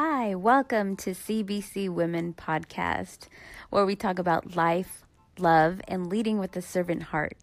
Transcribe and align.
Hi, 0.00 0.36
welcome 0.36 0.94
to 0.98 1.10
CBC 1.10 1.88
Women 1.88 2.32
Podcast, 2.32 3.26
where 3.70 3.84
we 3.84 3.96
talk 3.96 4.20
about 4.20 4.54
life, 4.54 5.02
love, 5.40 5.80
and 5.88 6.06
leading 6.06 6.38
with 6.38 6.54
a 6.54 6.62
servant 6.62 7.02
heart. 7.02 7.36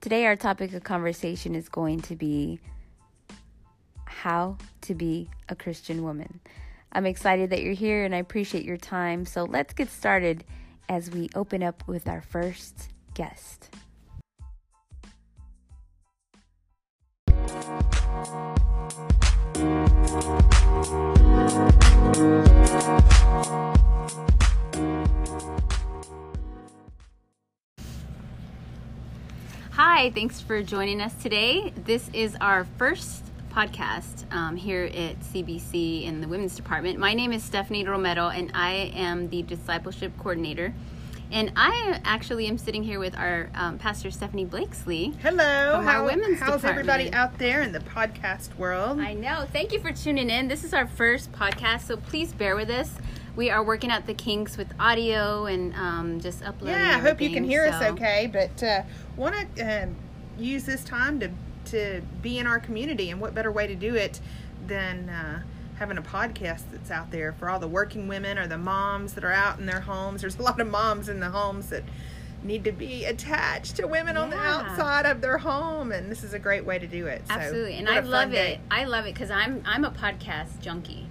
Today, 0.00 0.26
our 0.26 0.34
topic 0.34 0.74
of 0.74 0.82
conversation 0.82 1.54
is 1.54 1.68
going 1.68 2.00
to 2.00 2.16
be 2.16 2.58
how 4.06 4.58
to 4.80 4.94
be 4.96 5.30
a 5.48 5.54
Christian 5.54 6.02
woman. 6.02 6.40
I'm 6.90 7.06
excited 7.06 7.50
that 7.50 7.62
you're 7.62 7.74
here 7.74 8.04
and 8.04 8.12
I 8.12 8.18
appreciate 8.18 8.64
your 8.64 8.76
time. 8.76 9.24
So 9.24 9.44
let's 9.44 9.72
get 9.72 9.88
started 9.88 10.42
as 10.88 11.12
we 11.12 11.28
open 11.36 11.62
up 11.62 11.86
with 11.86 12.08
our 12.08 12.22
first 12.22 12.88
guest. 13.14 13.70
Hi, 29.72 30.10
thanks 30.10 30.40
for 30.40 30.62
joining 30.62 31.00
us 31.00 31.14
today. 31.22 31.72
This 31.84 32.10
is 32.12 32.36
our 32.40 32.66
first 32.76 33.24
podcast 33.50 34.30
um, 34.34 34.56
here 34.56 34.84
at 34.84 35.18
CBC 35.20 36.04
in 36.04 36.20
the 36.20 36.28
women's 36.28 36.56
department. 36.56 36.98
My 36.98 37.14
name 37.14 37.32
is 37.32 37.42
Stephanie 37.42 37.86
Romero, 37.86 38.28
and 38.28 38.50
I 38.52 38.92
am 38.94 39.30
the 39.30 39.42
discipleship 39.42 40.12
coordinator. 40.18 40.74
And 41.34 41.50
I 41.56 42.00
actually 42.04 42.46
am 42.46 42.56
sitting 42.56 42.84
here 42.84 43.00
with 43.00 43.16
our 43.16 43.50
um, 43.56 43.76
pastor 43.76 44.08
Stephanie 44.12 44.44
Blakesley. 44.44 45.14
Hello, 45.20 45.72
From 45.72 45.88
our 45.88 45.94
How- 45.94 46.06
women's 46.06 46.38
how's 46.38 46.64
everybody 46.64 47.12
out 47.12 47.38
there 47.38 47.62
in 47.62 47.72
the 47.72 47.80
podcast 47.80 48.56
world? 48.56 49.00
I 49.00 49.14
know. 49.14 49.44
Thank 49.52 49.72
you 49.72 49.80
for 49.80 49.90
tuning 49.90 50.30
in. 50.30 50.46
This 50.46 50.62
is 50.62 50.72
our 50.72 50.86
first 50.86 51.32
podcast, 51.32 51.88
so 51.88 51.96
please 51.96 52.32
bear 52.32 52.54
with 52.54 52.70
us. 52.70 52.94
We 53.34 53.50
are 53.50 53.64
working 53.64 53.90
out 53.90 54.06
the 54.06 54.14
kinks 54.14 54.56
with 54.56 54.68
audio 54.78 55.46
and 55.46 55.74
um, 55.74 56.20
just 56.20 56.44
uploading. 56.44 56.78
yeah, 56.78 56.98
I 56.98 57.00
hope 57.00 57.20
you 57.20 57.30
can 57.30 57.42
hear 57.42 57.66
us 57.66 57.82
okay. 57.82 58.30
But 58.32 58.62
uh, 58.62 58.82
want 59.16 59.34
to 59.56 59.82
um, 59.82 59.96
use 60.38 60.64
this 60.64 60.84
time 60.84 61.18
to 61.18 61.30
to 61.64 62.00
be 62.22 62.38
in 62.38 62.46
our 62.46 62.60
community, 62.60 63.10
and 63.10 63.20
what 63.20 63.34
better 63.34 63.50
way 63.50 63.66
to 63.66 63.74
do 63.74 63.96
it 63.96 64.20
than 64.68 65.08
uh, 65.08 65.42
having 65.76 65.98
a 65.98 66.02
podcast 66.02 66.62
that's 66.70 66.90
out 66.90 67.10
there 67.10 67.32
for 67.32 67.48
all 67.50 67.58
the 67.58 67.68
working 67.68 68.06
women 68.08 68.38
or 68.38 68.46
the 68.46 68.58
moms 68.58 69.14
that 69.14 69.24
are 69.24 69.32
out 69.32 69.58
in 69.58 69.66
their 69.66 69.80
homes. 69.80 70.20
There's 70.20 70.38
a 70.38 70.42
lot 70.42 70.60
of 70.60 70.68
moms 70.68 71.08
in 71.08 71.20
the 71.20 71.30
homes 71.30 71.70
that 71.70 71.82
need 72.42 72.62
to 72.64 72.72
be 72.72 73.04
attached 73.06 73.76
to 73.76 73.86
women 73.86 74.16
on 74.16 74.30
the 74.30 74.38
outside 74.38 75.06
of 75.06 75.20
their 75.20 75.38
home, 75.38 75.92
and 75.92 76.10
this 76.10 76.22
is 76.22 76.34
a 76.34 76.38
great 76.38 76.64
way 76.64 76.78
to 76.78 76.86
do 76.86 77.06
it. 77.06 77.26
So, 77.26 77.34
Absolutely, 77.34 77.76
and 77.76 77.88
I 77.88 77.94
I 77.94 77.98
a 77.98 78.02
fun 78.02 78.10
love 78.10 78.30
day. 78.32 78.52
it. 78.54 78.60
I 78.70 78.84
love 78.84 79.06
it 79.06 79.14
because 79.14 79.30
I'm 79.30 79.62
I'm 79.64 79.84
a 79.84 79.90
podcast 79.90 80.60
junkie, 80.60 81.08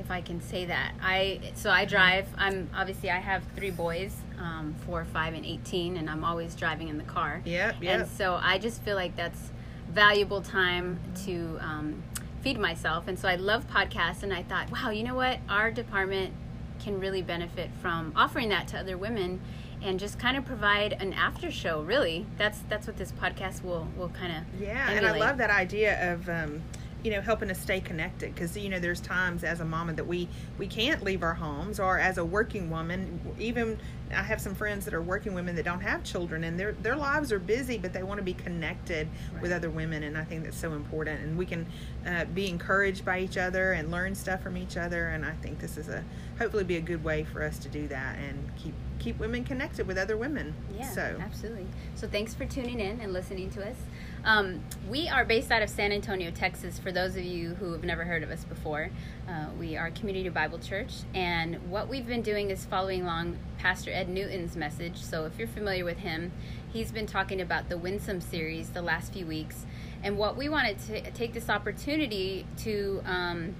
if 0.00 0.10
I 0.10 0.20
can 0.20 0.40
say 0.40 0.64
that. 0.64 0.92
I 1.00 1.40
so 1.54 1.70
I 1.70 1.84
drive. 1.84 2.26
I'm 2.36 2.68
obviously 2.74 3.10
I 3.10 3.18
have 3.18 3.44
three 3.54 3.70
boys, 3.70 4.12
um, 4.40 4.74
four, 4.84 5.04
five, 5.04 5.34
and 5.34 5.46
eighteen, 5.46 5.96
and 5.96 6.10
I'm 6.10 6.24
always 6.24 6.54
driving 6.56 6.88
in 6.88 6.98
the 6.98 7.04
car. 7.04 7.42
Yeah, 7.44 7.72
yep. 7.80 8.00
And 8.00 8.10
so 8.10 8.34
I 8.42 8.58
just 8.58 8.82
feel 8.82 8.96
like 8.96 9.14
that's 9.14 9.50
valuable 9.88 10.40
time 10.42 10.98
to 11.26 11.58
um, 11.60 12.02
feed 12.42 12.58
myself, 12.58 13.08
and 13.08 13.18
so 13.18 13.28
I 13.28 13.36
love 13.36 13.68
podcasts. 13.68 14.22
And 14.22 14.32
I 14.32 14.42
thought, 14.42 14.70
wow, 14.70 14.90
you 14.90 15.02
know 15.02 15.14
what, 15.14 15.38
our 15.48 15.70
department 15.70 16.34
can 16.80 17.00
really 17.00 17.22
benefit 17.22 17.70
from 17.80 18.12
offering 18.16 18.48
that 18.50 18.68
to 18.68 18.78
other 18.78 18.98
women. 18.98 19.40
And 19.84 19.98
just 19.98 20.16
kind 20.16 20.36
of 20.36 20.44
provide 20.44 20.92
an 20.92 21.12
after 21.12 21.50
show. 21.50 21.82
Really, 21.82 22.24
that's 22.38 22.60
that's 22.68 22.86
what 22.86 22.98
this 22.98 23.10
podcast 23.10 23.64
will 23.64 23.88
will 23.96 24.10
kind 24.10 24.32
of 24.32 24.60
Yeah, 24.60 24.88
and 24.88 25.04
I 25.04 25.18
love 25.18 25.38
that 25.38 25.50
idea 25.50 26.12
of 26.12 26.28
um, 26.28 26.62
you 27.02 27.10
know 27.10 27.20
helping 27.20 27.50
us 27.50 27.58
stay 27.58 27.80
connected 27.80 28.34
because 28.34 28.56
you 28.56 28.68
know 28.68 28.78
there's 28.78 29.00
times 29.00 29.44
as 29.44 29.60
a 29.60 29.64
mama 29.64 29.92
that 29.92 30.06
we 30.06 30.28
we 30.58 30.66
can't 30.66 31.02
leave 31.02 31.22
our 31.22 31.34
homes 31.34 31.80
or 31.80 31.98
as 31.98 32.18
a 32.18 32.24
working 32.24 32.70
woman 32.70 33.20
even 33.38 33.78
I 34.14 34.22
have 34.22 34.40
some 34.40 34.54
friends 34.54 34.84
that 34.84 34.94
are 34.94 35.02
working 35.02 35.34
women 35.34 35.56
that 35.56 35.64
don't 35.64 35.80
have 35.80 36.04
children 36.04 36.44
and 36.44 36.58
their 36.58 36.72
their 36.72 36.96
lives 36.96 37.32
are 37.32 37.38
busy 37.38 37.78
but 37.78 37.92
they 37.92 38.02
want 38.02 38.18
to 38.18 38.24
be 38.24 38.34
connected 38.34 39.08
with 39.40 39.52
other 39.52 39.70
women 39.70 40.04
and 40.04 40.16
I 40.16 40.24
think 40.24 40.44
that's 40.44 40.56
so 40.56 40.74
important 40.74 41.20
and 41.20 41.36
we 41.36 41.46
can 41.46 41.66
uh, 42.06 42.24
be 42.26 42.48
encouraged 42.48 43.04
by 43.04 43.18
each 43.18 43.36
other 43.36 43.72
and 43.72 43.90
learn 43.90 44.14
stuff 44.14 44.42
from 44.42 44.56
each 44.56 44.76
other 44.76 45.08
and 45.08 45.24
I 45.24 45.32
think 45.42 45.58
this 45.58 45.76
is 45.76 45.88
a 45.88 46.04
hopefully 46.38 46.64
be 46.64 46.76
a 46.76 46.80
good 46.80 47.02
way 47.02 47.24
for 47.24 47.42
us 47.42 47.58
to 47.58 47.68
do 47.68 47.88
that 47.88 48.18
and 48.18 48.50
keep 48.56 48.74
keep 49.02 49.18
women 49.18 49.42
connected 49.42 49.86
with 49.86 49.98
other 49.98 50.16
women. 50.16 50.54
Yeah, 50.76 50.88
so 50.88 51.16
absolutely. 51.20 51.66
So 51.96 52.06
thanks 52.06 52.34
for 52.34 52.44
tuning 52.46 52.78
in 52.78 53.00
and 53.00 53.12
listening 53.12 53.50
to 53.50 53.68
us. 53.68 53.76
Um, 54.24 54.60
we 54.88 55.08
are 55.08 55.24
based 55.24 55.50
out 55.50 55.62
of 55.62 55.68
San 55.68 55.90
Antonio, 55.90 56.30
Texas. 56.30 56.78
For 56.78 56.92
those 56.92 57.16
of 57.16 57.24
you 57.24 57.54
who 57.54 57.72
have 57.72 57.82
never 57.82 58.04
heard 58.04 58.22
of 58.22 58.30
us 58.30 58.44
before, 58.44 58.90
uh, 59.28 59.46
we 59.58 59.76
are 59.76 59.90
Community 59.90 60.28
Bible 60.28 60.60
Church, 60.60 60.92
and 61.12 61.56
what 61.68 61.88
we've 61.88 62.06
been 62.06 62.22
doing 62.22 62.50
is 62.50 62.64
following 62.64 63.02
along 63.02 63.36
Pastor 63.58 63.90
Ed 63.90 64.08
Newton's 64.08 64.54
message. 64.54 64.96
So 64.98 65.24
if 65.24 65.36
you're 65.40 65.48
familiar 65.48 65.84
with 65.84 65.98
him, 65.98 66.30
he's 66.72 66.92
been 66.92 67.06
talking 67.06 67.40
about 67.40 67.68
the 67.68 67.76
Winsome 67.76 68.20
series 68.20 68.70
the 68.70 68.82
last 68.82 69.12
few 69.12 69.26
weeks, 69.26 69.66
and 70.04 70.16
what 70.16 70.36
we 70.36 70.48
wanted 70.48 70.78
to 70.86 71.10
take 71.10 71.32
this 71.32 71.50
opportunity 71.50 72.46
to 72.58 73.02
um, 73.04 73.56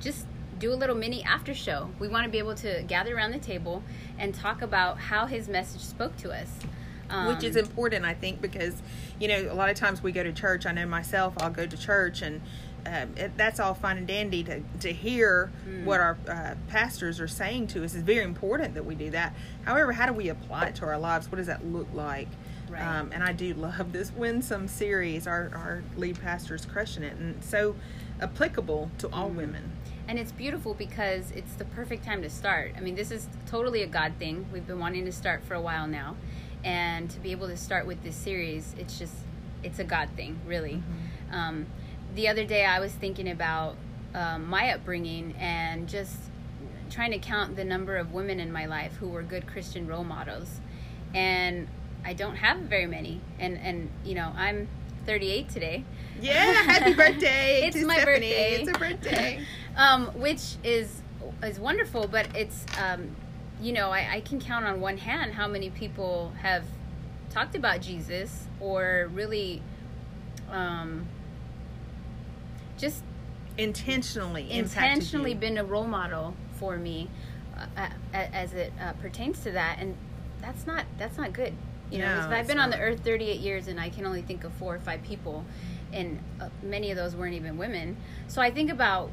just 0.00 0.26
do 0.58 0.72
a 0.72 0.74
little 0.74 0.96
mini 0.96 1.22
after 1.22 1.54
show. 1.54 1.88
We 2.00 2.08
want 2.08 2.24
to 2.24 2.30
be 2.30 2.38
able 2.38 2.56
to 2.56 2.82
gather 2.82 3.16
around 3.16 3.30
the 3.30 3.38
table 3.38 3.84
and 4.18 4.34
talk 4.34 4.60
about 4.60 4.98
how 4.98 5.26
his 5.26 5.48
message 5.48 5.82
spoke 5.82 6.16
to 6.16 6.32
us. 6.32 6.50
Which 7.26 7.44
is 7.44 7.56
Um, 7.56 7.64
important 7.64 8.04
i 8.04 8.14
think 8.14 8.40
because 8.40 8.82
you 9.18 9.28
know 9.28 9.52
a 9.52 9.54
lot 9.54 9.68
of 9.68 9.76
times 9.76 10.02
we 10.02 10.12
go 10.12 10.22
to 10.22 10.32
church 10.32 10.66
i 10.66 10.72
know 10.72 10.86
myself 10.86 11.34
i'll 11.38 11.50
go 11.50 11.66
to 11.66 11.76
church 11.76 12.22
and 12.22 12.40
um, 12.86 13.14
it, 13.16 13.36
that's 13.36 13.60
all 13.60 13.74
fine 13.74 13.98
and 13.98 14.06
dandy 14.06 14.42
to, 14.44 14.62
to 14.80 14.90
hear 14.92 15.50
Hmm. 15.64 15.84
what 15.84 16.00
our 16.00 16.16
uh, 16.28 16.54
pastors 16.68 17.20
are 17.20 17.28
saying 17.28 17.66
to 17.68 17.84
us 17.84 17.94
It's 17.94 18.02
very 18.02 18.24
important 18.24 18.74
that 18.74 18.84
we 18.86 18.94
do 18.94 19.10
that 19.10 19.34
however 19.64 19.92
how 19.92 20.06
do 20.06 20.12
we 20.14 20.28
apply 20.28 20.66
it 20.68 20.74
to 20.76 20.86
our 20.86 20.98
lives 20.98 21.30
what 21.30 21.36
does 21.36 21.46
that 21.48 21.64
look 21.66 21.88
like 21.92 22.28
Right. 22.70 22.80
um, 22.82 23.10
and 23.12 23.22
i 23.24 23.32
do 23.32 23.52
love 23.54 23.92
this 23.92 24.12
winsome 24.12 24.68
series 24.68 25.26
our, 25.26 25.50
our 25.54 25.82
lead 25.96 26.20
pastor 26.20 26.54
is 26.54 26.64
crushing 26.64 27.02
it 27.02 27.16
and 27.16 27.42
so 27.44 27.74
applicable 28.20 28.90
to 28.98 29.08
all 29.12 29.28
Hmm. 29.28 29.36
women 29.36 29.72
and 30.08 30.18
it's 30.18 30.32
beautiful 30.32 30.74
because 30.74 31.30
it's 31.32 31.54
the 31.54 31.64
perfect 31.66 32.04
time 32.04 32.20
to 32.22 32.30
start. 32.30 32.72
I 32.76 32.80
mean, 32.80 32.96
this 32.96 33.12
is 33.12 33.28
totally 33.46 33.82
a 33.82 33.86
God 33.86 34.14
thing. 34.18 34.44
We've 34.52 34.66
been 34.66 34.80
wanting 34.80 35.04
to 35.04 35.12
start 35.12 35.44
for 35.44 35.54
a 35.54 35.60
while 35.60 35.86
now, 35.86 36.16
and 36.64 37.10
to 37.10 37.18
be 37.20 37.30
able 37.32 37.48
to 37.48 37.56
start 37.56 37.86
with 37.86 38.02
this 38.02 38.16
series, 38.16 38.74
it's 38.78 38.98
just 38.98 39.14
it's 39.62 39.78
a 39.78 39.84
God 39.84 40.08
thing, 40.16 40.38
really. 40.46 40.82
Um, 41.32 41.66
the 42.14 42.28
other 42.28 42.44
day, 42.44 42.64
I 42.64 42.80
was 42.80 42.92
thinking 42.92 43.28
about 43.30 43.76
um, 44.14 44.48
my 44.48 44.72
upbringing 44.72 45.34
and 45.38 45.88
just 45.88 46.16
trying 46.90 47.12
to 47.12 47.18
count 47.18 47.56
the 47.56 47.64
number 47.64 47.96
of 47.96 48.12
women 48.12 48.40
in 48.40 48.50
my 48.52 48.66
life 48.66 48.96
who 48.96 49.08
were 49.08 49.22
good 49.22 49.46
Christian 49.46 49.86
role 49.86 50.02
models, 50.04 50.60
and 51.14 51.68
I 52.04 52.14
don't 52.14 52.36
have 52.36 52.58
very 52.58 52.86
many. 52.86 53.20
And 53.38 53.58
and 53.58 53.90
you 54.04 54.14
know, 54.14 54.32
I'm 54.36 54.68
38 55.06 55.48
today. 55.48 55.84
yeah 56.20 56.34
happy 56.52 56.92
birthday 56.94 57.62
It's 57.66 57.76
my 57.78 57.94
Stephanie. 57.96 58.28
birthday. 58.28 58.52
it's 58.60 58.68
a 58.68 58.78
birthday 58.78 59.40
um, 59.76 60.06
which 60.20 60.56
is 60.64 61.00
is 61.42 61.58
wonderful, 61.60 62.06
but 62.08 62.28
it's 62.36 62.64
um, 62.78 63.14
you 63.60 63.72
know 63.72 63.90
I, 63.90 64.14
I 64.14 64.20
can 64.20 64.40
count 64.40 64.64
on 64.64 64.80
one 64.80 64.98
hand 64.98 65.34
how 65.34 65.46
many 65.48 65.70
people 65.70 66.32
have 66.42 66.64
talked 67.30 67.54
about 67.54 67.80
Jesus 67.80 68.46
or 68.60 69.08
really 69.12 69.62
um, 70.50 71.06
just 72.78 73.02
intentionally 73.58 74.50
intentionally 74.50 75.34
been 75.34 75.58
a 75.58 75.64
role 75.64 75.86
model 75.86 76.34
for 76.58 76.76
me 76.76 77.08
uh, 77.76 77.88
as 78.14 78.54
it 78.54 78.72
uh, 78.80 78.92
pertains 78.94 79.40
to 79.40 79.50
that, 79.52 79.76
and 79.80 79.94
that's 80.40 80.66
not 80.66 80.84
that's 80.98 81.16
not 81.18 81.32
good. 81.32 81.52
You 81.90 81.98
know, 81.98 82.04
'cause 82.06 82.30
No, 82.30 82.36
I've 82.36 82.46
been 82.46 82.58
on 82.58 82.70
the 82.70 82.78
earth 82.80 83.00
38 83.04 83.40
years, 83.40 83.68
and 83.68 83.78
I 83.80 83.90
can 83.90 84.06
only 84.06 84.22
think 84.22 84.44
of 84.44 84.52
four 84.54 84.74
or 84.76 84.78
five 84.80 85.02
people, 85.02 85.44
and 85.92 86.18
uh, 86.40 86.48
many 86.62 86.90
of 86.90 86.96
those 86.96 87.14
weren't 87.16 87.34
even 87.34 87.58
women. 87.58 87.96
So 88.28 88.40
I 88.40 88.50
think 88.50 88.70
about 88.70 89.10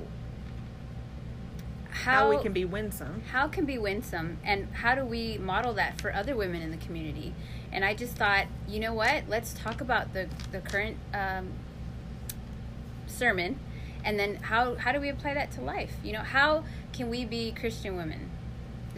how, 2.03 2.11
how 2.23 2.29
we 2.29 2.41
can 2.41 2.53
be 2.53 2.65
winsome 2.65 3.21
how 3.31 3.47
can 3.47 3.65
be 3.65 3.77
winsome 3.77 4.37
and 4.43 4.67
how 4.73 4.95
do 4.95 5.03
we 5.03 5.37
model 5.37 5.73
that 5.73 5.99
for 6.01 6.13
other 6.13 6.35
women 6.35 6.61
in 6.61 6.71
the 6.71 6.77
community 6.77 7.33
and 7.71 7.83
i 7.85 7.93
just 7.93 8.15
thought 8.15 8.45
you 8.67 8.79
know 8.79 8.93
what 8.93 9.23
let's 9.27 9.53
talk 9.53 9.81
about 9.81 10.13
the 10.13 10.27
the 10.51 10.59
current 10.59 10.97
um, 11.13 11.49
sermon 13.07 13.59
and 14.03 14.19
then 14.19 14.35
how 14.35 14.75
how 14.75 14.91
do 14.91 14.99
we 14.99 15.09
apply 15.09 15.33
that 15.33 15.51
to 15.51 15.61
life 15.61 15.93
you 16.03 16.13
know 16.13 16.21
how 16.21 16.63
can 16.93 17.09
we 17.09 17.25
be 17.25 17.51
christian 17.51 17.95
women? 17.97 18.29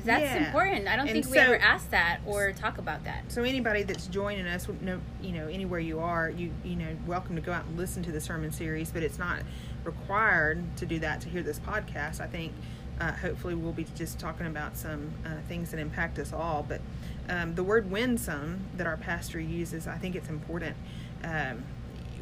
that's 0.06 0.22
Yeah. 0.22 0.48
important 0.48 0.88
i 0.88 0.96
don't 0.96 1.08
And 1.10 1.24
think 1.24 1.30
we 1.30 1.38
ever 1.38 1.58
ask 1.58 1.90
that 1.90 2.20
or 2.26 2.52
talk 2.54 2.78
about 2.78 3.04
that 3.06 3.30
So 3.32 3.44
anybody 3.44 3.84
that's 3.84 4.08
joining 4.08 4.48
us, 4.48 4.66
no, 4.82 5.02
you 5.22 5.34
know, 5.34 5.48
anywhere 5.48 5.82
you 5.82 6.00
are, 6.00 6.30
you 6.30 6.52
you 6.64 6.76
know, 6.78 6.96
welcome 7.06 7.36
to 7.36 7.42
go 7.42 7.52
out 7.52 7.66
and 7.66 7.78
listen 7.78 8.02
to 8.04 8.12
the 8.12 8.22
sermon 8.22 8.52
series. 8.52 8.92
But 8.92 9.04
it's 9.04 9.20
not 9.20 9.40
required 9.84 10.64
to 10.78 10.86
do 10.86 11.00
that 11.00 11.20
to 11.22 11.30
hear 11.30 11.44
this 11.44 11.60
podcast. 11.60 12.22
I 12.22 12.28
think 12.28 12.54
uh, 13.00 13.12
hopefully 13.14 13.56
we'll 13.56 13.72
be 13.72 13.86
just 13.96 14.20
talking 14.20 14.48
about 14.48 14.78
some 14.78 15.12
uh, 15.26 15.30
things 15.48 15.72
that 15.72 15.80
impact 15.80 16.20
us 16.20 16.34
all. 16.34 16.66
But 16.68 16.82
um, 17.30 17.56
the 17.56 17.64
word 17.64 17.90
winsome 17.90 18.62
that 18.78 18.88
our 18.88 18.98
pastor 18.98 19.40
uses, 19.40 19.88
I 19.88 19.98
think 19.98 20.16
it's 20.16 20.30
important. 20.30 20.76
Um, 21.24 21.64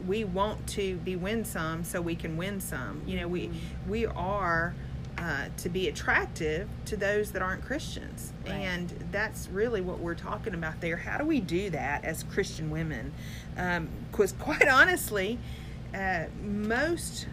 we 0.07 0.23
want 0.23 0.67
to 0.67 0.97
be 0.97 1.15
winsome 1.15 1.83
so 1.83 2.01
we 2.01 2.15
can 2.15 2.37
win 2.37 2.59
some. 2.61 3.01
You 3.07 3.21
know, 3.21 3.27
we 3.27 3.49
we 3.87 4.05
are 4.05 4.75
uh, 5.17 5.49
to 5.57 5.69
be 5.69 5.87
attractive 5.87 6.69
to 6.85 6.95
those 6.95 7.31
that 7.31 7.41
aren't 7.41 7.63
Christians. 7.63 8.33
Right. 8.45 8.53
And 8.53 8.89
that's 9.11 9.47
really 9.49 9.81
what 9.81 9.99
we're 9.99 10.13
talking 10.13 10.53
about 10.53 10.79
there. 10.79 10.97
How 10.97 11.17
do 11.17 11.25
we 11.25 11.39
do 11.39 11.71
that 11.71 12.05
as 12.05 12.21
Christian 12.23 12.69
women? 12.69 13.13
Because, 14.11 14.33
quite 14.33 14.67
honestly, 14.71 15.39
uh, 15.95 16.25
most, 16.41 17.27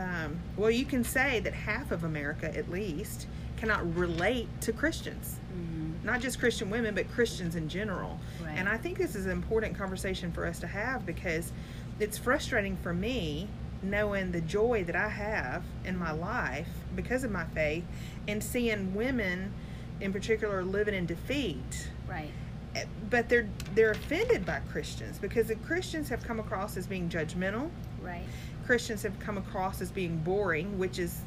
um, 0.00 0.38
well, 0.56 0.70
you 0.70 0.84
can 0.84 1.04
say 1.04 1.40
that 1.40 1.52
half 1.52 1.90
of 1.92 2.04
America 2.04 2.54
at 2.56 2.70
least 2.70 3.26
cannot 3.56 3.94
relate 3.94 4.48
to 4.62 4.72
Christians. 4.72 5.36
Mhm. 5.52 6.02
Not 6.04 6.20
just 6.20 6.38
Christian 6.38 6.70
women, 6.70 6.94
but 6.94 7.10
Christians 7.12 7.56
in 7.56 7.68
general. 7.68 8.18
Right. 8.42 8.54
And 8.56 8.68
I 8.68 8.78
think 8.78 8.96
this 8.96 9.14
is 9.14 9.26
an 9.26 9.32
important 9.32 9.76
conversation 9.76 10.32
for 10.32 10.46
us 10.46 10.58
to 10.60 10.66
have 10.66 11.04
because 11.04 11.52
it's 11.98 12.16
frustrating 12.16 12.76
for 12.78 12.94
me 12.94 13.48
knowing 13.82 14.32
the 14.32 14.40
joy 14.40 14.84
that 14.84 14.96
I 14.96 15.08
have 15.08 15.62
in 15.84 15.96
my 15.98 16.10
life 16.12 16.68
because 16.96 17.24
of 17.24 17.30
my 17.30 17.44
faith 17.44 17.84
and 18.28 18.42
seeing 18.42 18.94
women 18.94 19.52
in 20.00 20.12
particular 20.12 20.62
living 20.64 20.94
in 20.94 21.06
defeat 21.06 21.88
Right. 22.08 22.30
Eh, 22.74 22.84
but 23.08 23.28
they're 23.28 23.48
they're 23.74 23.90
offended 23.92 24.44
by 24.46 24.60
Christians 24.70 25.18
because 25.18 25.48
the 25.48 25.54
Christians 25.56 26.08
have 26.10 26.22
come 26.22 26.38
across 26.40 26.76
as 26.76 26.86
being 26.86 27.08
judgmental 27.08 27.70
Right. 28.02 28.24
Christians 28.70 29.02
have 29.02 29.18
come 29.18 29.36
across 29.36 29.80
as 29.80 29.90
being 29.90 30.16
boring 30.18 30.78
which 30.78 31.00
is 31.00 31.22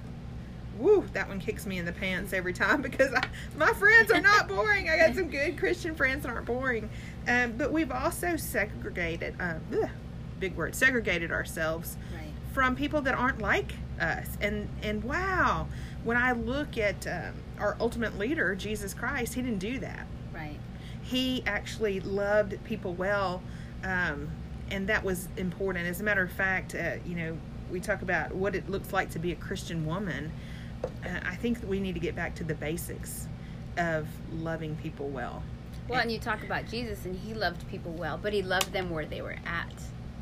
woo 0.80 1.04
that 1.12 1.28
one 1.28 1.42
kicks 1.42 1.66
me 1.66 1.78
in 1.78 1.84
the 1.84 1.92
pants 1.92 2.31
every 2.31 2.54
time 2.54 2.81
because 2.90 3.13
I, 3.13 3.22
my 3.57 3.74
friends 3.74 4.10
are 4.13 4.22
not 4.22 4.48
boring 4.48 4.90
I 4.90 4.95
got 4.95 5.13
some 5.13 5.28
good 5.30 5.57
Christian 5.57 5.94
friends 5.94 6.24
that 6.24 6.30
aren't 6.30 6.45
boring 6.45 6.90
um, 7.28 7.51
but 7.57 7.69
we've 7.74 7.92
also 7.92 8.38
segregated 8.38 9.36
uh, 9.42 9.56
ugh, 9.74 9.90
big 10.40 10.56
word 10.56 10.74
segregated 10.74 11.31
ourselves 11.34 11.98
Right. 12.16 12.31
from 12.54 12.78
people 12.78 13.01
that 13.01 13.13
aren't 13.13 13.40
like 13.40 13.74
us 14.00 14.38
and 14.39 14.69
and 14.81 15.04
wow 15.04 15.68
when 16.06 16.16
i 16.16 16.31
look 16.31 16.78
at 16.78 17.06
um, 17.07 17.34
our 17.60 17.75
ultimate 17.81 18.18
leader 18.18 18.56
jesus 18.56 18.94
christ 18.94 19.34
he 19.34 19.42
didn't 19.42 19.60
do 19.60 19.80
that 19.80 20.07
Right. 20.34 20.60
he 21.01 21.44
actually 21.46 22.00
loved 22.00 22.57
people 22.63 22.94
well 22.94 23.42
um, 23.84 24.30
and 24.74 24.88
that 24.88 25.04
was 25.04 25.28
important 25.38 25.88
as 25.88 26.02
a 26.02 26.04
matter 26.04 26.24
of 26.24 26.31
fact 26.31 26.75
uh, 26.75 26.96
you 27.06 27.16
know 27.16 27.38
we 27.72 27.80
talk 27.80 28.02
about 28.02 28.34
what 28.36 28.56
it 28.56 28.70
looks 28.70 28.92
like 28.92 29.10
to 29.12 29.20
be 29.20 29.31
a 29.31 29.36
christian 29.36 29.86
woman 29.86 30.31
uh, 30.84 31.20
i 31.25 31.36
think 31.36 31.60
that 31.62 31.68
we 31.70 31.80
need 31.80 31.94
to 31.94 32.00
get 32.00 32.16
back 32.16 32.36
to 32.36 32.44
the 32.44 32.56
basics 32.56 33.28
of 33.78 34.08
loving 34.31 34.75
people 34.78 35.08
well 35.10 35.44
Well, 35.88 36.00
and 36.00 36.12
you 36.12 36.20
talk 36.20 36.44
about 36.44 36.68
Jesus, 36.70 37.06
and 37.06 37.14
he 37.14 37.34
loved 37.34 37.68
people 37.68 37.92
well, 37.92 38.18
but 38.18 38.31
he 38.31 38.42
loved 38.42 38.72
them 38.72 38.90
where 38.90 39.06
they 39.06 39.22
were 39.22 39.38
at 39.46 39.74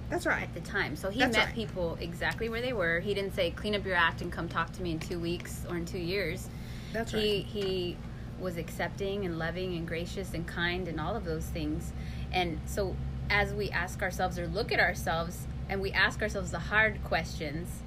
that's 0.09 0.25
right 0.25 0.44
at 0.44 0.53
the 0.53 0.59
time. 0.59 0.98
So 0.98 1.09
he 1.09 1.19
That's 1.19 1.38
met 1.38 1.45
right. 1.45 1.56
people 1.56 1.98
exactly 2.01 2.50
where 2.50 2.62
they 2.62 2.74
were. 2.74 3.00
He 3.00 3.13
didn't 3.13 3.33
say, 3.33 3.51
"Clean 3.51 3.74
up 3.74 3.86
your 3.86 3.95
act 3.95 4.21
and 4.21 4.30
come 4.30 4.50
talk 4.50 4.74
to 4.74 4.81
me 4.81 4.92
in 4.92 5.00
two 5.00 5.18
weeks 5.19 5.65
or 5.69 5.77
in 5.77 5.86
two 5.86 5.98
years." 6.00 6.50
that's 6.92 7.13
he 7.13 7.18
right 7.18 7.45
he 7.45 7.98
was 8.38 8.57
accepting 8.57 9.25
and 9.25 9.39
loving 9.39 9.77
and 9.77 9.88
gracious 9.88 10.33
and 10.33 10.45
kind 10.45 10.89
and 10.89 11.00
all 11.00 11.15
of 11.15 11.24
those 11.24 11.45
things. 11.45 11.94
And 12.33 12.59
so 12.65 12.95
as 13.31 13.54
we 13.54 13.69
ask 13.72 14.01
ourselves 14.04 14.38
or 14.38 14.45
look 14.45 14.72
at 14.72 14.80
ourselves 14.80 15.48
and 15.69 15.81
we 15.81 15.92
ask 15.94 16.22
ourselves 16.22 16.51
the 16.51 16.60
hard 16.60 17.01
questions, 17.04 17.81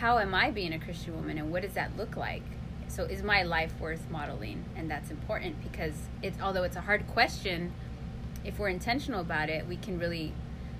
how 0.00 0.18
am 0.18 0.34
I 0.34 0.50
being 0.50 0.72
a 0.72 0.78
Christian 0.78 1.14
woman 1.14 1.38
and 1.38 1.50
what 1.52 1.62
does 1.62 1.72
that 1.74 1.96
look 1.96 2.16
like? 2.16 2.42
So 2.88 3.04
is 3.04 3.22
my 3.22 3.42
life 3.44 3.72
worth 3.80 4.10
modeling? 4.10 4.64
And 4.76 4.90
that's 4.90 5.10
important 5.10 5.56
because 5.62 5.94
it's 6.20 6.40
although 6.40 6.64
it's 6.64 6.76
a 6.76 6.80
hard 6.80 7.06
question, 7.06 7.72
if 8.44 8.58
we're 8.58 8.68
intentional 8.70 9.20
about 9.20 9.48
it, 9.50 9.66
we 9.68 9.76
can 9.76 9.98
really 9.98 10.32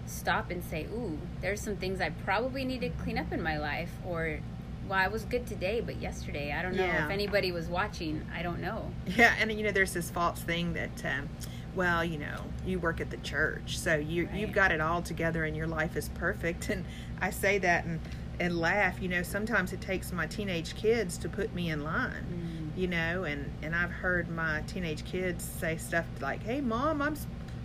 stop 0.06 0.50
and 0.50 0.64
say, 0.64 0.86
"Ooh, 0.86 1.18
there's 1.40 1.60
some 1.60 1.76
things 1.76 2.00
I 2.00 2.10
probably 2.10 2.64
need 2.64 2.80
to 2.80 2.88
clean 2.90 3.18
up 3.18 3.30
in 3.32 3.42
my 3.42 3.58
life," 3.58 3.90
or 4.06 4.40
"Well, 4.88 4.98
I 4.98 5.08
was 5.08 5.24
good 5.26 5.46
today, 5.46 5.80
but 5.82 5.96
yesterday, 6.00 6.50
I 6.52 6.62
don't 6.62 6.76
know 6.76 6.84
Yeah. 6.86 7.04
if 7.04 7.10
anybody 7.10 7.52
was 7.52 7.68
watching. 7.68 8.24
I 8.34 8.42
don't 8.42 8.60
know." 8.60 8.90
Yeah, 9.06 9.34
and 9.38 9.52
you 9.52 9.62
know, 9.64 9.70
there's 9.70 9.92
this 9.92 10.10
false 10.10 10.40
thing 10.40 10.72
that, 10.72 11.04
um, 11.04 11.28
well, 11.74 12.04
you 12.04 12.18
know, 12.18 12.42
you 12.66 12.78
work 12.78 13.00
at 13.00 13.10
the 13.10 13.16
church, 13.18 13.78
so 13.78 13.94
you 13.96 14.26
Right. 14.26 14.34
you've 14.34 14.52
got 14.52 14.72
it 14.72 14.80
all 14.80 15.02
together, 15.02 15.44
and 15.44 15.56
your 15.56 15.66
life 15.66 15.96
is 15.96 16.08
perfect. 16.10 16.68
And 16.70 16.84
I 17.20 17.30
say 17.30 17.58
that 17.58 17.84
and 17.84 18.00
and 18.40 18.58
laugh. 18.58 19.00
You 19.02 19.08
know, 19.08 19.22
sometimes 19.22 19.72
it 19.72 19.80
takes 19.80 20.12
my 20.12 20.26
teenage 20.26 20.76
kids 20.76 21.18
to 21.18 21.28
put 21.28 21.52
me 21.54 21.70
in 21.70 21.82
line. 21.84 22.72
Mm. 22.74 22.78
You 22.78 22.86
know, 22.88 23.24
and 23.24 23.50
and 23.62 23.74
I've 23.74 23.90
heard 23.90 24.28
my 24.28 24.62
teenage 24.66 25.04
kids 25.04 25.44
say 25.44 25.76
stuff 25.76 26.06
like, 26.20 26.42
"Hey, 26.42 26.60
mom, 26.60 27.02
I'm." 27.02 27.16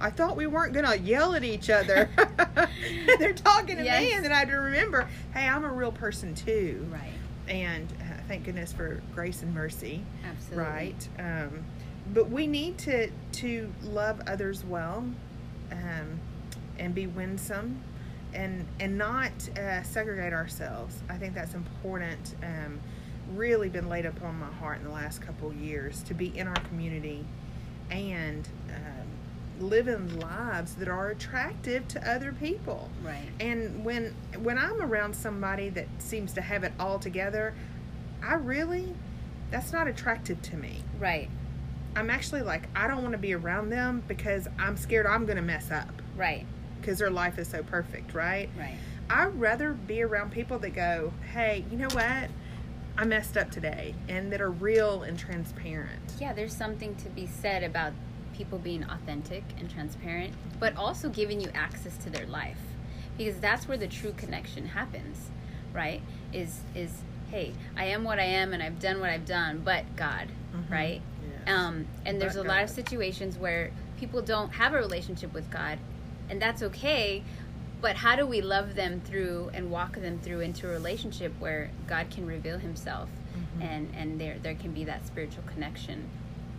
I 0.02 0.10
thought 0.10 0.36
we 0.36 0.48
weren't 0.48 0.74
gonna 0.74 0.96
yell 0.96 1.34
at 1.34 1.44
each 1.46 1.70
other. 1.70 2.10
they're 3.20 3.32
talking 3.34 3.78
to 3.78 3.84
me, 3.84 4.12
and 4.14 4.26
then 4.26 4.32
I 4.34 4.40
had 4.40 4.50
to 4.50 4.56
remember, 4.56 5.08
hey, 5.34 5.48
I'm 5.48 5.64
a 5.64 5.72
real 5.72 5.92
person 5.94 6.34
too. 6.36 6.86
Right. 6.92 7.14
And 7.48 7.88
uh, 8.02 8.22
thank 8.28 8.44
goodness 8.44 8.74
for 8.74 9.02
grace 9.14 9.44
and 9.44 9.54
mercy 9.54 10.04
Absolutely. 10.26 10.64
right 10.66 11.08
um, 11.20 11.64
but 12.14 12.30
we 12.30 12.48
need 12.48 12.78
to 12.80 13.10
to 13.32 13.72
love 13.84 14.22
others 14.28 14.64
well 14.66 15.06
um, 15.72 16.20
and 16.78 16.94
be 16.94 17.08
winsome 17.08 17.82
and 18.34 18.66
and 18.80 18.98
not 18.98 19.32
uh, 19.58 19.82
segregate 19.84 20.34
ourselves 20.34 21.02
i 21.10 21.16
think 21.18 21.34
that's 21.34 21.54
important 21.54 22.36
um, 22.44 22.80
really 23.36 23.70
been 23.70 23.88
laid 23.88 24.06
upon 24.06 24.36
my 24.40 24.52
heart 24.54 24.80
in 24.80 24.84
the 24.84 24.90
last 24.92 25.22
couple 25.22 25.50
of 25.50 25.56
years 25.56 26.02
to 26.04 26.14
be 26.14 26.38
in 26.38 26.48
our 26.48 26.60
community 26.68 27.24
and 27.90 28.48
um, 28.70 29.68
living 29.70 30.20
lives 30.20 30.76
that 30.76 30.88
are 30.88 31.10
attractive 31.10 31.88
to 31.88 32.10
other 32.12 32.34
people 32.34 32.90
Right. 33.04 33.30
and 33.40 33.86
when 33.86 34.14
when 34.42 34.58
I'm 34.58 34.82
around 34.82 35.16
somebody 35.16 35.70
that 35.70 35.88
seems 36.00 36.34
to 36.34 36.42
have 36.42 36.64
it 36.64 36.74
all 36.80 36.98
together, 37.00 37.54
I 38.22 38.34
really 38.34 38.94
that's 39.52 39.72
not 39.72 39.88
attractive 39.88 40.42
to 40.44 40.58
me. 40.58 40.82
Right. 41.00 41.30
I'm 41.96 42.10
actually 42.10 42.42
like 42.42 42.64
I 42.76 42.88
don't 42.88 43.02
want 43.02 43.12
to 43.14 43.18
be 43.20 43.34
around 43.34 43.70
them 43.70 44.04
because 44.08 44.48
I'm 44.60 44.78
scared 44.78 45.06
I'm 45.06 45.26
going 45.26 45.36
to 45.38 45.44
mess 45.44 45.72
up 45.72 45.90
Right. 46.16 46.46
because 46.80 47.00
their 47.00 47.10
life 47.12 47.38
is 47.40 47.48
so 47.48 47.64
perfect, 47.64 48.14
right? 48.14 48.50
Right. 48.58 48.78
I'd 49.10 49.40
rather 49.40 49.74
be 49.74 50.02
around 50.02 50.32
people 50.32 50.58
that 50.60 50.72
go, 50.74 51.12
"Hey, 51.34 51.66
you 51.70 51.78
know 51.78 51.90
what? 51.90 52.30
I 52.98 53.06
messed 53.06 53.38
up 53.38 53.52
today," 53.52 53.94
and 54.08 54.32
that 54.32 54.40
are 54.42 54.50
real 54.52 55.04
and 55.04 55.18
transparent. 55.20 56.14
Yeah, 56.20 56.34
there's 56.34 56.56
something 56.56 56.96
to 56.96 57.10
be 57.10 57.28
said 57.28 57.64
about 57.64 57.94
people 58.34 58.58
being 58.58 58.84
authentic 58.86 59.44
and 59.60 59.70
transparent, 59.70 60.34
but 60.60 60.76
also 60.78 61.10
giving 61.10 61.40
you 61.42 61.50
access 61.54 61.98
to 61.98 62.10
their 62.10 62.26
life. 62.26 62.58
Because 63.18 63.40
that's 63.40 63.68
where 63.68 63.78
the 63.78 63.88
true 63.88 64.14
connection 64.14 64.68
happens, 64.68 65.30
right? 65.74 66.02
Is 66.32 66.62
is 66.74 67.02
hey, 67.30 67.54
I 67.76 67.86
am 67.86 68.04
what 68.04 68.20
I 68.20 68.24
am 68.26 68.54
and 68.54 68.62
I've 68.64 68.80
done 68.80 69.00
what 69.00 69.10
I've 69.10 69.26
done, 69.26 69.62
but 69.66 69.96
God, 69.96 70.28
Mhm. 70.56 70.72
right? 70.72 71.02
Um, 71.48 71.86
and 72.06 72.22
there's 72.22 72.36
a 72.36 72.44
lot 72.44 72.64
of 72.64 72.70
situations 72.70 73.38
where 73.38 73.72
people 73.98 74.22
don't 74.22 74.52
have 74.52 74.74
a 74.74 74.78
relationship 74.78 75.34
with 75.34 75.50
God, 75.50 75.78
and 76.30 76.42
that's 76.42 76.62
okay. 76.64 77.24
But 77.82 77.98
how 77.98 78.16
do 78.16 78.26
we 78.26 78.42
love 78.42 78.76
them 78.76 79.02
through 79.04 79.52
and 79.54 79.70
walk 79.70 79.96
them 79.96 80.20
through 80.20 80.40
into 80.40 80.68
a 80.70 80.72
relationship 80.72 81.34
where 81.40 81.70
God 81.88 82.10
can 82.10 82.26
reveal 82.26 82.58
Himself, 82.58 83.10
Mhm. 83.36 83.62
and 83.64 83.94
and 83.96 84.22
there 84.22 84.38
there 84.42 84.56
can 84.56 84.72
be 84.72 84.86
that 84.86 85.06
spiritual 85.06 85.44
connection, 85.54 86.06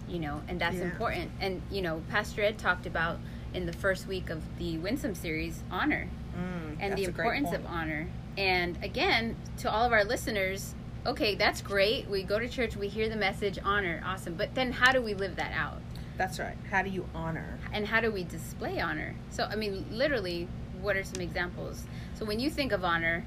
you 0.08 0.18
know, 0.18 0.42
and 0.48 0.60
that's 0.60 0.76
Yeah. 0.76 0.82
important. 0.84 1.30
And 1.40 1.62
you 1.70 1.80
know, 1.82 2.02
Pastor 2.10 2.42
Ed 2.42 2.58
talked 2.58 2.84
about 2.86 3.18
in 3.54 3.64
the 3.66 3.72
first 3.72 4.06
week 4.06 4.28
of 4.30 4.42
the 4.58 4.76
Winsome 4.78 5.14
series 5.14 5.62
honor 5.70 6.08
Mm, 6.36 6.76
and 6.80 6.98
the 6.98 7.04
importance 7.04 7.52
of 7.52 7.64
honor. 7.66 8.08
And 8.36 8.76
again, 8.82 9.36
to 9.58 9.70
all 9.70 9.84
of 9.84 9.92
our 9.92 10.02
listeners, 10.04 10.74
okay, 11.06 11.34
that's 11.34 11.60
great. 11.60 12.08
We 12.08 12.22
go 12.22 12.38
to 12.38 12.48
church, 12.48 12.76
we 12.76 12.88
hear 12.88 13.08
the 13.08 13.16
message, 13.16 13.58
honor, 13.64 14.02
awesome. 14.04 14.34
But 14.34 14.54
then 14.54 14.72
how 14.72 14.92
do 14.92 15.02
we 15.02 15.14
live 15.14 15.36
that 15.36 15.52
out? 15.52 15.80
That's 16.16 16.38
right. 16.38 16.56
How 16.70 16.82
do 16.82 16.90
you 16.90 17.08
honor? 17.14 17.58
And 17.72 17.86
how 17.86 18.00
do 18.00 18.10
we 18.10 18.24
display 18.24 18.80
honor? 18.80 19.14
So, 19.30 19.44
I 19.44 19.56
mean, 19.56 19.84
literally, 19.90 20.48
what 20.80 20.96
are 20.96 21.04
some 21.04 21.20
examples? 21.20 21.84
So, 22.14 22.24
when 22.24 22.38
you 22.38 22.50
think 22.50 22.72
of 22.72 22.84
honor 22.84 23.24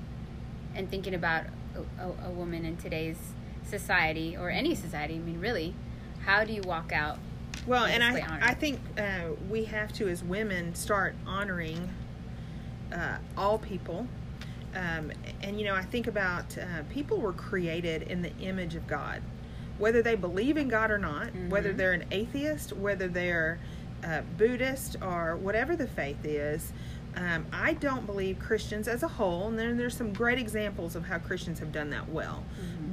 and 0.73 0.89
thinking 0.89 1.13
about 1.13 1.45
a, 1.75 2.03
a, 2.03 2.29
a 2.29 2.31
woman 2.31 2.63
in 2.63 2.77
today's 2.77 3.17
society 3.65 4.37
or 4.37 4.49
any 4.49 4.73
society, 4.73 5.15
I 5.15 5.19
mean, 5.19 5.41
really, 5.41 5.75
how 6.25 6.45
do 6.45 6.53
you 6.53 6.61
walk 6.61 6.93
out? 6.93 7.19
Well, 7.65 7.83
and 7.83 8.01
and 8.01 8.17
I, 8.17 8.21
honor. 8.21 8.43
I 8.43 8.53
think 8.53 8.79
uh, 8.97 9.33
we 9.49 9.65
have 9.65 9.91
to, 9.93 10.07
as 10.07 10.23
women, 10.23 10.73
start 10.73 11.15
honoring 11.25 11.89
uh, 12.93 13.17
all 13.35 13.57
people. 13.57 14.07
Um, 14.77 15.11
and, 15.41 15.59
you 15.59 15.65
know, 15.65 15.73
I 15.75 15.81
think 15.83 16.05
about 16.07 16.55
uh, 16.57 16.83
people 16.89 17.17
were 17.17 17.33
created 17.33 18.03
in 18.03 18.21
the 18.21 18.35
image 18.37 18.75
of 18.75 18.85
God. 18.87 19.21
Whether 19.79 20.01
they 20.01 20.15
believe 20.15 20.57
in 20.57 20.67
God 20.67 20.91
or 20.91 20.97
not, 20.97 21.29
whether 21.49 21.73
Mhm. 21.73 21.77
they're 21.77 21.93
an 21.93 22.05
atheist, 22.11 22.73
whether 22.73 23.07
they're 23.07 23.59
uh, 24.03 24.21
Buddhist, 24.37 24.95
or 25.01 25.37
whatever 25.37 25.75
the 25.75 25.87
faith 25.87 26.23
is, 26.23 26.71
um, 27.15 27.47
I 27.51 27.73
don't 27.73 28.05
believe 28.05 28.37
Christians 28.37 28.87
as 28.87 29.01
a 29.01 29.07
whole, 29.07 29.47
and 29.47 29.57
then 29.57 29.75
there's 29.75 29.97
some 29.97 30.13
great 30.13 30.37
examples 30.37 30.95
of 30.95 31.05
how 31.07 31.17
Christians 31.17 31.57
have 31.57 31.71
done 31.71 31.89
that 31.89 32.07
well. 32.09 32.43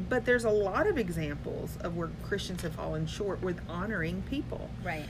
But 0.09 0.25
there's 0.25 0.47
a 0.47 0.51
lot 0.51 0.87
of 0.87 0.97
examples 0.97 1.77
of 1.83 1.95
where 1.99 2.09
Christians 2.23 2.63
have 2.63 2.73
fallen 2.73 3.07
short 3.07 3.43
with 3.43 3.61
honoring 3.69 4.23
people 4.23 4.71
Right. 4.83 5.05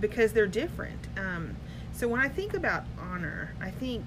because 0.00 0.34
they're 0.34 0.46
different. 0.46 1.08
Um, 1.16 1.56
so 1.94 2.08
when 2.08 2.20
I 2.20 2.28
think 2.28 2.52
about 2.52 2.84
honor, 2.98 3.52
I 3.58 3.70
think 3.70 4.04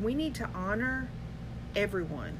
we 0.00 0.14
need 0.14 0.36
to 0.36 0.48
honor 0.54 1.08
everyone, 1.76 2.36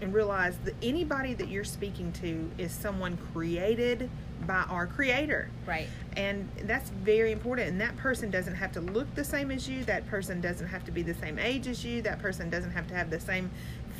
and 0.00 0.12
realize 0.12 0.56
that 0.64 0.74
anybody 0.82 1.34
that 1.34 1.48
you're 1.48 1.62
speaking 1.64 2.10
to 2.12 2.50
is 2.58 2.72
someone 2.72 3.16
created 3.32 4.10
by 4.46 4.62
our 4.68 4.86
creator. 4.86 5.48
Right. 5.64 5.86
and 6.16 6.48
that's 6.64 6.90
very 6.90 7.32
important. 7.32 7.68
And 7.68 7.80
that 7.80 7.96
person 7.96 8.30
doesn't 8.30 8.56
have 8.56 8.72
to 8.72 8.80
look 8.80 9.12
the 9.14 9.24
same 9.24 9.50
as 9.50 9.68
you. 9.68 9.84
That 9.84 10.06
person 10.06 10.40
doesn't 10.40 10.66
have 10.68 10.84
to 10.84 10.90
be 10.92 11.02
the 11.02 11.14
same 11.14 11.38
age 11.38 11.66
as 11.66 11.84
you. 11.84 12.02
That 12.02 12.18
person 12.20 12.50
doesn't 12.50 12.72
have 12.72 12.86
to 12.88 12.94
have 12.94 13.10
the 13.10 13.18
same 13.20 13.50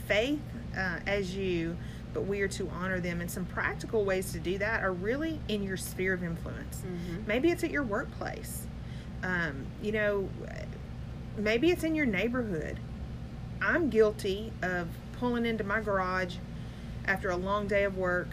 faith 0.06 0.40
uh, 0.76 0.98
as 1.06 1.34
you. 1.36 1.76
But 2.12 2.26
we 2.26 2.40
are 2.42 2.48
to 2.48 2.68
honor 2.70 3.00
them. 3.00 3.20
And 3.20 3.30
some 3.30 3.44
practical 3.46 4.04
ways 4.04 4.32
to 4.32 4.38
do 4.38 4.58
that 4.58 4.82
are 4.84 4.92
really 4.92 5.40
in 5.48 5.62
your 5.62 5.76
sphere 5.76 6.12
of 6.12 6.22
influence. 6.22 6.82
Mhm. 6.86 7.26
maybe 7.26 7.50
it's 7.50 7.64
at 7.64 7.70
your 7.70 7.82
workplace. 7.84 8.66
Um, 9.22 9.66
you 9.82 9.92
know 9.92 10.28
maybe 11.38 11.70
it's 11.70 11.82
in 11.84 11.94
your 11.94 12.06
neighborhood 12.06 12.78
i'm 13.64 13.88
guilty 13.90 14.52
of 14.62 14.88
pulling 15.18 15.46
into 15.46 15.64
my 15.64 15.80
garage 15.80 16.36
after 17.06 17.30
a 17.30 17.36
long 17.36 17.66
day 17.66 17.84
of 17.84 17.96
work 17.96 18.28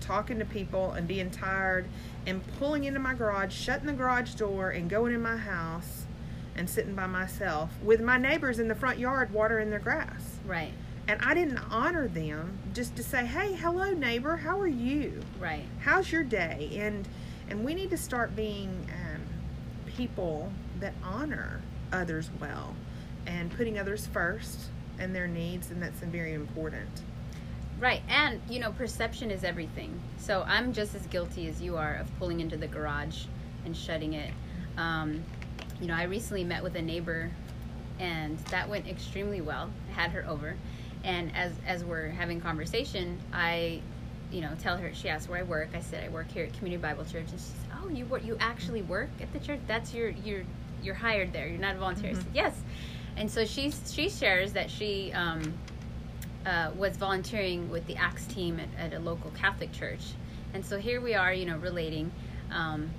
talking 0.00 0.38
to 0.38 0.44
people 0.44 0.92
and 0.92 1.06
being 1.06 1.30
tired 1.30 1.86
and 2.26 2.42
pulling 2.58 2.84
into 2.84 2.98
my 2.98 3.14
garage 3.14 3.52
shutting 3.54 3.86
the 3.86 3.92
garage 3.92 4.34
door 4.34 4.70
and 4.70 4.88
going 4.90 5.14
in 5.14 5.22
my 5.22 5.36
house 5.36 6.04
and 6.56 6.68
sitting 6.68 6.94
by 6.94 7.06
myself 7.06 7.70
with 7.82 8.00
my 8.00 8.16
neighbors 8.16 8.58
in 8.58 8.68
the 8.68 8.74
front 8.74 8.98
yard 8.98 9.32
watering 9.32 9.70
their 9.70 9.78
grass. 9.78 10.38
Right. 10.46 10.72
and 11.08 11.20
i 11.22 11.34
didn't 11.34 11.58
honor 11.70 12.06
them 12.06 12.58
just 12.72 12.96
to 12.96 13.02
say 13.02 13.24
hey 13.26 13.54
hello 13.54 13.90
neighbor. 13.92 14.36
How 14.36 14.58
are 14.60 14.66
you? 14.66 15.20
Right. 15.40 15.64
how's 15.80 16.10
your 16.12 16.24
day? 16.24 16.70
And 16.80 17.06
and 17.48 17.64
we 17.64 17.74
need 17.74 17.90
to 17.90 17.98
start 17.98 18.34
being 18.36 18.88
um, 18.90 19.20
people 19.86 20.50
that 20.80 20.94
honor 21.02 21.60
others 21.92 22.30
well 22.40 22.74
and 23.26 23.50
putting 23.56 23.78
others 23.78 24.06
first 24.06 24.66
and 24.98 25.14
their 25.14 25.26
needs 25.26 25.70
and 25.70 25.82
that's 25.82 26.00
very 26.00 26.34
important 26.34 26.88
Right. 27.80 28.02
And, 28.08 28.40
you 28.48 28.60
know, 28.60 28.72
perception 28.72 29.30
is 29.30 29.44
everything. 29.44 30.00
So 30.18 30.44
I'm 30.46 30.72
just 30.72 30.94
as 30.94 31.06
guilty 31.08 31.48
as 31.48 31.60
you 31.60 31.76
are 31.76 31.96
of 31.96 32.18
pulling 32.18 32.40
into 32.40 32.56
the 32.56 32.66
garage 32.66 33.24
and 33.64 33.76
shutting 33.76 34.14
it. 34.14 34.32
Um, 34.76 35.22
you 35.80 35.88
know, 35.88 35.94
I 35.94 36.04
recently 36.04 36.44
met 36.44 36.62
with 36.62 36.76
a 36.76 36.82
neighbor 36.82 37.30
and 37.98 38.38
that 38.50 38.68
went 38.68 38.88
extremely 38.88 39.40
well. 39.40 39.70
I 39.90 39.92
had 39.92 40.10
her 40.12 40.24
over. 40.26 40.56
And 41.02 41.34
as, 41.36 41.52
as 41.66 41.84
we're 41.84 42.08
having 42.08 42.40
conversation, 42.40 43.18
I, 43.32 43.82
you 44.30 44.40
know, 44.40 44.52
tell 44.60 44.76
her, 44.76 44.94
she 44.94 45.08
asked 45.08 45.28
where 45.28 45.40
I 45.40 45.42
work. 45.42 45.68
I 45.74 45.80
said, 45.80 46.04
I 46.04 46.08
work 46.08 46.30
here 46.30 46.46
at 46.46 46.54
Community 46.54 46.80
Bible 46.80 47.04
Church. 47.04 47.30
And 47.30 47.40
she 47.40 47.46
said, 47.46 47.78
oh, 47.82 47.88
you 47.88 48.06
work, 48.06 48.24
you 48.24 48.36
actually 48.40 48.82
work 48.82 49.10
at 49.20 49.32
the 49.32 49.40
church? 49.40 49.60
That's 49.66 49.92
your, 49.92 50.10
you're, 50.10 50.44
you're 50.82 50.94
hired 50.94 51.32
there. 51.32 51.48
You're 51.48 51.60
not 51.60 51.76
a 51.76 51.78
volunteer. 51.78 52.10
I 52.10 52.14
said, 52.14 52.26
yes. 52.32 52.54
And 53.16 53.30
so 53.30 53.44
she, 53.44 53.70
she 53.70 54.08
shares 54.08 54.52
that 54.52 54.70
she, 54.70 55.12
um, 55.12 55.54
uh, 56.46 56.70
was 56.76 56.96
volunteering 56.96 57.70
with 57.70 57.86
the 57.86 57.96
Acts 57.96 58.26
team 58.26 58.60
at, 58.60 58.92
at 58.92 58.94
a 58.94 58.98
local 58.98 59.30
Catholic 59.30 59.72
church. 59.72 60.12
And 60.52 60.64
so 60.64 60.78
here 60.78 61.00
we 61.00 61.14
are, 61.14 61.32
you 61.32 61.46
know, 61.46 61.56
relating. 61.56 62.12
Um, 62.52 62.90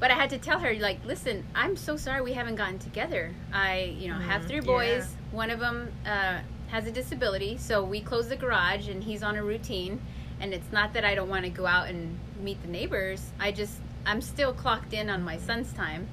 but 0.00 0.10
I 0.10 0.14
had 0.14 0.30
to 0.30 0.38
tell 0.38 0.58
her, 0.60 0.74
like, 0.74 1.04
listen, 1.04 1.44
I'm 1.54 1.76
so 1.76 1.96
sorry 1.96 2.20
we 2.22 2.32
haven't 2.32 2.56
gotten 2.56 2.78
together. 2.78 3.32
I, 3.52 3.94
you 3.98 4.08
know, 4.08 4.18
have 4.18 4.42
Mhm, 4.42 4.48
three 4.48 4.60
boys. 4.60 4.98
yeah. 5.10 5.36
One 5.36 5.50
of 5.50 5.60
them 5.60 5.90
uh, 6.06 6.38
has 6.68 6.86
a 6.86 6.90
disability, 6.90 7.58
so 7.58 7.82
we 7.82 8.00
close 8.00 8.28
the 8.28 8.36
garage 8.36 8.88
and 8.88 9.02
he's 9.02 9.22
on 9.22 9.36
a 9.36 9.42
routine. 9.42 10.00
And 10.40 10.54
it's 10.54 10.70
not 10.70 10.92
that 10.92 11.04
I 11.04 11.14
don't 11.16 11.28
want 11.28 11.44
to 11.44 11.50
go 11.50 11.66
out 11.66 11.88
and 11.88 12.16
meet 12.40 12.62
the 12.62 12.68
neighbors. 12.68 13.30
I 13.40 13.50
just, 13.50 13.74
I'm 14.06 14.20
still 14.20 14.52
clocked 14.52 14.92
in 14.92 15.10
on 15.10 15.22
my 15.22 15.36
son's 15.38 15.72
time, 15.72 16.06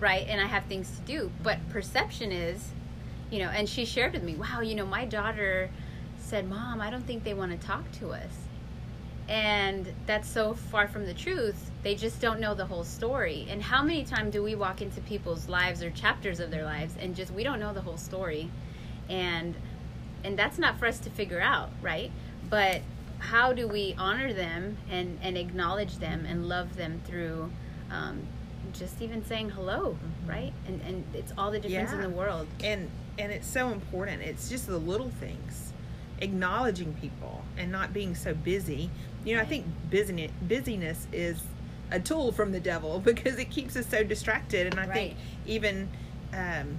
right? 0.00 0.26
And 0.28 0.40
I 0.40 0.46
have 0.46 0.64
things 0.64 0.90
to 0.96 1.02
do. 1.02 1.30
But 1.42 1.58
perception 1.70 2.32
is, 2.32 2.70
you 3.30 3.40
know, 3.40 3.48
and 3.48 3.68
she 3.68 3.84
shared 3.84 4.12
with 4.12 4.22
me, 4.22 4.34
wow, 4.34 4.60
you 4.60 4.74
know, 4.74 4.86
my 4.86 5.04
daughter 5.04 5.70
said, 6.18 6.48
Mom, 6.48 6.80
I 6.80 6.90
don't 6.90 7.06
think 7.06 7.24
they 7.24 7.34
want 7.34 7.58
to 7.58 7.66
talk 7.66 7.90
to 7.92 8.10
us. 8.10 8.30
And 9.28 9.92
that's 10.06 10.28
so 10.28 10.54
far 10.54 10.88
from 10.88 11.04
the 11.04 11.12
truth. 11.12 11.70
They 11.82 11.94
just 11.94 12.20
don't 12.20 12.40
know 12.40 12.54
the 12.54 12.64
whole 12.64 12.84
story. 12.84 13.46
And 13.50 13.62
how 13.62 13.82
many 13.82 14.04
times 14.04 14.32
do 14.32 14.42
we 14.42 14.54
walk 14.54 14.80
into 14.80 15.00
people's 15.02 15.48
lives 15.48 15.82
or 15.82 15.90
chapters 15.90 16.40
of 16.40 16.50
their 16.50 16.64
lives 16.64 16.94
and 16.98 17.14
just 17.14 17.32
we 17.32 17.44
don't 17.44 17.60
know 17.60 17.74
the 17.74 17.82
whole 17.82 17.98
story? 17.98 18.50
And 19.08 19.54
and 20.24 20.38
that's 20.38 20.58
not 20.58 20.78
for 20.78 20.86
us 20.86 20.98
to 21.00 21.10
figure 21.10 21.40
out, 21.40 21.70
right? 21.82 22.10
But 22.50 22.80
how 23.18 23.52
do 23.52 23.68
we 23.68 23.94
honor 23.98 24.32
them 24.32 24.76
and, 24.90 25.18
and 25.22 25.36
acknowledge 25.36 25.98
them 25.98 26.24
and 26.26 26.48
love 26.48 26.76
them 26.76 27.00
through 27.04 27.50
um, 27.90 28.26
just 28.78 29.00
even 29.02 29.24
saying 29.24 29.50
hello, 29.50 29.96
right? 30.26 30.52
And 30.66 30.80
and 30.82 31.04
it's 31.14 31.32
all 31.36 31.50
the 31.50 31.58
difference 31.60 31.92
in 31.92 32.00
the 32.00 32.10
world. 32.10 32.46
and 32.62 32.90
and 33.18 33.32
it's 33.32 33.48
so 33.48 33.70
important. 33.70 34.22
It's 34.22 34.48
just 34.48 34.66
the 34.66 34.78
little 34.78 35.10
things 35.10 35.72
acknowledging 36.20 36.94
people 36.94 37.44
and 37.56 37.70
not 37.70 37.92
being 37.92 38.14
so 38.14 38.34
busy. 38.34 38.90
You 39.24 39.36
know 39.36 39.42
i 39.42 39.44
think 39.44 39.66
busyness 39.90 40.30
busyness 40.42 41.06
is 41.12 41.42
a 41.90 42.00
tool 42.00 42.32
from 42.32 42.52
the 42.52 42.60
devil 42.60 42.98
because 43.04 43.38
it 43.38 43.50
keeps 43.50 43.76
us 43.76 43.86
so 43.86 44.02
distracted. 44.02 44.66
And 44.68 44.80
i 44.80 44.86
think 44.86 45.16
even 45.46 45.88
um, 46.32 46.78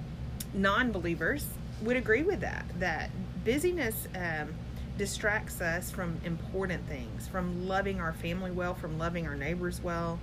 non-believers 0.54 1.46
would 1.82 1.96
agree 1.98 2.24
with 2.24 2.42
that 2.42 2.66
that 2.80 3.10
busyness 3.46 4.08
um, 4.16 4.54
distracts 4.98 5.62
us 5.62 5.90
from 5.92 6.20
important 6.26 6.86
things 6.88 7.28
from 7.28 7.68
loving 7.68 8.00
our 8.02 8.14
family 8.14 8.52
well 8.52 8.74
from 8.74 8.98
loving 8.98 9.26
our 9.28 9.36
neighbors 9.36 9.82
well 9.82 10.20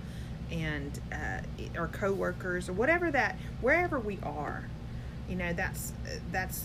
and 0.51 0.99
uh, 1.11 1.39
our 1.79 1.87
coworkers 1.87 2.69
or 2.69 2.73
whatever 2.73 3.11
that 3.11 3.37
wherever 3.61 3.99
we 3.99 4.17
are 4.23 4.63
you 5.29 5.35
know 5.35 5.51
that's 5.53 5.91
that's 6.31 6.63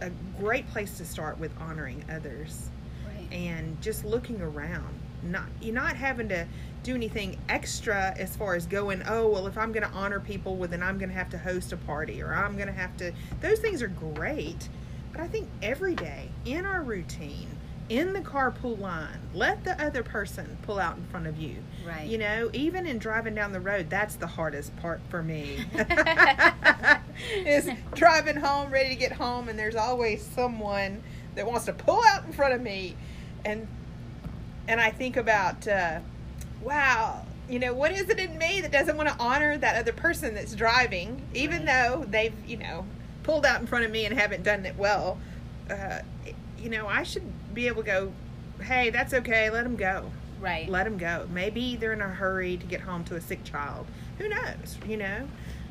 a 0.00 0.10
great 0.38 0.68
place 0.70 0.96
to 0.98 1.04
start 1.04 1.38
with 1.38 1.52
honoring 1.60 2.04
others 2.10 2.68
Right. 3.06 3.30
and 3.32 3.80
just 3.82 4.04
looking 4.04 4.40
around 4.40 4.88
not 5.22 5.44
you're 5.60 5.74
not 5.74 5.96
having 5.96 6.28
to 6.30 6.46
do 6.82 6.94
anything 6.94 7.38
extra 7.48 8.14
as 8.18 8.34
far 8.36 8.54
as 8.54 8.66
going 8.66 9.02
oh 9.08 9.28
well 9.28 9.46
if 9.46 9.56
i'm 9.58 9.72
going 9.72 9.86
to 9.86 9.94
honor 9.94 10.20
people 10.20 10.56
well 10.56 10.68
then 10.68 10.82
i'm 10.82 10.98
going 10.98 11.08
to 11.10 11.14
have 11.14 11.30
to 11.30 11.38
host 11.38 11.72
a 11.72 11.76
party 11.78 12.22
or 12.22 12.34
i'm 12.34 12.56
going 12.56 12.66
to 12.66 12.72
have 12.74 12.94
to 12.96 13.12
those 13.40 13.58
things 13.58 13.82
are 13.82 13.88
great 13.88 14.68
but 15.12 15.20
i 15.20 15.26
think 15.28 15.48
every 15.62 15.94
day 15.94 16.28
in 16.44 16.66
our 16.66 16.82
routine 16.82 17.48
in 17.90 18.12
the 18.14 18.20
carpool 18.20 18.78
line 18.80 19.18
let 19.34 19.62
the 19.64 19.82
other 19.84 20.02
person 20.02 20.56
pull 20.62 20.78
out 20.78 20.96
in 20.96 21.04
front 21.06 21.26
of 21.26 21.36
you 21.38 21.56
Right. 21.86 22.06
you 22.06 22.16
know 22.16 22.48
even 22.54 22.86
in 22.86 22.98
driving 22.98 23.34
down 23.34 23.52
the 23.52 23.60
road 23.60 23.90
that's 23.90 24.16
the 24.16 24.26
hardest 24.26 24.74
part 24.78 25.00
for 25.10 25.22
me 25.22 25.58
is 27.46 27.68
driving 27.94 28.36
home 28.36 28.70
ready 28.70 28.88
to 28.90 28.94
get 28.96 29.12
home 29.12 29.48
and 29.48 29.58
there's 29.58 29.76
always 29.76 30.22
someone 30.22 31.02
that 31.34 31.46
wants 31.46 31.66
to 31.66 31.72
pull 31.72 32.02
out 32.06 32.24
in 32.24 32.32
front 32.32 32.54
of 32.54 32.60
me 32.60 32.96
and 33.44 33.66
and 34.66 34.80
i 34.80 34.90
think 34.90 35.16
about 35.16 35.66
uh, 35.68 35.98
wow 36.62 37.22
you 37.50 37.58
know 37.58 37.74
what 37.74 37.92
is 37.92 38.08
it 38.08 38.18
in 38.18 38.38
me 38.38 38.60
that 38.62 38.72
doesn't 38.72 38.96
want 38.96 39.08
to 39.08 39.16
honor 39.18 39.58
that 39.58 39.76
other 39.76 39.92
person 39.92 40.34
that's 40.34 40.54
driving 40.54 41.20
even 41.34 41.66
Right. 41.66 41.88
though 41.90 42.04
they've 42.08 42.34
you 42.46 42.56
know 42.56 42.86
pulled 43.22 43.44
out 43.44 43.60
in 43.60 43.66
front 43.66 43.84
of 43.84 43.90
me 43.90 44.06
and 44.06 44.18
haven't 44.18 44.42
done 44.42 44.64
it 44.64 44.76
well 44.76 45.18
uh, 45.70 45.98
you 46.58 46.70
know 46.70 46.86
i 46.86 47.02
should 47.02 47.22
be 47.54 47.66
able 47.68 47.82
to 47.82 47.86
go 47.86 48.12
hey 48.62 48.90
that's 48.90 49.14
okay 49.14 49.50
let 49.50 49.64
them 49.64 49.76
go 49.76 50.10
Right. 50.40 50.68
let 50.68 50.84
them 50.84 50.98
go. 50.98 51.26
Maybe 51.32 51.76
they're 51.76 51.94
in 51.94 52.02
a 52.02 52.08
hurry 52.08 52.58
to 52.58 52.66
get 52.66 52.82
home 52.82 53.02
to 53.04 53.14
a 53.16 53.20
sick 53.20 53.44
child. 53.44 53.86
Who 54.18 54.28
knows? 54.28 54.76
You 54.86 54.98
know, 54.98 55.28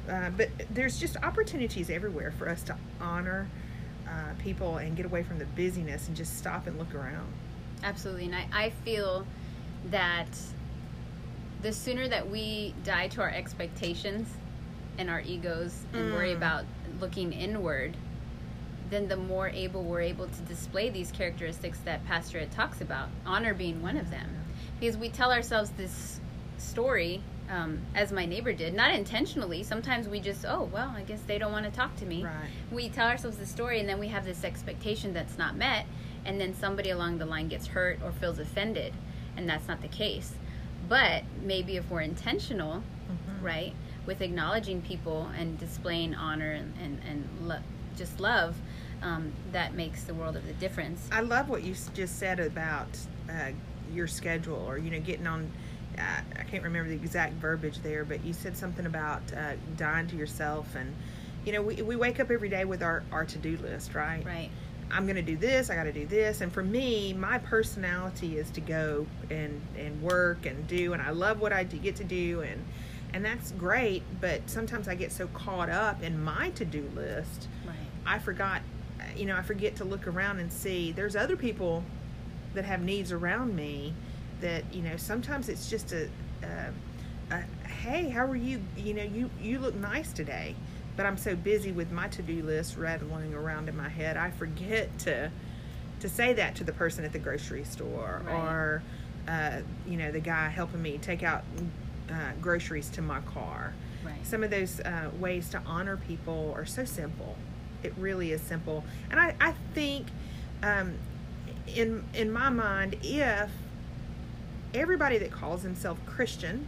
uh, 0.09 0.31
but 0.31 0.49
there's 0.71 0.97
just 0.99 1.15
opportunities 1.17 1.91
everywhere 1.91 2.33
for 2.39 2.49
us 2.49 2.63
to 2.63 2.75
honor 2.99 3.47
uh, 4.07 4.33
people 4.39 4.77
and 4.77 4.97
get 4.97 5.05
away 5.05 5.21
from 5.21 5.37
the 5.37 5.45
busyness 5.45 6.07
and 6.07 6.17
just 6.17 6.39
stop 6.39 6.65
and 6.65 6.79
look 6.79 6.95
around. 6.95 7.31
Absolutely. 7.83 8.25
And 8.25 8.35
I, 8.35 8.47
I 8.51 8.69
feel 8.83 9.27
that 9.91 10.29
the 11.61 11.71
sooner 11.71 12.07
that 12.07 12.27
we 12.29 12.73
die 12.83 13.09
to 13.09 13.21
our 13.21 13.29
expectations 13.29 14.27
and 14.97 15.07
our 15.07 15.21
egos 15.21 15.83
and 15.93 16.13
worry 16.13 16.31
Mm. 16.33 16.37
about 16.37 16.65
looking 16.99 17.31
inward, 17.31 17.95
then 18.93 19.07
the 19.07 19.17
more 19.17 19.49
able 19.49 19.83
we're 19.83 20.01
able 20.01 20.27
to 20.27 20.41
display 20.43 20.89
these 20.89 21.11
characteristics 21.11 21.79
that 21.85 22.05
Pastor 22.05 22.37
Ed 22.39 22.51
talks 22.51 22.79
about, 22.81 23.09
honor 23.25 23.53
being 23.53 23.81
one 23.81 23.97
of 23.97 24.09
them. 24.11 24.27
Because 24.79 24.97
we 24.97 25.09
tell 25.09 25.31
ourselves 25.31 25.71
this 25.71 26.19
story, 26.57 27.21
um, 27.49 27.79
as 27.95 28.11
my 28.11 28.25
neighbor 28.25 28.53
did, 28.53 28.73
not 28.73 28.93
intentionally. 28.93 29.63
Sometimes 29.63 30.07
we 30.07 30.19
just, 30.19 30.45
oh, 30.47 30.69
well, 30.71 30.93
I 30.95 31.01
guess 31.01 31.21
they 31.21 31.37
don't 31.37 31.51
want 31.51 31.65
to 31.65 31.71
talk 31.71 31.95
to 31.97 32.05
me 32.05 32.23
Right. 32.23 32.33
we 32.71 32.89
tell 32.89 33.07
ourselves 33.09 33.37
the 33.37 33.45
story 33.45 33.79
and 33.79 33.89
then 33.89 33.99
we 33.99 34.07
have 34.09 34.25
this 34.25 34.43
expectation 34.43 35.13
that's 35.13 35.37
not 35.37 35.55
met 35.55 35.85
and 36.25 36.39
then 36.39 36.53
somebody 36.55 36.89
along 36.91 37.17
the 37.17 37.25
line 37.25 37.47
gets 37.49 37.67
hurt 37.67 37.99
or 38.03 38.11
feels 38.13 38.39
offended 38.39 38.93
and 39.35 39.49
that's 39.49 39.67
not 39.67 39.81
the 39.81 39.89
case 39.89 40.33
but 40.87 41.23
maybe 41.41 41.75
if 41.77 41.89
we're 41.89 42.01
intentional 42.01 42.83
Mm-hmm. 43.11 43.45
right 43.45 43.73
with 44.05 44.21
acknowledging 44.21 44.81
people 44.81 45.29
and 45.37 45.59
displaying 45.59 46.15
honor 46.15 46.51
and, 46.53 46.73
and, 46.81 47.01
and 47.07 47.27
lo- 47.47 47.59
just 47.97 48.17
love 48.21 48.55
um, 49.03 49.31
that 49.51 49.75
makes 49.75 50.03
the 50.03 50.13
world 50.13 50.35
of 50.35 50.45
the 50.47 50.53
difference 50.53 51.07
I 51.11 51.21
love 51.21 51.49
what 51.49 51.63
you 51.63 51.75
just 51.93 52.17
said 52.17 52.39
about 52.39 52.87
uh, 53.29 53.51
your 53.93 54.07
schedule 54.07 54.65
or, 54.67 54.77
you 54.77 54.89
know, 54.89 54.99
getting 54.99 55.27
on. 55.27 55.51
Uh, 55.97 56.21
I 56.39 56.43
can't 56.43 56.63
remember 56.63 56.89
the 56.89 56.95
exact 56.95 57.33
verbiage 57.33 57.77
there, 57.83 58.03
but 58.03 58.23
you 58.25 58.33
said 58.33 58.57
something 58.57 58.87
about 58.87 59.21
uh, 59.37 59.53
dying 59.77 60.07
to 60.07 60.15
yourself. 60.15 60.73
And, 60.75 60.95
you 61.45 61.53
know, 61.53 61.61
we, 61.61 61.81
we 61.83 61.95
wake 61.95 62.19
up 62.19 62.31
every 62.31 62.49
day 62.49 62.65
with 62.65 62.81
our, 62.81 63.03
our 63.11 63.25
to 63.25 63.37
do 63.37 63.57
list, 63.57 63.93
right? 63.93 64.25
right 64.25 64.49
I'm 64.91 65.05
going 65.05 65.15
to 65.15 65.21
do 65.21 65.37
this, 65.37 65.69
I 65.69 65.75
got 65.75 65.83
to 65.83 65.93
do 65.93 66.05
this. 66.05 66.41
And 66.41 66.51
for 66.51 66.63
me, 66.63 67.13
my 67.13 67.37
personality 67.37 68.37
is 68.37 68.49
to 68.51 68.61
go 68.61 69.05
and, 69.29 69.61
and 69.77 70.01
work 70.01 70.45
and 70.45 70.67
do, 70.67 70.93
and 70.93 71.01
I 71.01 71.11
love 71.11 71.39
what 71.41 71.53
I 71.53 71.63
do, 71.63 71.77
get 71.77 71.95
to 71.97 72.03
do. 72.03 72.41
And, 72.41 72.63
and 73.13 73.23
that's 73.23 73.51
great, 73.51 74.03
but 74.19 74.49
sometimes 74.49 74.87
I 74.87 74.95
get 74.95 75.11
so 75.11 75.27
caught 75.27 75.69
up 75.69 76.01
in 76.01 76.23
my 76.23 76.49
to 76.51 76.65
do 76.65 76.89
list, 76.95 77.47
Right. 77.65 77.75
I 78.05 78.19
forgot, 78.19 78.61
you 79.17 79.25
know, 79.25 79.35
I 79.35 79.41
forget 79.41 79.75
to 79.77 79.83
look 79.83 80.07
around 80.07 80.39
and 80.39 80.51
see 80.51 80.91
there's 80.91 81.15
other 81.15 81.35
people 81.35 81.83
that 82.53 82.65
have 82.65 82.81
needs 82.81 83.11
around 83.11 83.55
me 83.55 83.93
that, 84.41 84.63
you 84.73 84.81
know, 84.81 84.97
sometimes 84.97 85.49
it's 85.49 85.69
just 85.69 85.91
a, 85.91 86.09
a, 86.43 87.33
a 87.33 87.67
hey, 87.67 88.09
how 88.09 88.25
are 88.25 88.35
you? 88.35 88.61
You 88.77 88.93
know, 88.93 89.03
you, 89.03 89.29
you 89.41 89.59
look 89.59 89.75
nice 89.75 90.11
today 90.13 90.55
but 90.95 91.05
I'm 91.05 91.17
so 91.17 91.35
busy 91.35 91.71
with 91.71 91.91
my 91.91 92.07
to-do 92.07 92.43
list 92.43 92.77
rattling 92.77 93.33
around 93.33 93.69
in 93.69 93.75
my 93.75 93.89
head, 93.89 94.17
I 94.17 94.31
forget 94.31 94.97
to 94.99 95.31
to 95.99 96.09
say 96.09 96.33
that 96.33 96.55
to 96.55 96.65
the 96.65 96.73
person 96.73 97.05
at 97.05 97.13
the 97.13 97.19
grocery 97.19 97.63
store 97.63 98.21
Right. 98.25 98.35
or 98.35 98.83
uh, 99.27 99.61
you 99.87 99.97
know 99.97 100.11
the 100.11 100.19
guy 100.19 100.49
helping 100.49 100.81
me 100.81 100.97
take 100.97 101.23
out 101.23 101.43
uh, 102.09 102.31
groceries 102.41 102.89
to 102.91 103.01
my 103.01 103.21
car. 103.21 103.73
Right. 104.05 104.15
Some 104.25 104.43
of 104.43 104.49
those 104.49 104.81
uh, 104.81 105.09
ways 105.19 105.49
to 105.49 105.61
honor 105.65 105.97
people 105.97 106.53
are 106.55 106.65
so 106.65 106.83
simple. 106.83 107.37
It 107.83 107.93
really 107.97 108.31
is 108.31 108.41
simple, 108.41 108.83
and 109.11 109.19
I 109.19 109.35
I 109.39 109.53
think 109.73 110.07
um, 110.61 110.95
in 111.67 112.03
in 112.13 112.31
my 112.31 112.49
mind 112.49 112.97
if 113.03 113.49
everybody 114.73 115.17
that 115.19 115.31
calls 115.31 115.61
himself 115.61 115.97
Christian 116.05 116.67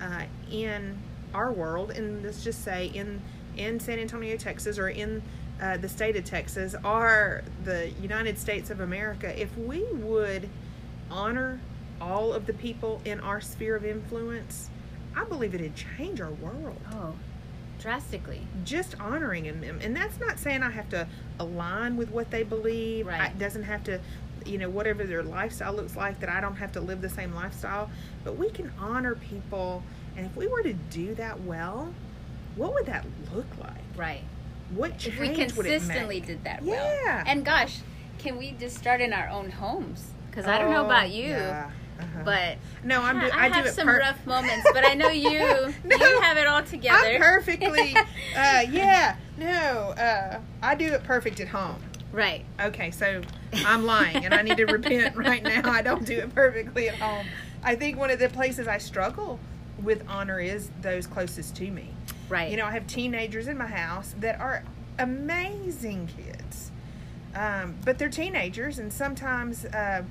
uh, 0.00 0.24
in 0.50 0.98
our 1.34 1.52
world, 1.52 1.90
and 1.90 2.22
let's 2.22 2.42
just 2.44 2.62
say 2.64 2.86
in 2.86 3.20
in 3.56 3.80
San 3.80 3.98
Antonio, 3.98 4.36
Texas, 4.36 4.78
or 4.78 4.88
in 4.88 5.22
uh, 5.60 5.76
the 5.76 5.88
state 5.88 6.16
of 6.16 6.24
Texas, 6.24 6.74
or 6.84 7.42
the 7.64 7.90
United 8.02 8.38
States 8.38 8.70
of 8.70 8.80
America, 8.80 9.40
if 9.40 9.56
we 9.56 9.84
would 9.92 10.48
honor 11.10 11.60
all 12.00 12.32
of 12.32 12.46
the 12.46 12.52
people 12.52 13.00
in 13.04 13.20
our 13.20 13.40
sphere 13.40 13.76
of 13.76 13.84
influence, 13.84 14.68
I 15.16 15.24
believe 15.24 15.54
it'd 15.54 15.76
change 15.76 16.20
our 16.20 16.32
world. 16.32 16.80
Oh, 16.92 17.14
drastically. 17.84 18.40
Just 18.64 18.98
honoring 18.98 19.44
them, 19.44 19.78
and 19.82 19.94
that's 19.94 20.18
not 20.18 20.38
saying 20.38 20.62
I 20.62 20.70
have 20.70 20.88
to 20.88 21.06
align 21.38 21.98
with 21.98 22.10
what 22.10 22.30
they 22.30 22.42
believe. 22.42 23.06
Right. 23.06 23.30
It 23.30 23.38
doesn't 23.38 23.64
have 23.64 23.84
to, 23.84 24.00
you 24.46 24.56
know, 24.56 24.70
whatever 24.70 25.04
their 25.04 25.22
lifestyle 25.22 25.74
looks 25.74 25.94
like. 25.94 26.18
That 26.20 26.30
I 26.30 26.40
don't 26.40 26.56
have 26.56 26.72
to 26.72 26.80
live 26.80 27.02
the 27.02 27.10
same 27.10 27.34
lifestyle, 27.34 27.90
but 28.24 28.38
we 28.38 28.48
can 28.48 28.72
honor 28.78 29.14
people, 29.14 29.82
and 30.16 30.24
if 30.24 30.34
we 30.34 30.46
were 30.46 30.62
to 30.62 30.72
do 30.72 31.14
that 31.16 31.42
well, 31.42 31.92
what 32.56 32.72
would 32.72 32.86
that 32.86 33.04
look 33.34 33.46
like? 33.60 33.82
Right. 33.96 34.22
What 34.74 34.92
If 34.92 34.98
change 34.98 35.18
we 35.18 35.28
would 35.28 35.38
it 35.38 35.54
consistently 35.54 36.20
did 36.20 36.42
that 36.44 36.62
Yeah. 36.62 37.22
And 37.26 37.44
gosh, 37.44 37.80
can 38.18 38.38
we 38.38 38.52
just 38.52 38.78
start 38.78 39.02
in 39.02 39.12
our 39.12 39.28
own 39.28 39.50
homes? 39.50 40.06
Because 40.30 40.46
I 40.46 40.58
don't 40.58 40.70
know 40.70 40.82
Oh, 40.82 40.86
about 40.86 41.10
you, 41.10 41.26
yeah. 41.26 41.70
Uh-huh. 41.98 42.22
but 42.24 42.56
no, 42.82 43.02
I'm 43.02 43.20
do, 43.20 43.26
I, 43.26 43.44
I, 43.44 43.48
do 43.48 43.54
have 43.54 43.68
some 43.70 43.86
per- 43.86 43.98
rough 44.00 44.26
moments. 44.26 44.66
But 44.72 44.84
I 44.84 44.94
know 44.94 45.10
you. 45.10 45.74
No. 45.84 45.96
you 45.96 46.20
have 46.20 46.36
it 46.36 46.46
all 46.46 46.62
together. 46.62 47.06
I'm 47.06 47.20
perfectly. 47.20 47.94
uh, 48.36 48.64
yeah, 48.70 49.16
no, 49.36 49.46
uh, 49.90 50.40
I 50.62 50.74
do 50.74 50.86
it 50.86 51.04
perfect 51.04 51.40
at 51.40 51.48
home. 51.48 51.76
Right. 52.12 52.44
Okay, 52.60 52.90
so 52.90 53.22
I'm 53.52 53.84
lying, 53.84 54.24
and 54.24 54.32
I 54.32 54.42
need 54.42 54.56
to 54.58 54.66
repent 54.66 55.16
right 55.16 55.42
now. 55.42 55.62
I 55.64 55.82
don't 55.82 56.06
do 56.06 56.18
it 56.18 56.34
perfectly 56.34 56.88
at 56.88 56.94
home. 56.96 57.26
I 57.62 57.74
think 57.74 57.98
one 57.98 58.10
of 58.10 58.18
the 58.18 58.28
places 58.28 58.68
I 58.68 58.78
struggle 58.78 59.40
with 59.82 60.04
honor 60.08 60.38
is 60.40 60.70
those 60.80 61.06
closest 61.06 61.56
to 61.56 61.70
me. 61.70 61.90
Right. 62.28 62.50
You 62.50 62.56
know, 62.56 62.66
I 62.66 62.70
have 62.70 62.86
teenagers 62.86 63.48
in 63.48 63.58
my 63.58 63.66
house 63.66 64.14
that 64.20 64.40
are 64.40 64.64
amazing 64.98 66.08
kids, 66.16 66.70
um, 67.34 67.74
but 67.84 67.98
they're 67.98 68.08
teenagers, 68.08 68.78
and 68.78 68.92
sometimes 68.92 69.64
uh, 69.66 70.02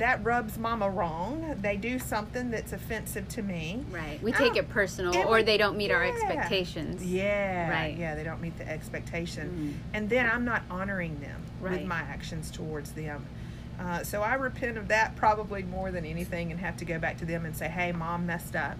that 0.00 0.22
rubs 0.24 0.58
mama 0.58 0.90
wrong. 0.90 1.54
They 1.60 1.76
do 1.76 1.98
something 1.98 2.50
that's 2.50 2.72
offensive 2.72 3.28
to 3.28 3.42
me. 3.42 3.84
Right. 3.90 4.20
We 4.22 4.32
take 4.32 4.54
don't- 4.54 4.56
it 4.64 4.68
personal, 4.70 5.14
and 5.14 5.24
or 5.26 5.36
we- 5.36 5.42
they 5.44 5.56
don't 5.56 5.76
meet 5.76 5.90
our 5.92 6.02
expectations. 6.02 7.04
Yeah, 7.04 7.70
Right. 7.70 7.96
Yeah, 7.96 8.14
they 8.14 8.24
don't 8.24 8.40
meet 8.40 8.58
the 8.58 8.68
expectation, 8.68 9.76
Mhm. 9.92 9.94
and 9.96 10.10
then 10.10 10.26
I'm 10.28 10.44
not 10.44 10.62
honoring 10.70 11.20
them 11.20 11.42
Right. 11.60 11.72
with 11.78 11.84
my 11.86 12.00
actions 12.00 12.50
towards 12.50 12.92
them. 12.92 13.24
Uh, 13.78 14.02
so 14.02 14.22
I 14.22 14.34
repent 14.34 14.76
of 14.76 14.88
that 14.88 15.16
probably 15.16 15.62
more 15.62 15.90
than 15.90 16.04
anything, 16.04 16.50
and 16.50 16.60
have 16.60 16.76
to 16.78 16.84
go 16.84 16.98
back 16.98 17.16
to 17.18 17.24
them 17.24 17.44
and 17.46 17.56
say, 17.56 17.68
"Hey, 17.68 17.92
mom 17.92 18.26
messed 18.26 18.56
up." 18.56 18.76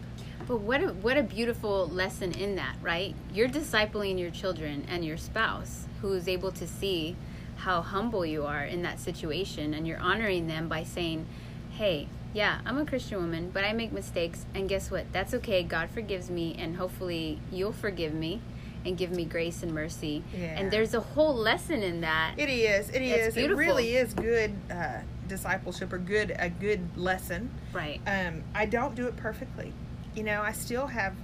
But 0.48 0.60
what 0.60 0.82
a, 0.82 0.88
what 0.88 1.16
a 1.16 1.22
beautiful 1.22 1.86
lesson 1.88 2.32
in 2.32 2.56
that, 2.56 2.76
right? 2.82 3.14
You're 3.32 3.48
discipling 3.48 4.18
your 4.18 4.30
children 4.30 4.84
and 4.90 5.04
your 5.04 5.16
spouse 5.16 5.86
who 6.00 6.12
is 6.14 6.26
able 6.28 6.50
to 6.52 6.66
see 6.66 7.14
how 7.60 7.82
humble 7.82 8.24
you 8.24 8.44
are 8.44 8.64
in 8.64 8.82
that 8.82 8.98
situation 8.98 9.74
and 9.74 9.86
you're 9.86 9.98
honoring 9.98 10.46
them 10.46 10.68
by 10.68 10.82
saying, 10.82 11.26
"Hey, 11.70 12.08
yeah, 12.32 12.60
I'm 12.64 12.78
a 12.78 12.86
Christian 12.86 13.18
woman, 13.18 13.50
but 13.50 13.64
I 13.64 13.72
make 13.72 13.92
mistakes 13.92 14.46
and 14.54 14.68
guess 14.68 14.90
what? 14.90 15.12
That's 15.12 15.34
okay. 15.34 15.62
God 15.62 15.90
forgives 15.90 16.30
me 16.30 16.56
and 16.58 16.76
hopefully 16.76 17.38
you'll 17.52 17.72
forgive 17.72 18.14
me 18.14 18.40
and 18.84 18.96
give 18.96 19.10
me 19.10 19.24
grace 19.24 19.62
and 19.62 19.74
mercy." 19.74 20.22
Yeah. 20.32 20.58
And 20.58 20.70
there's 20.70 20.94
a 20.94 21.00
whole 21.00 21.34
lesson 21.34 21.82
in 21.82 22.00
that. 22.00 22.34
It 22.38 22.48
is. 22.48 22.88
It 22.90 23.02
is. 23.02 23.28
is. 23.28 23.36
It 23.36 23.54
really 23.54 23.94
is 23.94 24.14
good 24.14 24.54
uh, 24.70 25.00
discipleship 25.28 25.92
or 25.92 25.98
good 25.98 26.34
a 26.38 26.48
good 26.48 26.96
lesson. 26.96 27.50
right. 27.72 28.00
Um, 28.06 28.42
I 28.54 28.66
don't 28.66 28.94
do 28.94 29.06
it 29.06 29.16
perfectly. 29.16 29.72
You 30.14 30.24
know, 30.24 30.42
I 30.42 30.52
still 30.52 30.88
have, 30.88 31.14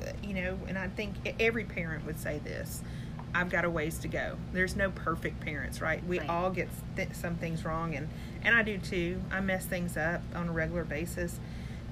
uh, 0.00 0.10
you 0.22 0.34
know, 0.34 0.58
and 0.66 0.76
I 0.76 0.88
think 0.88 1.14
every 1.38 1.64
parent 1.64 2.04
would 2.06 2.18
say 2.18 2.40
this. 2.44 2.82
I've 3.34 3.48
got 3.50 3.64
a 3.64 3.70
ways 3.70 3.98
to 4.00 4.08
go. 4.08 4.36
There's 4.52 4.76
no 4.76 4.90
perfect 4.90 5.40
parents, 5.40 5.80
right? 5.80 6.04
We 6.06 6.18
Right. 6.20 6.28
all 6.28 6.50
get 6.50 6.68
th- 6.96 7.14
some 7.14 7.36
things 7.36 7.64
wrong, 7.64 7.94
and 7.94 8.08
and 8.44 8.54
I 8.54 8.62
do 8.62 8.76
too. 8.78 9.22
I 9.30 9.40
mess 9.40 9.64
things 9.64 9.96
up 9.96 10.20
on 10.34 10.48
a 10.48 10.52
regular 10.52 10.84
basis. 10.84 11.38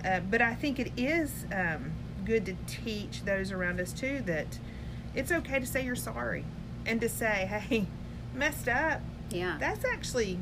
Uh, 0.05 0.21
but 0.21 0.43
I 0.43 0.55
think 0.55 0.79
it 0.79 0.91
is 0.97 1.47
um, 1.55 1.93
good 2.25 2.45
to 2.47 2.55
teach 2.67 3.25
those 3.25 3.53
around 3.53 3.81
us 3.81 3.93
too 3.93 4.21
that 4.27 4.59
it's 5.15 5.31
okay 5.33 5.61
to 5.61 5.67
say 5.67 5.85
you're 5.85 5.95
sorry 5.97 6.45
and 6.87 7.01
to 7.01 7.09
say, 7.09 7.47
"Hey, 7.51 7.87
messed 8.35 8.69
up." 8.69 9.01
Yeah. 9.31 9.57
That's 9.61 9.85
actually 9.85 10.39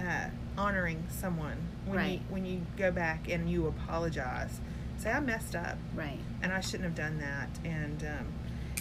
uh, 0.00 0.28
honoring 0.58 1.04
someone 1.10 1.58
when 1.86 2.10
you 2.10 2.20
when 2.30 2.44
you 2.46 2.62
go 2.76 2.90
back 2.90 3.28
and 3.28 3.48
you 3.50 3.66
apologize. 3.66 4.60
Say 4.98 5.10
I 5.12 5.20
messed 5.20 5.54
up 5.54 5.76
right. 5.94 6.18
and 6.42 6.52
I 6.52 6.60
shouldn't 6.60 6.84
have 6.84 6.94
done 6.94 7.18
that. 7.18 7.48
And 7.64 8.02
um, 8.02 8.26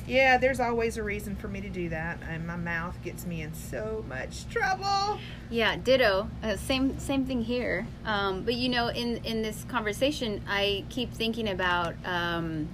yeah, 0.08 0.38
there's 0.38 0.60
always 0.60 0.98
a 0.98 1.04
reason 1.04 1.36
for 1.36 1.48
me 1.48 1.62
to 1.62 1.70
do 1.70 1.90
that, 1.90 2.20
and 2.30 2.46
my 2.46 2.56
mouth 2.56 2.98
gets 3.04 3.26
me 3.26 3.42
in 3.42 3.54
so 3.54 4.06
much 4.08 4.48
trouble. 4.50 5.20
Yeah, 5.50 5.78
ditto. 5.78 6.30
Uh, 6.44 6.56
same 6.58 7.00
same 7.00 7.26
thing 7.26 7.42
here. 7.42 7.88
Um, 8.06 8.44
but 8.44 8.54
you 8.54 8.70
know, 8.70 8.88
in 8.88 9.18
in 9.26 9.42
this 9.42 9.66
conversation, 9.68 10.42
I 10.48 10.86
keep 10.90 11.14
thinking 11.14 11.50
about 11.50 11.96
um, 12.06 12.70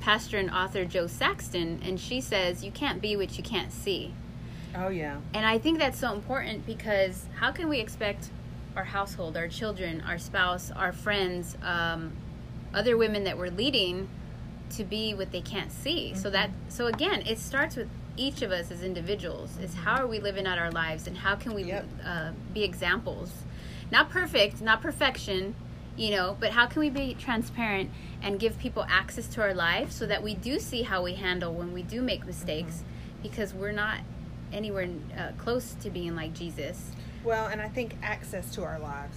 pastor 0.00 0.38
and 0.38 0.50
author 0.50 0.84
Jo 0.84 1.06
Saxton, 1.06 1.80
and 1.84 1.98
she 1.98 2.20
says 2.20 2.64
you 2.64 2.70
can't 2.70 3.00
be 3.00 3.16
what 3.16 3.36
you 3.38 3.44
can't 3.44 3.72
see. 3.72 4.12
Oh 4.76 4.88
yeah, 4.88 5.18
And 5.32 5.46
I 5.46 5.58
think 5.58 5.78
that's 5.78 5.98
so 5.98 6.12
important 6.12 6.66
because 6.66 7.26
how 7.36 7.52
can 7.52 7.68
we 7.68 7.78
expect 7.78 8.30
our 8.74 8.82
household, 8.84 9.36
our 9.36 9.46
children, 9.46 10.00
our 10.00 10.18
spouse, 10.18 10.72
our 10.72 10.92
friends, 10.92 11.56
um, 11.62 12.12
other 12.74 12.96
women 12.96 13.22
that 13.22 13.38
we're 13.38 13.50
leading 13.50 14.08
to 14.76 14.84
be 14.84 15.14
what 15.14 15.32
they 15.32 15.40
can't 15.40 15.72
see? 15.72 16.14
So 16.14 16.30
that 16.30 16.50
so 16.68 16.86
again, 16.86 17.22
it 17.26 17.38
starts 17.38 17.76
with 17.76 17.88
each 18.16 18.42
of 18.42 18.50
us 18.52 18.70
as 18.70 18.82
individuals. 18.82 19.58
Is 19.58 19.74
how 19.74 19.96
are 20.00 20.06
we 20.06 20.20
living 20.20 20.46
out 20.46 20.58
our 20.58 20.70
lives, 20.70 21.06
and 21.06 21.16
how 21.16 21.34
can 21.34 21.54
we 21.54 21.64
Yep. 21.64 21.86
uh, 22.04 22.30
be 22.52 22.62
examples? 22.62 23.30
Not 23.90 24.10
perfect, 24.10 24.60
not 24.62 24.80
perfection, 24.80 25.54
you 25.96 26.10
know, 26.10 26.36
but 26.40 26.50
how 26.50 26.66
can 26.66 26.80
we 26.80 26.90
be 26.90 27.14
transparent 27.14 27.90
and 28.22 28.38
give 28.40 28.58
people 28.58 28.84
access 28.88 29.26
to 29.28 29.42
our 29.42 29.54
life 29.54 29.92
so 29.92 30.06
that 30.06 30.22
we 30.22 30.34
do 30.34 30.58
see 30.58 30.82
how 30.82 31.02
we 31.02 31.14
handle 31.14 31.52
when 31.52 31.72
we 31.72 31.82
do 31.82 32.00
make 32.02 32.24
mistakes, 32.26 32.82
because 33.22 33.52
we're 33.52 33.72
not 33.72 33.98
anywhere 34.52 34.88
uh, 35.18 35.32
close 35.36 35.74
to 35.82 35.90
being 35.90 36.14
like 36.14 36.32
Jesus. 36.34 36.90
well, 37.24 37.46
and 37.48 37.60
I 37.60 37.68
think 37.68 37.96
access 38.02 38.50
to 38.54 38.62
our 38.62 38.78
lives, 38.78 39.16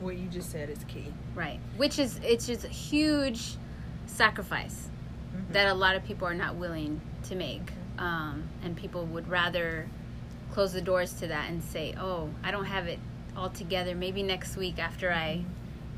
what 0.00 0.16
you 0.16 0.28
just 0.28 0.50
said, 0.50 0.70
is 0.70 0.78
key. 0.86 1.12
Right. 1.34 1.58
Which 1.76 1.98
is 1.98 2.20
it's 2.22 2.46
just 2.46 2.64
huge 2.66 3.56
sacrifice 4.16 4.88
Mhm. 5.34 5.52
that 5.52 5.68
a 5.68 5.74
lot 5.74 5.94
of 5.96 6.04
people 6.04 6.26
are 6.26 6.34
not 6.34 6.54
willing 6.56 7.00
to 7.24 7.34
make. 7.34 7.72
Um, 7.98 8.44
and 8.62 8.76
people 8.76 9.04
would 9.06 9.28
rather 9.28 9.86
close 10.52 10.72
the 10.72 10.80
doors 10.82 11.12
to 11.14 11.26
that 11.28 11.48
and 11.50 11.62
say, 11.62 11.94
"Oh, 11.98 12.30
I 12.42 12.50
don't 12.50 12.66
have 12.66 12.86
it 12.86 12.98
all 13.36 13.50
together. 13.50 13.94
Maybe 13.94 14.22
next 14.22 14.56
week 14.56 14.78
after 14.78 15.12
I 15.12 15.44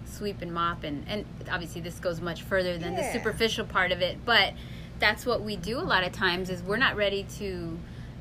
sweep 0.04 0.42
and 0.42 0.52
mop." 0.52 0.84
And 0.84 1.04
and 1.08 1.24
obviously 1.50 1.80
this 1.80 1.98
goes 2.00 2.20
much 2.20 2.42
further 2.42 2.78
than 2.78 2.94
the 2.94 3.02
superficial 3.12 3.64
part 3.66 3.92
of 3.92 4.00
it, 4.00 4.24
but 4.24 4.54
that's 4.98 5.24
what 5.26 5.42
we 5.42 5.54
do 5.56 5.78
a 5.78 5.82
lot 5.94 6.02
of 6.04 6.12
times 6.12 6.50
is 6.50 6.62
we're 6.62 6.76
not 6.76 6.96
ready 6.96 7.22
to 7.38 7.78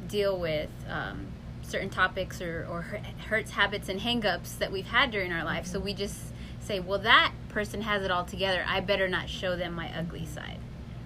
deal 0.08 0.38
with 0.40 0.70
um, 0.90 1.26
certain 1.64 1.90
topics 1.90 2.40
or, 2.42 2.68
or 2.70 2.84
hurts 3.30 3.52
habits 3.52 3.90
and 3.90 4.00
hangups 4.02 4.58
that 4.60 4.72
we've 4.72 4.86
had 4.86 5.10
during 5.12 5.34
our 5.34 5.44
life 5.44 5.66
so 5.66 5.80
we 5.80 5.92
just 5.94 6.32
say 6.68 6.80
well 6.80 7.00
that 7.00 7.32
person 7.50 7.82
has 7.82 8.04
it 8.04 8.12
all 8.12 8.26
together. 8.26 8.64
I 8.68 8.82
better 8.82 9.08
not 9.08 9.30
show 9.30 9.56
them 9.56 9.74
my 9.74 9.90
ugly 9.98 10.26
side. 10.26 10.60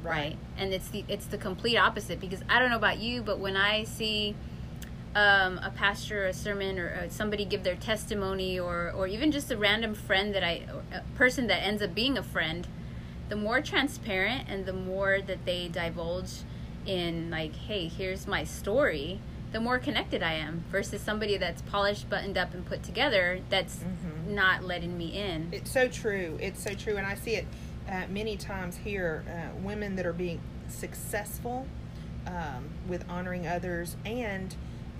Right, 0.03 0.35
and 0.57 0.73
it's 0.73 0.87
the 0.89 1.05
it's 1.07 1.27
the 1.27 1.37
complete 1.37 1.77
opposite 1.77 2.19
because 2.19 2.41
i 2.49 2.57
don't 2.57 2.71
know 2.71 2.75
about 2.75 2.97
you 2.97 3.21
but 3.21 3.37
when 3.37 3.55
i 3.55 3.83
see 3.83 4.35
um, 5.15 5.59
a 5.59 5.71
pastor 5.71 6.23
or 6.23 6.27
a 6.27 6.33
sermon 6.33 6.79
or 6.79 6.89
uh, 6.93 7.09
somebody 7.09 7.43
give 7.43 7.63
their 7.63 7.75
testimony 7.75 8.59
or 8.59 8.91
or 8.95 9.07
even 9.07 9.31
just 9.31 9.51
a 9.51 9.57
random 9.57 9.93
friend 9.93 10.33
that 10.33 10.43
I 10.43 10.63
person 11.15 11.47
that 11.47 11.61
ends 11.63 11.81
up 11.81 11.93
being 11.93 12.17
a 12.17 12.23
friend, 12.23 12.67
the 13.29 13.35
more 13.35 13.61
transparent 13.61 14.47
and 14.47 14.65
the 14.65 14.73
more 14.73 15.19
that 15.21 15.45
they 15.45 15.67
divulge 15.67 16.43
in 16.85 17.29
like, 17.29 17.55
hey, 17.55 17.87
here's 17.87 18.25
my 18.25 18.43
story, 18.43 19.19
the 19.51 19.59
more 19.59 19.79
connected 19.79 20.23
I 20.23 20.33
am 20.33 20.63
versus 20.71 21.01
somebody 21.01 21.37
that's 21.37 21.61
polished, 21.63 22.09
buttoned 22.09 22.37
up, 22.37 22.53
and 22.53 22.65
put 22.65 22.83
together 22.83 23.41
that's 23.49 23.77
Mhm. 23.83 24.27
not 24.33 24.63
letting 24.63 24.97
me 24.97 25.07
in. 25.07 25.49
It's 25.51 25.71
so 25.71 25.87
true. 25.87 26.37
It's 26.41 26.63
so 26.63 26.73
true, 26.73 26.97
and 26.97 27.05
I 27.05 27.15
see 27.15 27.35
it 27.35 27.45
uh, 27.89 28.03
many 28.09 28.37
times 28.37 28.77
here. 28.77 29.23
Uh, 29.27 29.55
women 29.61 29.95
that 29.97 30.05
are 30.05 30.13
being 30.13 30.39
successful 30.69 31.65
um, 32.27 32.69
with 32.87 33.03
honoring 33.09 33.47
others 33.47 33.97
and 34.05 34.55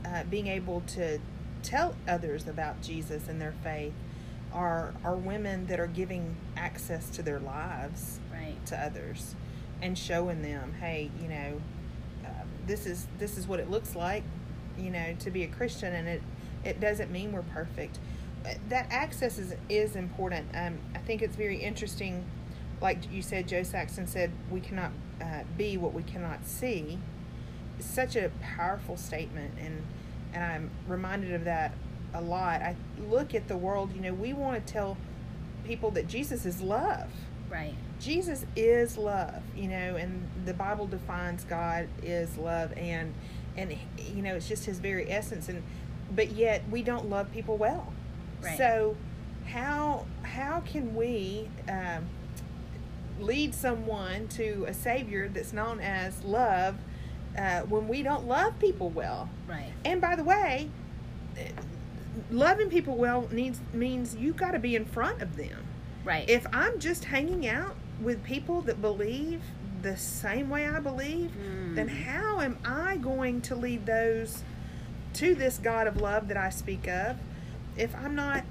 uh, 0.06 0.24
being 0.24 0.48
able 0.48 0.82
to 0.88 1.20
tell 1.64 1.96
others 2.08 2.48
about 2.48 2.82
Jesus 2.82 3.28
and 3.28 3.40
their 3.40 3.54
faith 3.64 3.94
are 4.52 4.94
are 5.06 5.16
women 5.16 5.68
that 5.68 5.80
are 5.80 5.88
giving 5.88 6.36
access 6.58 7.10
to 7.12 7.22
their 7.22 7.40
lives 7.40 8.20
right. 8.34 8.66
to 8.66 8.78
others 8.78 9.36
and 9.82 9.98
showing 9.98 10.42
them, 10.42 10.74
hey, 10.82 11.10
you 11.22 11.28
know, 11.30 11.62
uh, 12.26 12.30
this 12.68 12.86
is 12.86 13.08
this 13.20 13.38
is 13.38 13.48
what 13.48 13.60
it 13.60 13.70
looks 13.70 13.96
like, 13.96 14.24
you 14.82 14.92
know, 14.92 15.16
to 15.20 15.32
be 15.32 15.44
a 15.44 15.48
Christian, 15.48 15.94
and 15.94 16.08
it 16.08 16.22
it 16.64 16.80
doesn't 16.80 17.12
mean 17.12 17.32
we're 17.32 17.42
perfect. 17.44 18.00
That 18.70 18.88
access 18.90 19.38
is 19.38 19.54
is 19.70 19.96
important. 19.96 20.48
Um, 20.56 20.80
I 20.96 21.00
think 21.00 21.22
it's 21.22 21.36
very 21.36 21.58
interesting, 21.58 22.26
like 22.82 23.12
you 23.12 23.22
said, 23.22 23.48
Jo 23.48 23.64
Saxton 23.64 24.08
said, 24.08 24.32
we 24.50 24.60
cannot 24.60 24.92
uh, 25.22 25.44
be 25.58 25.78
what 25.78 25.94
we 25.94 26.04
cannot 26.04 26.46
see. 26.46 26.98
It's 27.78 27.88
such 27.88 28.16
a 28.16 28.32
powerful 28.42 28.98
statement, 28.98 29.54
and 29.60 29.84
and 30.34 30.44
I'm 30.44 30.72
reminded 30.88 31.34
of 31.34 31.46
that 31.46 31.74
a 32.14 32.22
lot. 32.22 32.62
I 32.62 32.76
look 33.10 33.36
at 33.36 33.48
the 33.48 33.58
world. 33.58 33.94
You 33.96 34.02
know, 34.02 34.14
we 34.14 34.34
want 34.34 34.66
to 34.66 34.74
tell 34.74 34.98
people 35.66 35.92
that 35.92 36.08
Jesus 36.08 36.46
is 36.46 36.62
love. 36.62 37.10
Right. 37.50 37.76
Jesus 38.00 38.46
is 38.56 38.98
love, 38.98 39.44
you 39.56 39.68
know, 39.68 39.96
and 39.98 40.28
the 40.46 40.54
Bible 40.54 40.88
defines 40.88 41.44
God 41.44 41.88
is 42.02 42.38
love, 42.38 42.74
and 42.78 43.14
and 43.58 43.76
you 43.98 44.22
know 44.22 44.36
it's 44.36 44.48
just 44.48 44.66
His 44.66 44.80
very 44.80 45.10
essence, 45.12 45.50
and 45.50 45.64
but 46.14 46.32
yet 46.32 46.64
we 46.70 46.82
don't 46.84 47.10
love 47.10 47.32
people 47.32 47.58
well. 47.58 47.92
Right. 48.42 48.58
So 48.58 48.96
how 49.48 50.06
how 50.24 50.62
can 50.62 50.96
we 50.96 51.50
um, 51.70 52.06
lead 53.20 53.54
someone 53.54 54.28
to 54.30 54.66
a 54.68 54.74
Savior 54.74 55.28
that's 55.28 55.54
known 55.54 55.80
as 55.80 56.24
love 56.24 56.76
uh, 57.38 57.62
when 57.62 57.88
we 57.88 58.02
don't 58.04 58.28
love 58.28 58.58
people 58.60 58.90
well? 58.90 59.30
Right. 59.48 59.72
And 59.86 60.02
by 60.02 60.16
the 60.16 60.24
way, 60.24 60.70
loving 62.30 62.70
people 62.70 62.96
well 62.96 63.28
needs 63.32 63.60
means 63.74 64.16
you 64.16 64.34
got 64.34 64.52
to 64.52 64.60
be 64.60 64.76
in 64.76 64.86
front 64.86 65.22
of 65.22 65.38
them 65.38 65.66
Right. 66.04 66.28
if 66.30 66.46
I'm 66.52 66.80
just 66.80 67.06
hanging 67.06 67.48
out 67.48 67.76
with 68.02 68.24
people 68.24 68.62
that 68.62 68.82
believe 68.82 69.42
the 69.82 69.98
same 69.98 70.50
way 70.50 70.68
I 70.68 70.80
believe, 70.80 71.32
then 71.76 71.88
Mm. 71.90 72.04
how 72.04 72.42
am 72.42 72.58
I 72.66 72.98
going 72.98 73.42
to 73.42 73.56
lead 73.56 73.86
those 73.86 74.44
to 75.14 75.36
this 75.36 75.58
God 75.58 75.88
of 75.88 75.98
love 76.02 76.28
that 76.30 76.38
I 76.38 76.50
speak 76.50 76.88
of 76.88 77.18
if 77.78 77.96
I'm 77.96 78.16
not 78.16 78.44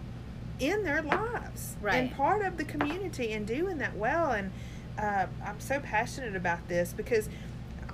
in 0.58 0.82
their 0.84 1.00
lives 1.02 1.76
and 1.98 2.12
part 2.12 2.42
of 2.42 2.56
the 2.56 2.64
community 2.64 3.32
and 3.32 3.46
doing 3.46 3.78
that 3.78 3.96
well? 3.96 4.32
And 4.32 4.50
uh, 4.98 5.26
I'm 5.44 5.60
so 5.60 5.80
passionate 5.80 6.36
about 6.36 6.68
this 6.68 6.92
because, 6.92 7.28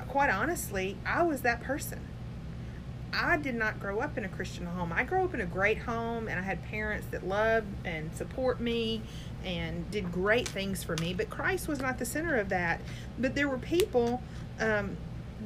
quite 0.08 0.30
honestly, 0.30 0.96
I 1.06 1.22
was 1.22 1.42
that 1.42 1.62
person. 1.62 2.00
I 3.12 3.36
did 3.36 3.54
not 3.54 3.80
grow 3.80 4.00
up 4.00 4.18
in 4.18 4.24
a 4.24 4.28
Christian 4.28 4.66
home. 4.66 4.92
I 4.92 5.04
grew 5.04 5.24
up 5.24 5.34
in 5.34 5.40
a 5.40 5.46
great 5.46 5.78
home 5.78 6.28
and 6.28 6.38
I 6.38 6.42
had 6.42 6.62
parents 6.64 7.06
that 7.10 7.26
loved 7.26 7.66
and 7.84 8.14
support 8.14 8.60
me 8.60 9.02
and 9.44 9.90
did 9.90 10.12
great 10.12 10.48
things 10.48 10.82
for 10.82 10.96
me, 10.96 11.14
but 11.14 11.30
Christ 11.30 11.68
was 11.68 11.80
not 11.80 11.98
the 11.98 12.04
center 12.04 12.36
of 12.36 12.48
that. 12.48 12.80
But 13.18 13.34
there 13.34 13.48
were 13.48 13.58
people 13.58 14.22
um, 14.60 14.96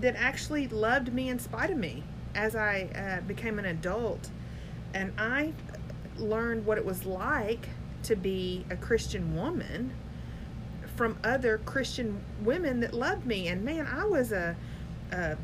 that 0.00 0.16
actually 0.16 0.68
loved 0.68 1.12
me 1.12 1.28
in 1.28 1.38
spite 1.38 1.70
of 1.70 1.78
me 1.78 2.02
as 2.34 2.56
I 2.56 2.88
uh, 2.94 3.26
became 3.26 3.58
an 3.58 3.66
adult. 3.66 4.30
And 4.94 5.12
I 5.18 5.52
learned 6.16 6.66
what 6.66 6.78
it 6.78 6.84
was 6.84 7.04
like 7.04 7.68
to 8.04 8.16
be 8.16 8.64
a 8.70 8.76
Christian 8.76 9.36
woman 9.36 9.92
from 10.96 11.18
other 11.24 11.58
Christian 11.58 12.20
women 12.42 12.80
that 12.80 12.94
loved 12.94 13.26
me. 13.26 13.48
And 13.48 13.64
man, 13.64 13.86
I 13.86 14.04
was 14.04 14.32
a, 14.32 14.56
a 15.12 15.36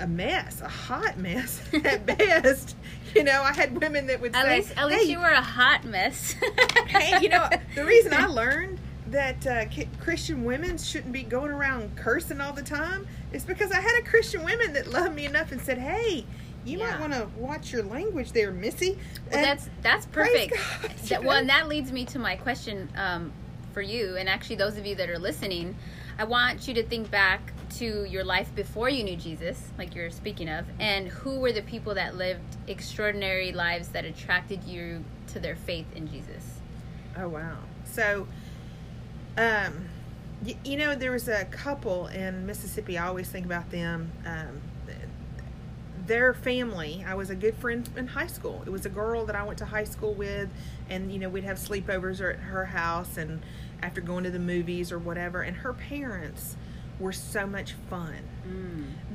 a 0.00 0.06
mess, 0.06 0.60
a 0.60 0.68
hot 0.68 1.18
mess 1.18 1.60
at 1.84 2.06
best. 2.06 2.76
You 3.14 3.24
know, 3.24 3.42
I 3.42 3.52
had 3.52 3.80
women 3.80 4.06
that 4.08 4.20
would 4.20 4.34
At 4.34 4.44
say, 4.44 4.56
least, 4.58 4.72
at 4.76 4.86
least 4.88 5.04
"Hey, 5.04 5.10
you 5.12 5.18
were 5.18 5.30
a 5.30 5.40
hot 5.42 5.84
mess. 5.84 6.34
hey, 6.88 7.20
you 7.22 7.28
know, 7.28 7.48
the 7.74 7.84
reason 7.84 8.12
I 8.12 8.26
learned 8.28 8.78
that 9.08 9.46
uh, 9.46 9.64
Christian 10.00 10.44
women 10.44 10.76
shouldn't 10.76 11.12
be 11.12 11.22
going 11.22 11.50
around 11.50 11.96
cursing 11.96 12.40
all 12.42 12.52
the 12.52 12.62
time 12.62 13.06
is 13.32 13.44
because 13.44 13.72
I 13.72 13.80
had 13.80 13.98
a 14.00 14.04
Christian 14.06 14.44
women 14.44 14.74
that 14.74 14.88
loved 14.88 15.14
me 15.14 15.24
enough 15.24 15.52
and 15.52 15.60
said, 15.60 15.78
"Hey, 15.78 16.26
you 16.66 16.78
Yeah. 16.78 16.90
might 16.90 17.00
want 17.00 17.12
to 17.14 17.28
watch 17.36 17.72
your 17.72 17.82
language 17.82 18.32
there, 18.32 18.50
Missy." 18.52 18.90
Well, 19.30 19.36
And 19.38 19.44
that's 19.44 19.70
that's 19.82 20.06
perfect. 20.06 20.54
God, 20.82 20.90
That, 21.08 21.24
well, 21.24 21.38
and 21.38 21.48
that 21.48 21.68
leads 21.68 21.90
me 21.92 22.04
to 22.06 22.18
my 22.18 22.36
question 22.36 22.88
um, 22.96 23.32
for 23.72 23.80
you, 23.80 24.16
and 24.16 24.28
actually 24.28 24.56
those 24.56 24.76
of 24.76 24.84
you 24.84 24.94
that 24.96 25.08
are 25.08 25.18
listening. 25.18 25.74
I 26.18 26.24
want 26.24 26.66
you 26.66 26.74
to 26.74 26.82
think 26.82 27.10
back 27.12 27.52
to 27.76 28.04
your 28.04 28.24
life 28.24 28.52
before 28.54 28.88
you 28.88 29.04
knew 29.04 29.14
Jesus, 29.16 29.70
like 29.78 29.94
you're 29.94 30.10
speaking 30.10 30.48
of, 30.48 30.66
and 30.80 31.06
who 31.06 31.38
were 31.38 31.52
the 31.52 31.62
people 31.62 31.94
that 31.94 32.16
lived 32.16 32.56
extraordinary 32.66 33.52
lives 33.52 33.88
that 33.90 34.04
attracted 34.04 34.64
you 34.64 35.04
to 35.28 35.38
their 35.38 35.54
faith 35.54 35.86
in 35.94 36.08
Jesus. 36.08 36.60
Oh 37.16 37.28
wow! 37.28 37.58
So, 37.84 38.26
um, 39.36 39.88
y- 40.44 40.56
you 40.64 40.76
know, 40.76 40.96
there 40.96 41.12
was 41.12 41.28
a 41.28 41.44
couple 41.44 42.08
in 42.08 42.46
Mississippi. 42.46 42.98
I 42.98 43.06
always 43.06 43.28
think 43.28 43.46
about 43.46 43.70
them. 43.70 44.10
Um, 44.26 44.60
their 46.08 46.32
family. 46.34 47.04
I 47.06 47.14
was 47.14 47.30
a 47.30 47.36
good 47.36 47.54
friend 47.56 47.88
in 47.96 48.08
high 48.08 48.26
school. 48.26 48.62
It 48.66 48.70
was 48.70 48.86
a 48.86 48.88
girl 48.88 49.26
that 49.26 49.36
I 49.36 49.44
went 49.44 49.58
to 49.58 49.66
high 49.66 49.84
school 49.84 50.14
with, 50.14 50.48
and 50.90 51.12
you 51.12 51.18
know, 51.20 51.28
we'd 51.28 51.44
have 51.44 51.58
sleepovers 51.58 52.20
at 52.26 52.40
her 52.40 52.64
house, 52.64 53.16
and 53.16 53.42
after 53.82 54.00
going 54.00 54.24
to 54.24 54.30
the 54.30 54.38
movies 54.38 54.90
or 54.92 54.98
whatever. 54.98 55.42
And 55.42 55.58
her 55.58 55.72
parents 55.72 56.56
were 56.98 57.12
so 57.12 57.46
much 57.46 57.74
fun. 57.88 58.16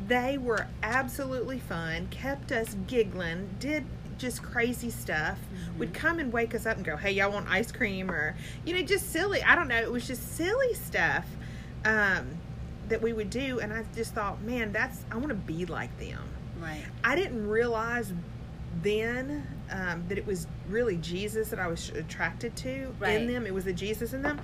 They 0.08 0.38
were 0.38 0.68
absolutely 0.82 1.60
fun, 1.60 2.08
kept 2.10 2.52
us 2.52 2.76
giggling, 2.88 3.56
did 3.60 3.86
just 4.18 4.42
crazy 4.44 4.90
stuff. 4.90 5.40
Would 5.78 5.94
come 5.94 6.20
and 6.20 6.32
wake 6.32 6.54
us 6.56 6.66
up 6.66 6.78
and 6.78 6.86
go, 6.86 6.96
"Hey, 6.98 7.12
y'all 7.12 7.32
want 7.32 7.50
ice 7.50 7.72
cream?" 7.72 8.10
or 8.12 8.36
you 8.66 8.74
know, 8.74 8.82
just 8.82 9.12
silly. 9.12 9.42
I 9.44 9.56
don't 9.56 9.68
know. 9.68 9.82
It 9.82 9.92
was 9.92 10.08
just 10.08 10.36
silly 10.36 10.74
stuff 10.76 11.26
um, 11.84 12.38
that 12.90 13.02
we 13.02 13.12
would 13.14 13.30
do, 13.30 13.60
and 13.60 13.74
I 13.74 13.84
just 13.96 14.14
thought, 14.14 14.42
man, 14.42 14.72
that's 14.72 15.04
I 15.12 15.16
want 15.16 15.30
to 15.30 15.36
be 15.36 15.66
like 15.66 15.98
them. 16.00 16.22
Right. 16.60 16.84
I 17.04 17.16
didn't 17.16 17.48
realize 17.48 18.14
then 18.82 19.48
um, 19.74 20.06
that 20.08 20.18
it 20.18 20.26
was 20.26 20.48
really 20.70 20.98
Jesus 20.98 21.50
that 21.50 21.60
I 21.60 21.68
was 21.68 21.90
attracted 21.90 22.56
to 22.58 22.94
Right. 23.00 23.20
in 23.20 23.28
them. 23.28 23.46
It 23.46 23.54
was 23.54 23.66
the 23.66 23.74
Jesus 23.74 24.14
in 24.14 24.22
them. 24.22 24.40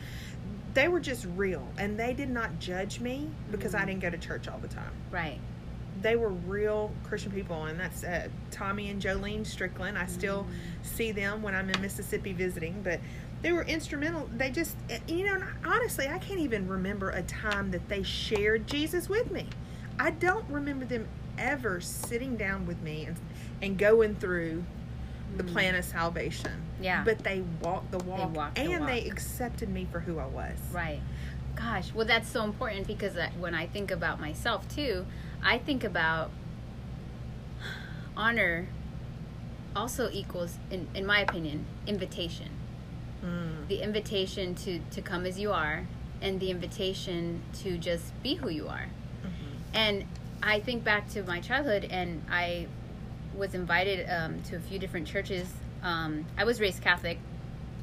They 0.73 0.87
were 0.87 0.99
just 0.99 1.25
real, 1.35 1.67
and 1.77 1.97
they 1.97 2.13
did 2.13 2.29
not 2.29 2.59
judge 2.59 2.99
me 2.99 3.29
because 3.51 3.73
I 3.73 3.81
Mhm. 3.83 3.85
didn't 3.87 3.99
go 4.01 4.09
to 4.09 4.17
church 4.17 4.47
all 4.47 4.59
the 4.59 4.67
time. 4.67 4.91
Right. 5.11 5.39
They 6.01 6.15
were 6.15 6.29
real 6.29 6.91
Christian 7.03 7.31
people, 7.31 7.65
and 7.65 7.79
that's 7.79 8.03
uh, 8.03 8.27
Tommy 8.51 8.89
and 8.89 9.01
Jolene 9.01 9.45
Strickland. 9.45 9.97
I 9.97 10.05
still 10.07 10.47
see 10.81 11.11
them 11.11 11.41
when 11.41 11.53
I'm 11.55 11.69
in 11.69 11.81
Mississippi 11.81 12.33
visiting, 12.33 12.81
but 12.83 12.99
they 13.41 13.51
were 13.51 13.63
instrumental. 13.63 14.29
They 14.35 14.49
just, 14.51 14.75
eh, 14.89 14.99
you 15.07 15.25
know, 15.25 15.43
honestly, 15.65 16.07
I 16.07 16.17
can't 16.19 16.39
even 16.39 16.67
remember 16.67 17.09
a 17.11 17.21
time 17.23 17.71
that 17.71 17.87
they 17.89 18.03
shared 18.03 18.67
Jesus 18.67 19.09
with 19.09 19.31
me. 19.31 19.47
I 19.99 20.11
don't 20.11 20.47
remember 20.49 20.85
them 20.85 21.07
ever 21.37 21.81
sitting 21.81 22.35
down 22.37 22.65
with 22.65 22.81
me 22.81 23.05
and, 23.05 23.15
and 23.61 23.77
going 23.77 24.15
through 24.15 24.63
the 25.37 25.43
Mm. 25.43 25.51
plan 25.51 25.75
of 25.75 25.85
salvation. 25.85 26.51
Yeah. 26.81 27.03
But 27.03 27.19
they 27.19 27.41
walked 27.61 27.91
the 27.91 27.99
walk, 27.99 28.35
walked 28.35 28.55
the 28.55 28.61
and 28.61 28.87
they 28.87 29.05
accepted 29.05 29.69
me 29.69 29.87
for 29.91 29.99
who 29.99 30.19
I 30.19 30.25
was. 30.25 30.57
Right. 30.71 31.01
Gosh, 31.55 31.93
well, 31.93 32.05
that's 32.05 32.29
so 32.29 32.43
important 32.43 32.87
because 32.87 33.17
when 33.37 33.53
I 33.53 33.67
think 33.67 33.91
about 33.91 34.19
myself 34.19 34.67
too, 34.73 35.05
I 35.43 35.57
think 35.57 35.83
about 35.83 36.31
honor 38.15 38.67
also 39.75 40.09
equals, 40.11 40.57
in, 40.71 40.87
in 40.95 41.05
my 41.05 41.19
opinion, 41.19 41.65
invitation. 41.85 42.49
Mm. 43.23 43.67
The 43.67 43.81
invitation 43.81 44.55
to, 44.55 44.79
to 44.91 45.01
come 45.01 45.25
as 45.25 45.39
you 45.39 45.51
are, 45.51 45.85
and 46.21 46.39
the 46.39 46.49
invitation 46.49 47.41
to 47.61 47.77
just 47.77 48.11
be 48.23 48.35
who 48.35 48.49
you 48.49 48.67
are. 48.67 48.87
Mhm. 49.23 49.29
And 49.73 50.05
I 50.41 50.59
think 50.59 50.83
back 50.83 51.09
to 51.11 51.23
my 51.23 51.39
childhood, 51.39 51.85
and 51.89 52.23
I 52.29 52.67
was 53.39 53.55
invited 53.55 54.07
um, 54.09 54.41
to 54.43 54.57
a 54.57 54.59
few 54.59 54.77
different 54.77 55.07
churches. 55.07 55.47
Um, 55.81 56.25
I 56.37 56.43
was 56.43 56.59
raised 56.59 56.81
Catholic, 56.83 57.17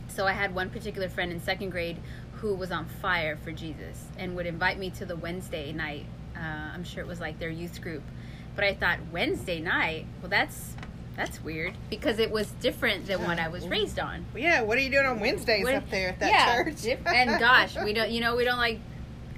so 0.08 0.26
I 0.26 0.32
had 0.32 0.54
one 0.54 0.70
particular 0.70 1.08
friend 1.08 1.32
in 1.32 1.40
second 1.42 1.70
grade 1.70 1.96
who 2.34 2.54
was 2.54 2.70
on 2.70 2.84
fire 2.84 3.36
for 3.42 3.50
Jesus 3.50 4.04
and 4.18 4.36
would 4.36 4.46
invite 4.46 4.78
me 4.78 4.90
to 4.90 5.06
the 5.06 5.16
Wednesday 5.16 5.72
night. 5.72 6.04
Uh, 6.36 6.40
I'm 6.40 6.84
sure 6.84 7.02
it 7.02 7.06
was 7.06 7.18
like 7.20 7.38
their 7.38 7.48
youth 7.48 7.80
group. 7.80 8.02
But 8.54 8.64
I 8.64 8.74
thought 8.74 8.98
Wednesday 9.10 9.60
night. 9.60 10.06
Well, 10.20 10.28
that's 10.30 10.74
that's 11.16 11.42
weird 11.42 11.72
because 11.88 12.18
it 12.18 12.30
was 12.30 12.50
different 12.60 13.06
than 13.06 13.22
what 13.24 13.38
I 13.38 13.48
was 13.48 13.66
raised 13.66 13.98
on. 13.98 14.26
Yeah, 14.36 14.60
what 14.62 14.76
are 14.76 14.82
you 14.82 14.90
doing 14.90 15.06
on 15.06 15.18
Wednesdays 15.20 15.64
What- 15.64 15.74
up 15.74 15.88
there 15.90 16.10
at 16.10 16.20
that 16.20 16.30
yeah, 16.30 16.62
church? 16.64 16.98
and 17.06 17.40
gosh, 17.40 17.74
we 17.82 17.94
don't. 17.94 18.10
You 18.10 18.20
know, 18.20 18.36
we 18.36 18.44
don't 18.44 18.58
like 18.58 18.80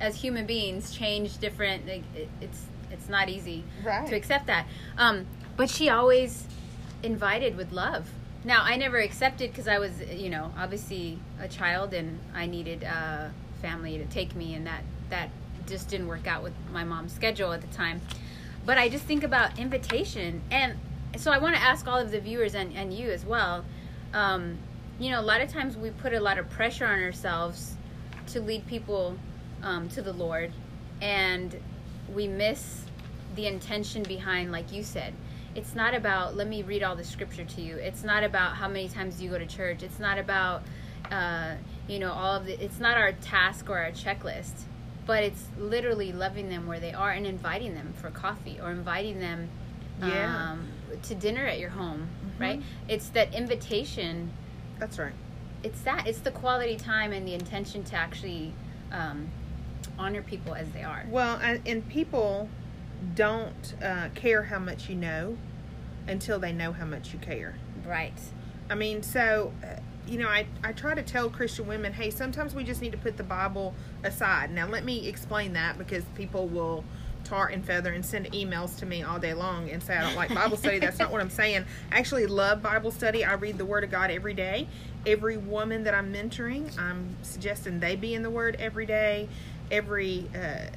as 0.00 0.16
human 0.16 0.46
beings 0.46 0.90
change 0.92 1.38
different. 1.38 1.86
Like, 1.86 2.02
it, 2.16 2.28
it's 2.40 2.64
it's 2.90 3.08
not 3.08 3.28
easy 3.28 3.62
Right. 3.84 4.08
to 4.08 4.16
accept 4.16 4.46
that. 4.46 4.66
Um, 4.96 5.26
but 5.58 5.68
she 5.68 5.90
always 5.90 6.46
invited 7.02 7.56
with 7.56 7.72
love. 7.72 8.08
Now 8.44 8.62
I 8.62 8.76
never 8.76 8.96
accepted 8.98 9.50
because 9.50 9.68
I 9.68 9.78
was, 9.80 10.00
you 10.10 10.30
know, 10.30 10.54
obviously 10.56 11.18
a 11.40 11.48
child 11.48 11.92
and 11.92 12.20
I 12.32 12.46
needed 12.46 12.84
uh, 12.84 13.26
family 13.60 13.98
to 13.98 14.06
take 14.06 14.34
me, 14.34 14.54
and 14.54 14.66
that 14.66 14.84
that 15.10 15.30
just 15.66 15.88
didn't 15.90 16.06
work 16.06 16.26
out 16.26 16.42
with 16.42 16.54
my 16.72 16.84
mom's 16.84 17.12
schedule 17.12 17.52
at 17.52 17.60
the 17.60 17.66
time. 17.76 18.00
But 18.64 18.78
I 18.78 18.88
just 18.88 19.04
think 19.04 19.24
about 19.24 19.58
invitation, 19.58 20.40
and 20.50 20.78
so 21.16 21.32
I 21.32 21.38
want 21.38 21.56
to 21.56 21.60
ask 21.60 21.86
all 21.88 21.98
of 21.98 22.12
the 22.12 22.20
viewers 22.20 22.54
and, 22.54 22.72
and 22.74 22.94
you 22.94 23.10
as 23.10 23.26
well. 23.26 23.64
Um, 24.14 24.58
you 25.00 25.10
know, 25.10 25.20
a 25.20 25.22
lot 25.22 25.40
of 25.40 25.50
times 25.50 25.76
we 25.76 25.90
put 25.90 26.12
a 26.14 26.20
lot 26.20 26.38
of 26.38 26.48
pressure 26.50 26.86
on 26.86 27.02
ourselves 27.02 27.74
to 28.28 28.40
lead 28.40 28.66
people 28.66 29.18
um, 29.62 29.88
to 29.90 30.02
the 30.02 30.12
Lord, 30.12 30.52
and 31.00 31.60
we 32.14 32.28
miss 32.28 32.84
the 33.34 33.46
intention 33.46 34.04
behind, 34.04 34.52
like 34.52 34.72
you 34.72 34.84
said. 34.84 35.14
It's 35.58 35.74
not 35.74 35.92
about 35.92 36.36
let 36.36 36.46
me 36.46 36.62
read 36.62 36.84
all 36.84 36.94
the 36.94 37.02
scripture 37.02 37.44
to 37.44 37.60
you. 37.60 37.74
It's 37.76 38.04
not 38.04 38.22
about 38.22 38.54
how 38.54 38.68
many 38.68 38.88
times 38.88 39.20
you 39.20 39.28
go 39.28 39.38
to 39.38 39.46
church. 39.46 39.82
It's 39.82 39.98
not 39.98 40.16
about 40.16 40.62
uh, 41.10 41.54
you 41.88 41.98
know 41.98 42.12
all 42.12 42.36
of 42.36 42.46
the. 42.46 42.62
It's 42.64 42.78
not 42.78 42.96
our 42.96 43.10
task 43.12 43.68
or 43.68 43.76
our 43.78 43.90
checklist, 43.90 44.52
but 45.04 45.24
it's 45.24 45.46
literally 45.58 46.12
loving 46.12 46.48
them 46.48 46.68
where 46.68 46.78
they 46.78 46.92
are 46.92 47.10
and 47.10 47.26
inviting 47.26 47.74
them 47.74 47.92
for 48.00 48.08
coffee 48.10 48.60
or 48.62 48.70
inviting 48.70 49.18
them 49.18 49.48
Yeah. 50.00 50.52
um, 50.52 50.68
to 51.02 51.14
dinner 51.16 51.44
at 51.44 51.58
your 51.58 51.70
home. 51.70 52.06
Mhm. 52.06 52.40
Right? 52.40 52.62
It's 52.86 53.08
that 53.10 53.34
invitation 53.34 54.30
That's 54.78 54.96
right. 54.96 55.14
it's 55.64 55.80
that 55.80 56.06
it's 56.06 56.20
the 56.20 56.30
quality 56.30 56.76
time 56.76 57.12
and 57.12 57.26
the 57.26 57.34
intention 57.34 57.82
to 57.82 57.96
actually 57.96 58.52
um, 58.92 59.26
honor 59.98 60.22
people 60.22 60.54
as 60.54 60.70
they 60.70 60.84
are 60.84 61.04
Well, 61.10 61.36
and, 61.42 61.60
and 61.66 61.88
people 61.88 62.48
don't 63.16 63.74
uh, 63.82 64.08
care 64.14 64.44
how 64.44 64.60
much 64.60 64.88
you 64.88 64.94
know 64.94 65.36
until 66.08 66.38
they 66.38 66.52
know 66.52 66.72
how 66.72 66.84
much 66.84 67.12
you 67.12 67.18
care. 67.18 67.54
right 67.86 68.18
I 68.70 68.74
mean, 68.74 69.02
so, 69.02 69.52
uh, 69.64 69.80
you 70.06 70.18
know, 70.18 70.28
I, 70.28 70.46
I 70.62 70.72
try 70.72 70.94
to 70.94 71.02
tell 71.02 71.30
Christian 71.30 71.66
women, 71.66 71.92
hey, 71.92 72.10
sometimes 72.10 72.54
we 72.54 72.64
just 72.64 72.82
need 72.82 72.92
to 72.92 72.98
put 72.98 73.16
the 73.16 73.22
Bible 73.22 73.74
aside. 74.04 74.50
Now, 74.50 74.66
let 74.66 74.84
me 74.84 75.08
explain 75.08 75.54
that 75.54 75.78
because 75.78 76.04
people 76.14 76.48
will 76.48 76.84
tar 77.24 77.48
and 77.48 77.64
feather 77.64 77.92
and 77.92 78.04
send 78.04 78.30
emails 78.32 78.76
to 78.78 78.86
me 78.86 79.02
all 79.02 79.18
day 79.18 79.34
long 79.34 79.68
and 79.70 79.82
say 79.82 79.96
I 79.96 80.02
don't 80.02 80.16
like 80.16 80.34
Bible 80.34 80.56
study. 80.56 80.78
That's 80.78 80.98
not 80.98 81.12
what 81.12 81.20
I'm 81.20 81.30
saying. 81.30 81.64
I 81.92 81.98
actually 81.98 82.26
love 82.26 82.62
Bible 82.62 82.90
study. 82.90 83.24
I 83.24 83.34
read 83.34 83.58
the 83.58 83.66
Word 83.66 83.84
of 83.84 83.90
God 83.90 84.10
every 84.10 84.34
day. 84.34 84.66
Every 85.06 85.36
woman 85.36 85.84
that 85.84 85.94
I'm 85.94 86.12
mentoring, 86.12 86.76
I'm 86.78 87.16
suggesting 87.22 87.80
they 87.80 87.96
be 87.96 88.14
in 88.14 88.22
the 88.22 88.30
Word 88.30 88.56
every 88.58 88.86
day. 88.86 89.28
Every 89.70 90.24
uh, 90.34 90.70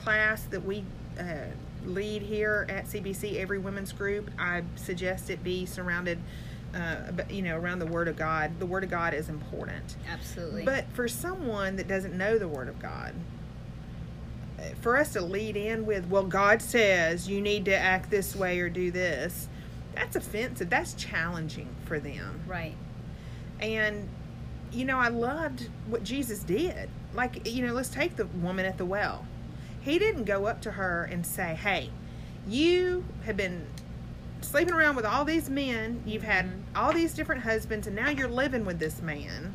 class 0.00 0.42
that 0.44 0.64
we 0.64 0.84
uh, 1.18 1.46
lead 1.86 2.22
here 2.22 2.66
at 2.68 2.86
CBC, 2.86 3.36
every 3.36 3.58
women's 3.58 3.92
group, 3.92 4.30
I 4.38 4.62
suggest 4.76 5.30
it 5.30 5.42
be 5.42 5.66
surrounded, 5.66 6.18
uh, 6.74 7.12
you 7.30 7.42
know, 7.42 7.56
around 7.56 7.78
the 7.78 7.86
Word 7.86 8.08
of 8.08 8.16
God. 8.16 8.58
The 8.58 8.66
Word 8.66 8.84
of 8.84 8.90
God 8.90 9.14
is 9.14 9.28
important. 9.28 9.96
absolutely 10.10 10.64
But 10.64 10.86
for 10.92 11.08
someone 11.08 11.76
that 11.76 11.88
doesn't 11.88 12.16
know 12.16 12.38
the 12.38 12.48
Word 12.48 12.68
of 12.68 12.78
God, 12.78 13.14
uh, 14.58 14.62
for 14.80 14.96
us 14.96 15.12
to 15.12 15.20
lead 15.20 15.56
in 15.56 15.86
with, 15.86 16.06
well, 16.08 16.24
God 16.24 16.62
says 16.62 17.28
you 17.28 17.40
need 17.40 17.64
to 17.66 17.76
act 17.76 18.10
this 18.10 18.34
way 18.34 18.60
or 18.60 18.68
do 18.68 18.90
this, 18.90 19.48
that's 19.94 20.16
offensive. 20.16 20.68
That's 20.70 20.94
challenging 20.94 21.68
for 21.84 21.98
them. 21.98 22.42
right 22.46 22.74
And, 23.60 24.08
you 24.72 24.84
know, 24.84 24.98
I 24.98 25.08
loved 25.08 25.68
what 25.86 26.04
Jesus 26.04 26.40
did. 26.40 26.90
Like, 27.14 27.46
you 27.48 27.66
know, 27.66 27.72
let's 27.72 27.88
take 27.88 28.16
the 28.16 28.26
woman 28.26 28.66
at 28.66 28.76
the 28.76 28.84
well. 28.84 29.24
He 29.86 30.00
didn't 30.00 30.24
go 30.24 30.46
up 30.46 30.60
to 30.62 30.72
her 30.72 31.04
and 31.04 31.24
say, 31.24 31.54
hey, 31.54 31.90
you 32.48 33.04
have 33.24 33.36
been 33.36 33.64
sleeping 34.40 34.74
around 34.74 34.96
with 34.96 35.04
all 35.04 35.24
these 35.24 35.48
men, 35.48 36.02
you've 36.04 36.24
had 36.24 36.46
Mhm. 36.46 36.62
all 36.74 36.92
these 36.92 37.14
different 37.14 37.42
husbands, 37.44 37.86
and 37.86 37.94
now 37.94 38.10
you're 38.10 38.26
living 38.26 38.64
with 38.64 38.80
this 38.80 39.00
man. 39.00 39.54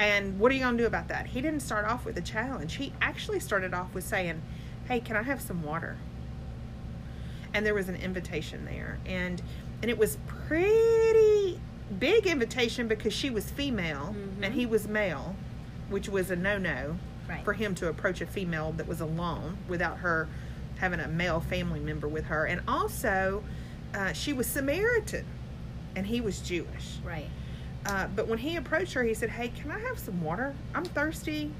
And 0.00 0.40
what 0.40 0.50
are 0.50 0.54
you 0.56 0.62
going 0.62 0.76
to 0.76 0.82
do 0.82 0.86
about 0.86 1.06
that? 1.08 1.28
He 1.28 1.40
didn't 1.40 1.60
start 1.60 1.84
off 1.84 2.04
with 2.04 2.16
a 2.18 2.20
challenge. 2.20 2.74
He 2.74 2.92
actually 3.00 3.38
started 3.38 3.72
off 3.72 3.94
with 3.94 4.02
saying, 4.02 4.42
hey, 4.88 4.98
can 4.98 5.16
I 5.16 5.22
have 5.22 5.40
some 5.40 5.62
water? 5.62 5.96
and 7.52 7.66
there 7.66 7.74
was 7.74 7.88
an 7.88 7.96
invitation 7.96 8.64
there 8.64 8.98
and 9.04 9.42
and 9.82 9.90
it 9.90 9.98
was 9.98 10.18
pretty 10.48 11.60
big 11.98 12.24
invitation 12.24 12.86
because 12.86 13.12
she 13.12 13.28
was 13.28 13.50
female 13.50 14.14
Mhm. 14.16 14.44
and 14.44 14.54
he 14.54 14.64
was 14.66 14.86
male 14.86 15.34
which 15.88 16.08
was 16.08 16.30
a 16.30 16.36
no-no 16.36 16.96
right 17.30 17.44
for 17.44 17.52
him 17.52 17.74
to 17.74 17.88
approach 17.88 18.20
a 18.20 18.26
female 18.26 18.72
that 18.72 18.86
was 18.86 19.00
alone 19.00 19.56
without 19.68 19.98
her 19.98 20.28
having 20.78 21.00
a 21.00 21.08
male 21.08 21.40
family 21.40 21.80
member 21.80 22.08
with 22.08 22.24
her 22.26 22.44
and 22.46 22.60
also 22.68 23.42
uh, 23.94 24.12
she 24.12 24.32
was 24.32 24.46
samaritan 24.46 25.24
and 25.96 26.06
he 26.06 26.20
was 26.20 26.40
jewish 26.40 26.98
right 27.04 27.30
uh, 27.86 28.06
but 28.14 28.28
when 28.28 28.38
he 28.38 28.56
approached 28.56 28.92
her, 28.92 29.02
he 29.02 29.14
said, 29.14 29.30
"Hey, 29.30 29.48
can 29.48 29.70
I 29.70 29.78
have 29.80 29.98
some 29.98 30.22
water? 30.22 30.54
I'm 30.74 30.84
thirsty. 30.84 31.50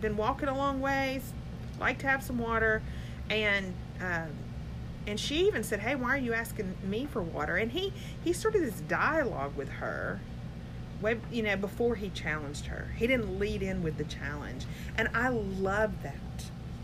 Been 0.00 0.16
walking 0.16 0.48
a 0.48 0.56
long 0.56 0.80
ways. 0.80 1.32
Like 1.78 1.98
to 1.98 2.06
have 2.06 2.22
some 2.22 2.38
water." 2.38 2.82
And 3.28 3.74
uh, 4.00 4.26
and 5.06 5.20
she 5.20 5.46
even 5.46 5.62
said, 5.62 5.80
"Hey, 5.80 5.94
why 5.94 6.14
are 6.14 6.18
you 6.18 6.32
asking 6.32 6.74
me 6.82 7.06
for 7.06 7.22
water?" 7.22 7.56
And 7.56 7.72
he 7.72 7.92
he 8.24 8.32
started 8.32 8.62
this 8.62 8.80
dialogue 8.80 9.54
with 9.56 9.68
her. 9.68 10.20
Way, 11.00 11.18
you 11.32 11.42
know, 11.42 11.56
before 11.56 11.94
he 11.94 12.10
challenged 12.10 12.66
her, 12.66 12.88
he 12.96 13.06
didn't 13.06 13.38
lead 13.38 13.62
in 13.62 13.82
with 13.82 13.96
the 13.96 14.04
challenge, 14.04 14.66
and 14.98 15.08
I 15.14 15.28
love 15.30 16.02
that 16.02 16.14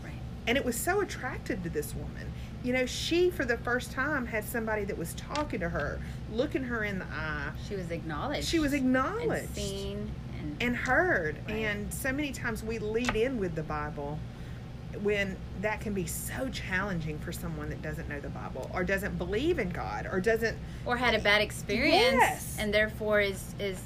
right 0.03 0.13
and 0.47 0.57
it 0.57 0.65
was 0.65 0.75
so 0.75 1.01
attractive 1.01 1.61
to 1.63 1.69
this 1.69 1.93
woman. 1.93 2.31
You 2.63 2.73
know, 2.73 2.85
she 2.85 3.29
for 3.29 3.45
the 3.45 3.57
first 3.57 3.91
time 3.91 4.25
had 4.25 4.43
somebody 4.43 4.83
that 4.85 4.97
was 4.97 5.13
talking 5.13 5.59
to 5.59 5.69
her, 5.69 5.99
looking 6.33 6.63
her 6.63 6.83
in 6.83 6.99
the 6.99 7.05
eye. 7.05 7.51
she 7.67 7.75
was 7.75 7.91
acknowledged 7.91 8.47
She 8.47 8.59
was 8.59 8.73
acknowledged 8.73 9.29
and 9.29 9.49
seen 9.55 10.11
and, 10.39 10.57
and 10.61 10.75
heard. 10.75 11.37
Right. 11.47 11.57
And 11.57 11.93
so 11.93 12.11
many 12.11 12.31
times 12.31 12.63
we 12.63 12.79
lead 12.79 13.15
in 13.15 13.37
with 13.39 13.55
the 13.55 13.63
Bible 13.63 14.17
when 15.03 15.35
that 15.61 15.79
can 15.81 15.93
be 15.93 16.05
so 16.07 16.49
challenging 16.49 17.19
for 17.19 17.31
someone 17.31 17.69
that 17.69 17.81
doesn't 17.83 18.09
know 18.09 18.19
the 18.19 18.29
Bible 18.29 18.69
or 18.73 18.83
doesn't 18.83 19.17
believe 19.17 19.59
in 19.59 19.69
God 19.69 20.07
or 20.11 20.19
doesn't 20.19 20.57
or 20.85 20.97
had 20.97 21.13
a 21.13 21.19
bad 21.19 21.41
experience 21.41 22.13
Yes. 22.13 22.57
and 22.59 22.73
therefore 22.73 23.21
is 23.21 23.53
is 23.59 23.79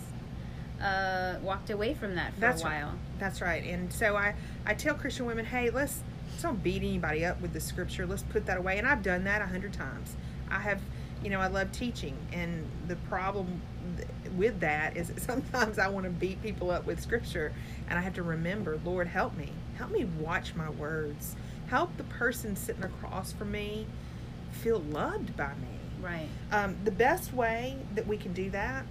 uh, 0.82 1.40
walked 1.42 1.70
away 1.70 1.94
from 1.94 2.16
that 2.16 2.34
for 2.34 2.40
That's 2.40 2.62
a 2.62 2.66
right. 2.66 2.84
while 2.84 2.94
That's 3.20 3.42
right. 3.42 3.64
And 3.64 3.92
so 3.92 4.16
I, 4.16 4.36
I 4.66 4.74
tell 4.74 4.96
Christian 4.96 5.26
women, 5.26 5.46
hey, 5.46 5.70
let's, 5.70 6.02
let's 6.30 6.42
don't 6.42 6.62
beat 6.64 6.82
anybody 6.84 7.26
up 7.26 7.40
with 7.42 7.54
the 7.54 7.60
scripture. 7.60 8.06
Let's 8.06 8.24
put 8.24 8.46
that 8.48 8.58
away. 8.58 8.78
And 8.78 8.88
I've 8.88 9.04
done 9.04 9.24
that 9.26 9.42
a 9.42 9.46
hundred 9.46 9.74
times. 9.74 10.16
I 10.50 10.60
have, 10.60 10.82
you 11.24 11.30
know, 11.30 11.40
I 11.40 11.48
love 11.48 11.72
teaching. 11.72 12.18
And 12.34 12.66
the 12.88 12.96
problem 12.96 13.62
th- 13.98 14.08
with 14.36 14.60
that 14.62 14.98
is 14.98 15.10
that 15.10 15.22
sometimes 15.22 15.78
I 15.80 15.88
want 15.88 16.06
to 16.06 16.10
beat 16.12 16.42
people 16.42 16.72
up 16.72 16.86
with 16.86 17.00
scripture. 17.02 17.54
And 17.90 18.00
I 18.00 18.02
have 18.02 18.16
to 18.16 18.24
remember, 18.24 18.80
Lord, 18.84 19.08
help 19.08 19.36
me. 19.38 19.52
Help 19.78 19.92
me 19.92 20.06
watch 20.20 20.56
my 20.56 20.70
words. 20.70 21.36
Help 21.70 21.96
the 21.98 22.04
person 22.04 22.56
sitting 22.56 22.84
across 22.84 23.32
from 23.32 23.52
me 23.52 23.88
feel 24.52 24.80
loved 24.80 25.36
by 25.38 25.54
me. 25.56 25.80
right 26.02 26.28
Um, 26.52 26.78
the 26.84 26.92
best 26.92 27.34
way 27.34 27.78
that 27.96 28.08
we 28.08 28.18
can 28.18 28.34
do 28.34 28.50
that 28.52 28.86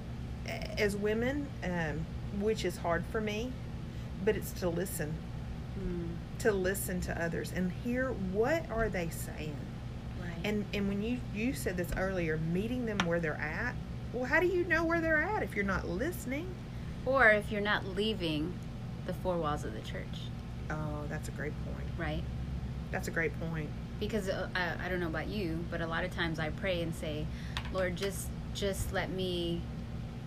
as 0.79 0.97
women, 0.97 1.47
um, 1.65 2.05
which 2.41 2.65
is 2.65 2.77
hard 2.79 3.05
for 3.13 3.21
me, 3.21 3.53
but 4.25 4.37
it's 4.37 4.53
to 4.61 4.69
listen, 4.69 5.15
Mm, 5.79 6.09
to 6.41 6.51
listen 6.53 7.01
to 7.03 7.23
others 7.25 7.53
and 7.55 7.71
hear 7.85 8.11
what 8.33 8.69
are 8.71 8.89
they 8.89 9.09
saying. 9.09 9.57
right 10.21 10.37
And 10.45 10.65
and 10.75 10.89
when 10.89 11.01
you 11.03 11.21
you 11.35 11.53
said 11.55 11.77
this 11.77 11.89
earlier, 11.97 12.37
meeting 12.39 12.87
them 12.87 12.99
where 13.07 13.21
they're 13.21 13.35
at. 13.41 13.75
Well, 14.13 14.25
how 14.25 14.41
do 14.41 14.47
you 14.49 14.65
know 14.65 14.85
where 14.85 15.01
they're 15.01 15.23
at 15.23 15.43
if 15.43 15.55
you're 15.55 15.65
not 15.65 15.89
listening? 15.89 16.47
or 17.07 17.29
if 17.31 17.51
you're 17.51 17.63
not 17.63 17.87
leaving 17.97 18.53
the 19.07 19.15
four 19.15 19.39
walls 19.39 19.65
of 19.65 19.73
the 19.73 19.81
church 19.81 20.29
Oh, 20.69 21.05
that's 21.09 21.29
a 21.29 21.33
great 21.33 21.55
point. 21.65 21.87
right 21.97 22.23
That's 22.91 23.09
a 23.09 23.11
great 23.11 23.33
point. 23.41 23.71
because 23.99 24.29
uh, 24.29 24.49
I, 24.55 24.85
I 24.85 24.89
don't 24.91 25.01
know 25.01 25.07
about 25.07 25.29
you 25.29 25.65
but 25.71 25.81
a 25.81 25.87
lot 25.87 26.05
of 26.05 26.15
times 26.15 26.39
i 26.39 26.51
pray 26.51 26.83
and 26.83 26.95
say 26.95 27.25
lord 27.73 27.97
just 27.97 28.29
just 28.55 28.93
let 28.93 29.09
me 29.11 29.63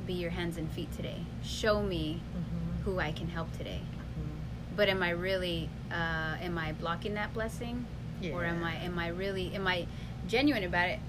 be 0.06 0.14
your 0.14 0.32
hands 0.32 0.58
and 0.58 0.72
feet 0.72 0.92
today. 0.96 1.18
Show 1.44 1.82
me 1.82 2.22
Mm-hmm. 2.36 2.82
who 2.84 3.00
i 3.00 3.12
can 3.12 3.28
help 3.30 3.52
today. 3.58 3.82
But 4.76 4.90
am 4.90 5.04
i 5.04 5.12
really 5.12 5.70
uh, 5.92 6.36
am 6.42 6.58
i 6.58 6.74
blocking 6.74 7.14
that 7.16 7.34
blessing? 7.34 7.86
Or 8.34 8.46
am 8.46 8.64
i 8.64 8.76
am 8.76 8.98
i 9.00 9.08
really 9.10 9.54
am 9.54 9.68
i 9.68 9.86
genuine 10.28 10.64
about 10.64 10.90
it? 10.90 11.00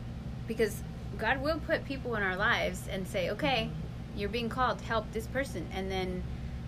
Because 0.48 0.82
god 1.18 1.40
will 1.42 1.60
put 1.60 1.84
people 1.84 2.14
in 2.16 2.22
our 2.22 2.36
lives 2.36 2.88
and 2.90 3.06
say 3.06 3.30
okay 3.30 3.70
you're 4.16 4.28
being 4.28 4.48
called. 4.48 4.78
To 4.78 4.84
help 4.84 5.10
this 5.12 5.26
person. 5.26 5.66
And 5.74 5.90
then 5.90 6.22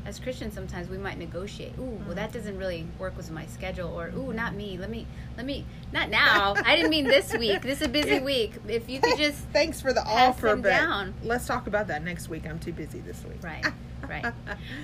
as 0.06 0.20
Christians, 0.20 0.54
sometimes 0.54 0.88
we 0.88 0.98
might 0.98 1.18
negotiate. 1.18 1.72
Ooh, 1.78 2.00
well, 2.06 2.14
that 2.14 2.32
doesn't 2.32 2.56
really 2.56 2.86
work 2.96 3.16
with 3.16 3.28
my 3.32 3.44
schedule, 3.46 3.88
or 3.88 4.12
ooh, 4.16 4.32
not 4.32 4.54
me. 4.54 4.78
Let 4.78 4.88
me, 4.88 5.04
let 5.36 5.44
me, 5.44 5.66
not 5.92 6.10
now. 6.10 6.54
I 6.64 6.76
didn't 6.76 6.90
mean 6.90 7.04
this 7.04 7.36
week. 7.36 7.62
This 7.62 7.80
is 7.80 7.88
a 7.88 7.90
busy 7.90 8.20
week. 8.20 8.52
If 8.68 8.88
you 8.88 9.00
could 9.00 9.18
just, 9.18 9.38
Thanks 9.52 9.80
for 9.80 9.92
the 9.92 10.04
offer, 10.06 10.54
but 10.54 10.68
down. 10.68 11.12
let's 11.24 11.46
talk 11.46 11.66
about 11.66 11.88
that 11.88 12.04
next 12.04 12.28
week. 12.28 12.46
I'm 12.46 12.60
too 12.60 12.72
busy 12.72 13.00
this 13.00 13.24
week. 13.24 13.42
right, 13.42 13.66
right, 14.08 14.32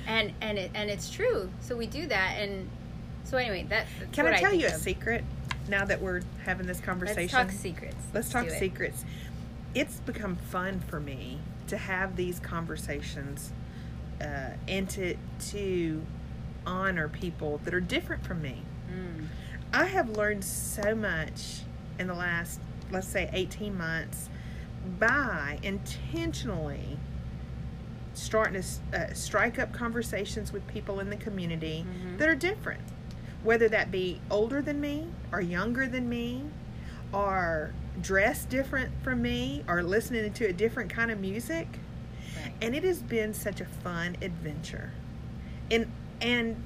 and 0.08 0.32
and 0.40 0.58
it 0.58 0.72
and 0.74 0.90
it's 0.90 1.08
true. 1.08 1.48
So 1.60 1.76
we 1.76 1.86
do 1.86 2.06
that, 2.08 2.34
and 2.38 2.68
so 3.22 3.36
anyway, 3.36 3.64
that. 3.68 3.86
Can 4.10 4.26
I 4.26 4.40
tell 4.40 4.50
think 4.50 4.62
you 4.62 4.68
a 4.68 4.74
of. 4.74 4.80
secret 4.80 5.24
now 5.68 5.84
that 5.84 6.02
we're 6.02 6.22
having 6.44 6.66
this 6.66 6.80
conversation? 6.80 7.20
Let's 7.22 7.32
talk 7.32 7.50
secrets. 7.52 7.96
Let's 8.12 8.28
talk 8.28 8.46
do 8.46 8.52
it. 8.52 8.58
secrets. 8.58 9.04
It's 9.72 10.00
become 10.00 10.34
fun 10.34 10.80
for 10.80 10.98
me 10.98 11.38
to 11.68 11.76
have 11.76 12.16
these 12.16 12.40
conversations 12.40 13.52
uh, 14.22 14.50
and 14.68 14.88
to 14.90 15.16
to 15.50 16.02
honor 16.66 17.08
people 17.08 17.60
that 17.64 17.74
are 17.74 17.80
different 17.80 18.24
from 18.24 18.40
me. 18.40 18.62
Mm, 18.90 19.26
I 19.72 19.86
have 19.86 20.10
learned 20.10 20.44
so 20.44 20.94
much 20.94 21.62
in 21.98 22.06
the 22.06 22.14
last, 22.14 22.60
let's 22.90 23.08
say, 23.08 23.28
18 23.32 23.76
months 23.76 24.28
by 24.98 25.58
intentionally 25.62 26.98
starting 28.14 28.60
to 28.62 29.00
uh, 29.10 29.14
strike 29.14 29.58
up 29.58 29.72
conversations 29.72 30.52
with 30.52 30.66
people 30.68 31.00
in 31.00 31.08
the 31.10 31.16
community 31.16 31.84
Mhm. 31.88 32.18
that 32.18 32.28
are 32.28 32.34
different. 32.34 32.82
Whether 33.42 33.68
that 33.70 33.90
be 33.90 34.20
older 34.30 34.60
than 34.62 34.80
me, 34.80 35.08
or 35.32 35.40
younger 35.40 35.86
than 35.88 36.08
me, 36.08 36.44
or 37.12 37.72
dressed 38.00 38.48
different 38.50 38.90
from 39.02 39.22
me, 39.22 39.64
or 39.66 39.82
listening 39.82 40.32
to 40.32 40.44
a 40.46 40.52
different 40.52 40.90
kind 40.90 41.10
of 41.10 41.18
music. 41.20 41.78
And 42.62 42.74
it 42.74 42.84
has 42.84 43.02
been 43.02 43.34
such 43.34 43.60
a 43.60 43.64
fun 43.66 44.16
adventure. 44.22 44.92
And 45.70 45.90
and 46.20 46.62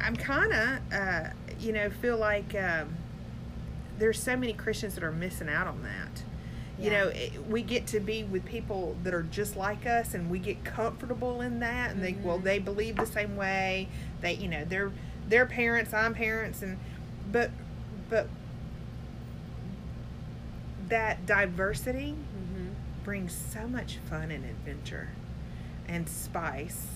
i'm 0.00 0.14
kind 0.16 0.52
of 0.52 0.78
uh, 0.92 1.30
you 1.58 1.72
know 1.72 1.88
feel 1.88 2.18
like 2.18 2.54
um, 2.54 2.94
there's 3.98 4.22
so 4.22 4.36
many 4.36 4.52
christians 4.52 4.94
that 4.94 5.02
are 5.04 5.12
missing 5.12 5.48
out 5.48 5.66
on 5.66 5.82
that. 5.82 6.22
You 6.78 6.90
know 6.90 7.08
it, 7.08 7.46
we 7.48 7.62
get 7.62 7.86
to 7.88 8.00
be 8.00 8.22
with 8.24 8.44
people 8.44 8.96
that 9.02 9.14
are 9.14 9.22
just 9.22 9.56
like 9.56 9.86
us 9.86 10.12
and 10.12 10.28
we 10.30 10.38
get 10.38 10.62
comfortable 10.62 11.40
in 11.40 11.60
that 11.60 11.92
and 11.92 12.02
they 12.04 12.12
well 12.22 12.38
Mhm. 12.38 12.42
they 12.42 12.58
believe 12.58 12.96
the 12.96 13.06
same 13.06 13.34
way. 13.36 13.88
They 14.20 14.34
you 14.34 14.48
know 14.48 14.64
they're 14.66 14.92
they're 15.28 15.46
parents 15.46 15.94
i'm 15.94 16.12
parents 16.14 16.60
and 16.62 16.76
but 17.32 17.50
but 18.10 18.28
that 20.88 21.24
diversity 21.26 22.14
brings 23.06 23.32
so 23.52 23.68
much 23.68 23.98
fun 24.10 24.32
and 24.32 24.44
adventure 24.44 25.08
and 25.86 26.08
spice 26.08 26.88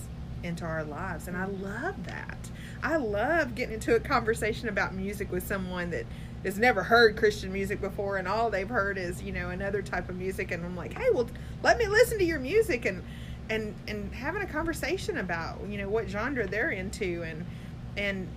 into 0.43 0.65
our 0.65 0.83
lives 0.83 1.29
and 1.29 1.37
I 1.37 1.45
love 1.45 2.03
that. 2.03 2.49
I 2.83 2.97
love 2.97 3.55
getting 3.55 3.75
into 3.75 3.95
a 3.95 3.99
conversation 4.01 4.67
about 4.67 4.93
music 4.93 5.31
with 5.31 5.47
someone 5.47 5.89
that 5.91 6.05
has 6.43 6.59
never 6.59 6.83
heard 6.83 7.15
Christian 7.15 7.53
music 7.53 7.79
before 7.79 8.17
and 8.17 8.27
all 8.27 8.49
they've 8.49 8.67
heard 8.67 8.97
is, 8.97 9.23
you 9.23 9.31
know, 9.31 9.51
another 9.51 9.81
type 9.81 10.09
of 10.09 10.17
music 10.17 10.51
and 10.51 10.65
I'm 10.65 10.75
like, 10.75 10.91
"Hey, 10.97 11.07
well, 11.13 11.29
let 11.63 11.77
me 11.77 11.87
listen 11.87 12.17
to 12.17 12.25
your 12.25 12.39
music 12.39 12.83
and 12.83 13.01
and 13.49 13.73
and 13.87 14.13
having 14.13 14.41
a 14.41 14.47
conversation 14.47 15.17
about, 15.17 15.65
you 15.65 15.77
know, 15.77 15.87
what 15.87 16.09
genre 16.09 16.45
they're 16.45 16.71
into 16.71 17.23
and 17.23 17.45
and 17.95 18.27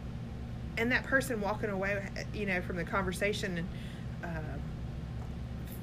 and 0.79 0.93
that 0.93 1.03
person 1.03 1.41
walking 1.41 1.71
away, 1.71 2.07
you 2.33 2.47
know, 2.47 2.61
from 2.63 2.77
the 2.77 2.85
conversation 2.85 3.59
and 3.59 3.69
uh, 4.23 4.54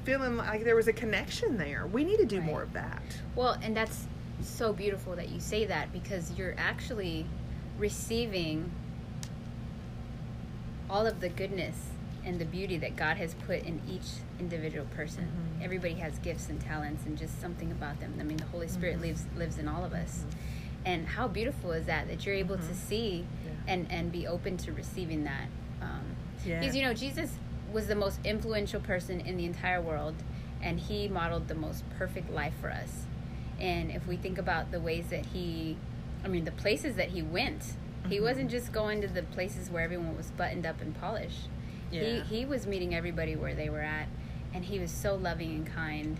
feeling 0.04 0.36
like 0.36 0.64
there 0.64 0.76
was 0.76 0.88
a 0.88 0.92
connection 0.92 1.56
there. 1.56 1.86
We 1.86 2.04
need 2.04 2.18
to 2.18 2.24
do 2.26 2.38
Right. 2.38 2.46
more 2.46 2.62
of 2.62 2.72
that. 2.72 3.02
Well, 3.34 3.56
and 3.62 3.76
that's 3.76 4.06
so 4.42 4.72
beautiful 4.72 5.14
that 5.16 5.28
you 5.28 5.38
say 5.40 5.64
that 5.66 5.92
because 5.92 6.32
you're 6.36 6.54
actually 6.58 7.26
receiving 7.78 8.70
all 10.90 11.06
of 11.06 11.20
the 11.20 11.28
goodness 11.28 11.76
and 12.24 12.38
the 12.38 12.44
beauty 12.44 12.76
that 12.78 12.96
God 12.96 13.16
has 13.16 13.34
put 13.34 13.62
in 13.64 13.80
each 13.88 14.06
individual 14.38 14.86
person. 14.86 15.24
Mhm. 15.60 15.64
Everybody 15.64 15.94
has 15.94 16.18
gifts 16.18 16.48
and 16.48 16.60
talents 16.60 17.04
and 17.06 17.16
just 17.18 17.40
something 17.40 17.70
about 17.72 17.98
them. 18.00 18.14
I 18.20 18.22
mean, 18.22 18.36
the 18.36 18.46
Holy 18.46 18.68
Spirit 18.68 18.98
Mhm. 18.98 19.02
lives 19.02 19.24
lives 19.36 19.58
in 19.58 19.68
all 19.68 19.84
of 19.84 19.92
us. 19.92 20.24
And 20.84 21.06
how 21.06 21.28
beautiful 21.28 21.72
is 21.72 21.86
that 21.86 22.08
that 22.08 22.26
you're 22.26 22.34
able 22.34 22.56
to 22.56 22.62
Mhm. 22.62 22.74
see 22.74 23.26
Yeah. 23.44 23.52
and 23.72 23.90
and 23.90 24.12
be 24.12 24.26
open 24.26 24.56
to 24.58 24.72
receiving 24.72 25.24
that. 25.24 25.46
Um, 25.80 26.02
Yeah. 26.44 26.60
because 26.60 26.76
you 26.76 26.82
know 26.82 26.94
Jesus 26.94 27.32
was 27.72 27.86
the 27.86 27.94
most 27.94 28.18
influential 28.24 28.80
person 28.80 29.20
in 29.20 29.36
the 29.36 29.44
entire 29.44 29.80
world, 29.80 30.14
and 30.62 30.78
he 30.78 31.08
modeled 31.08 31.48
the 31.48 31.54
most 31.54 31.84
perfect 31.98 32.30
life 32.30 32.54
for 32.60 32.70
us. 32.70 33.06
And 33.60 33.90
if 33.90 34.06
we 34.06 34.16
think 34.16 34.38
about 34.38 34.70
the 34.72 34.80
ways 34.80 35.06
that 35.10 35.26
he, 35.26 35.76
I 36.24 36.28
mean, 36.28 36.44
the 36.44 36.52
places 36.52 36.96
that 36.96 37.08
he 37.08 37.22
went, 37.22 37.74
he 38.08 38.18
Mhm. 38.18 38.22
wasn't 38.22 38.50
just 38.50 38.72
going 38.72 39.00
to 39.00 39.08
the 39.08 39.22
places 39.22 39.70
where 39.70 39.82
everyone 39.82 40.16
was 40.16 40.30
buttoned 40.32 40.66
up 40.66 40.80
and 40.80 40.98
polished. 41.00 41.48
Yeah. 41.90 42.02
He 42.24 42.38
he 42.38 42.44
was 42.44 42.66
meeting 42.66 42.94
everybody 42.94 43.36
where 43.36 43.54
they 43.54 43.68
were 43.68 43.82
at, 43.82 44.08
and 44.54 44.64
he 44.64 44.78
was 44.78 44.90
so 44.90 45.14
loving 45.14 45.50
and 45.54 45.66
kind. 45.66 46.16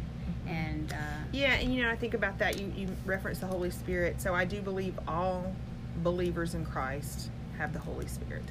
And 0.47 0.93
uh, 0.93 0.97
Yeah, 1.33 1.55
and 1.55 1.75
you 1.75 1.83
know, 1.83 1.91
I 1.91 1.97
think 1.97 2.15
about 2.15 2.38
that. 2.38 2.61
You 2.61 2.73
you 2.77 2.88
reference 3.07 3.38
the 3.41 3.47
Holy 3.47 3.71
Spirit, 3.71 4.21
so 4.21 4.35
I 4.35 4.45
do 4.45 4.61
believe 4.61 4.99
all 5.09 5.55
believers 6.03 6.55
in 6.55 6.65
Christ 6.65 7.31
have 7.59 7.73
the 7.73 7.79
Holy 7.81 8.07
Spirit. 8.07 8.45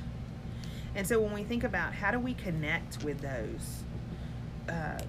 And 0.95 1.08
so 1.08 1.19
when 1.19 1.34
we 1.34 1.43
think 1.43 1.63
about 1.63 1.93
how 1.93 2.12
do 2.12 2.19
we 2.19 2.34
connect 2.34 3.04
with 3.04 3.21
those 3.21 3.84
uh, 4.69 4.99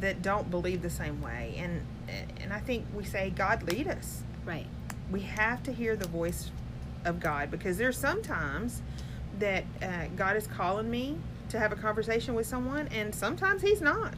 that 0.00 0.22
don't 0.22 0.50
believe 0.50 0.82
the 0.82 0.90
same 0.90 1.20
way, 1.22 1.54
and 1.58 1.86
and 2.40 2.52
I 2.52 2.60
think 2.60 2.84
we 2.94 3.04
say, 3.04 3.30
God 3.30 3.62
lead 3.62 3.88
us. 3.88 4.22
right, 4.44 4.66
we 5.10 5.20
have 5.20 5.62
to 5.64 5.72
hear 5.72 5.96
the 5.96 6.08
voice 6.08 6.50
of 7.04 7.20
God 7.20 7.50
because 7.50 7.78
there's 7.78 7.98
sometimes 7.98 8.82
that 9.38 9.64
uh, 9.82 10.06
God 10.16 10.36
is 10.36 10.46
calling 10.46 10.90
me 10.90 11.16
to 11.50 11.58
have 11.58 11.72
a 11.72 11.76
conversation 11.76 12.34
with 12.34 12.46
someone, 12.46 12.88
and 12.88 13.14
sometimes 13.14 13.62
He's 13.62 13.80
not. 13.80 14.14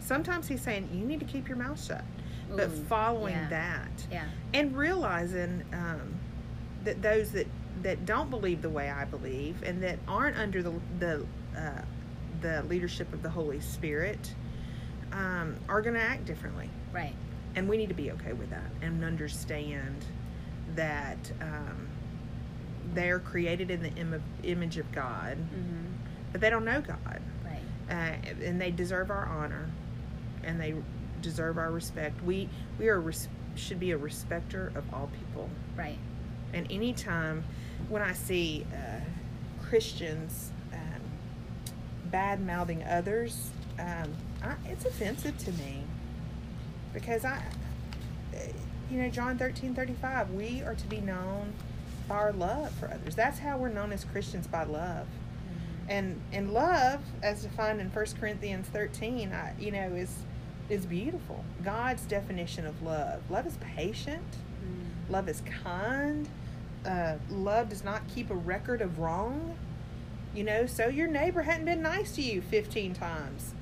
Sometimes 0.00 0.48
He's 0.48 0.62
saying, 0.62 0.88
You 0.92 1.04
need 1.04 1.20
to 1.20 1.26
keep 1.26 1.48
your 1.48 1.56
mouth 1.56 1.82
shut. 1.82 2.04
But 2.50 2.70
following 2.70 3.34
yeah. 3.34 3.48
that 3.50 4.06
yeah, 4.10 4.24
and 4.54 4.74
realizing 4.74 5.64
um, 5.74 6.14
that 6.84 7.02
those 7.02 7.32
that, 7.32 7.46
that 7.82 8.06
don't 8.06 8.30
believe 8.30 8.62
the 8.62 8.70
way 8.70 8.90
I 8.90 9.04
believe 9.04 9.62
and 9.62 9.82
that 9.82 9.98
aren't 10.06 10.36
under 10.36 10.62
the, 10.62 10.72
the, 10.98 11.26
uh, 11.56 11.82
the 12.40 12.62
leadership 12.64 13.12
of 13.12 13.22
the 13.22 13.30
Holy 13.30 13.60
Spirit 13.60 14.34
um, 15.12 15.56
are 15.68 15.80
going 15.82 15.94
to 15.94 16.02
act 16.02 16.24
differently. 16.24 16.70
Right, 16.92 17.14
and 17.54 17.68
we 17.68 17.76
need 17.76 17.88
to 17.88 17.94
be 17.94 18.10
okay 18.12 18.32
with 18.32 18.50
that 18.50 18.70
and 18.82 19.04
understand 19.04 20.04
that 20.74 21.32
um, 21.40 21.88
they're 22.94 23.18
created 23.18 23.70
in 23.70 23.82
the 23.82 23.92
Im- 23.94 24.22
image 24.42 24.78
of 24.78 24.90
God, 24.92 25.36
hmm 25.36 25.84
but 26.30 26.42
they 26.42 26.50
don't 26.50 26.66
know 26.66 26.82
God, 26.82 27.22
right, 27.42 27.62
uh, 27.90 28.44
and 28.44 28.60
they 28.60 28.70
deserve 28.70 29.10
our 29.10 29.24
honor, 29.26 29.70
and 30.44 30.60
they 30.60 30.74
deserve 31.22 31.56
our 31.56 31.70
respect. 31.70 32.22
We 32.22 32.50
we 32.78 32.88
are 32.88 33.00
res- 33.00 33.28
should 33.54 33.80
be 33.80 33.92
a 33.92 33.96
respecter 33.96 34.70
of 34.74 34.84
all 34.92 35.08
people, 35.18 35.48
right, 35.74 35.96
and 36.52 36.70
anytime 36.70 37.44
when 37.88 38.02
I 38.02 38.12
see 38.12 38.66
uh, 38.72 39.00
Christians 39.68 40.50
um, 40.72 41.00
bad 42.06 42.44
mouthing 42.44 42.82
others, 42.84 43.50
um, 43.78 44.12
I, 44.42 44.54
it's 44.66 44.84
offensive 44.84 45.36
to 45.38 45.52
me 45.52 45.82
because 46.92 47.24
I, 47.24 47.42
you 48.90 49.02
know, 49.02 49.08
John 49.10 49.38
thirteen 49.38 49.74
thirty 49.74 49.94
five, 49.94 50.30
we 50.30 50.62
are 50.62 50.74
to 50.74 50.86
be 50.86 51.00
known 51.00 51.52
by 52.08 52.16
our 52.16 52.32
love 52.32 52.72
for 52.72 52.86
others. 52.90 53.14
That's 53.14 53.38
how 53.38 53.58
we're 53.58 53.68
known 53.68 53.92
as 53.92 54.04
Christians 54.04 54.46
by 54.46 54.64
love. 54.64 55.06
Mhm. 55.06 55.90
And 55.90 56.20
and 56.32 56.52
love, 56.52 57.00
as 57.22 57.42
defined 57.42 57.80
in 57.80 57.90
1 57.90 58.06
Corinthians 58.18 58.66
13, 58.68 59.32
I, 59.32 59.54
you 59.58 59.70
know, 59.70 59.88
is 59.94 60.22
is 60.68 60.86
beautiful. 60.86 61.44
God's 61.64 62.02
definition 62.02 62.66
of 62.66 62.82
love. 62.82 63.22
Love 63.30 63.46
is 63.46 63.56
patient. 63.76 64.22
Mm. 64.62 65.10
Love 65.12 65.28
is 65.28 65.42
kind. 65.64 66.28
Uh, 66.86 67.16
love 67.30 67.68
does 67.68 67.84
not 67.84 68.02
keep 68.08 68.30
a 68.30 68.34
record 68.34 68.80
of 68.80 68.98
wrong. 68.98 69.56
You 70.34 70.44
know, 70.44 70.66
so 70.66 70.88
your 70.88 71.08
neighbor 71.08 71.42
hadn't 71.42 71.64
been 71.64 71.82
nice 71.82 72.12
to 72.16 72.22
you 72.22 72.40
15 72.42 72.94
times. 72.94 73.54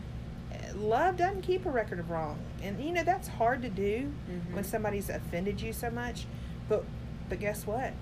Uh, 0.52 0.76
Love 0.76 1.16
doesn't 1.16 1.42
keep 1.42 1.64
a 1.64 1.70
record 1.70 1.98
of 1.98 2.10
wrong. 2.10 2.38
And, 2.62 2.82
you 2.84 2.92
know, 2.92 3.04
that's 3.04 3.28
hard 3.28 3.62
to 3.62 3.68
do 3.70 4.12
Mhm. 4.28 4.52
when 4.54 4.64
somebody's 4.64 5.08
offended 5.08 5.60
you 5.60 5.72
so 5.72 5.90
much. 5.90 6.26
But, 6.68 6.84
but 7.28 7.38
guess 7.40 7.66
what? 7.66 7.92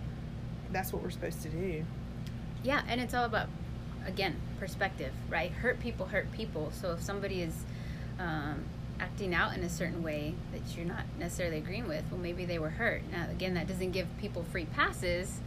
That's 0.72 0.92
what 0.92 1.02
we're 1.02 1.10
supposed 1.10 1.42
to 1.42 1.48
do. 1.50 1.84
Yeah, 2.62 2.82
and 2.88 3.00
it's 3.00 3.14
all 3.14 3.24
about 3.26 3.48
again 4.06 4.36
perspective, 4.58 5.12
right? 5.30 5.50
Hurt 5.52 5.78
people 5.80 6.06
hurt 6.06 6.32
people. 6.32 6.70
So 6.72 6.92
if 6.92 7.02
somebody 7.02 7.42
is 7.42 7.64
um, 8.18 8.64
acting 9.00 9.34
out 9.34 9.56
in 9.56 9.62
a 9.64 9.68
certain 9.68 10.02
way 10.02 10.34
that 10.52 10.76
you're 10.76 10.86
not 10.86 11.02
necessarily 11.18 11.58
agreeing 11.58 11.88
with, 11.88 12.04
well, 12.10 12.20
maybe 12.20 12.44
they 12.44 12.58
were 12.58 12.70
hurt. 12.70 13.02
Now, 13.12 13.26
again, 13.30 13.54
that 13.54 13.66
doesn't 13.66 13.90
give 13.92 14.06
people 14.18 14.44
free 14.52 14.66
passes, 14.66 15.40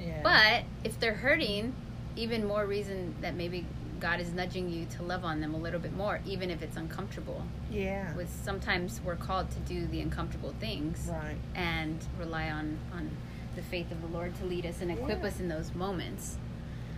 Yeah. 0.00 0.20
but 0.22 0.64
if 0.84 0.98
they're 1.00 1.14
hurting, 1.14 1.74
even 2.16 2.46
more 2.46 2.66
reason 2.66 3.14
that 3.20 3.34
maybe 3.34 3.64
God 4.00 4.20
is 4.20 4.32
nudging 4.32 4.70
you 4.70 4.86
to 4.96 5.02
love 5.02 5.24
on 5.24 5.40
them 5.40 5.54
a 5.54 5.58
little 5.58 5.80
bit 5.80 5.92
more, 5.96 6.20
even 6.26 6.50
if 6.50 6.62
it's 6.62 6.76
uncomfortable. 6.76 7.44
Yeah. 7.70 8.14
With 8.14 8.30
sometimes 8.44 9.00
we're 9.04 9.16
called 9.16 9.50
to 9.50 9.58
do 9.60 9.86
the 9.86 10.00
uncomfortable 10.00 10.54
things, 10.60 11.08
right. 11.10 11.36
and 11.54 11.98
rely 12.18 12.50
on 12.50 12.78
on 12.92 13.10
the 13.56 13.62
faith 13.62 13.90
of 13.90 14.00
the 14.02 14.06
Lord 14.08 14.36
to 14.36 14.44
lead 14.44 14.64
us 14.66 14.80
and 14.80 14.90
equip 14.92 15.20
Yeah. 15.20 15.26
us 15.28 15.40
in 15.40 15.48
those 15.48 15.74
moments. 15.74 16.38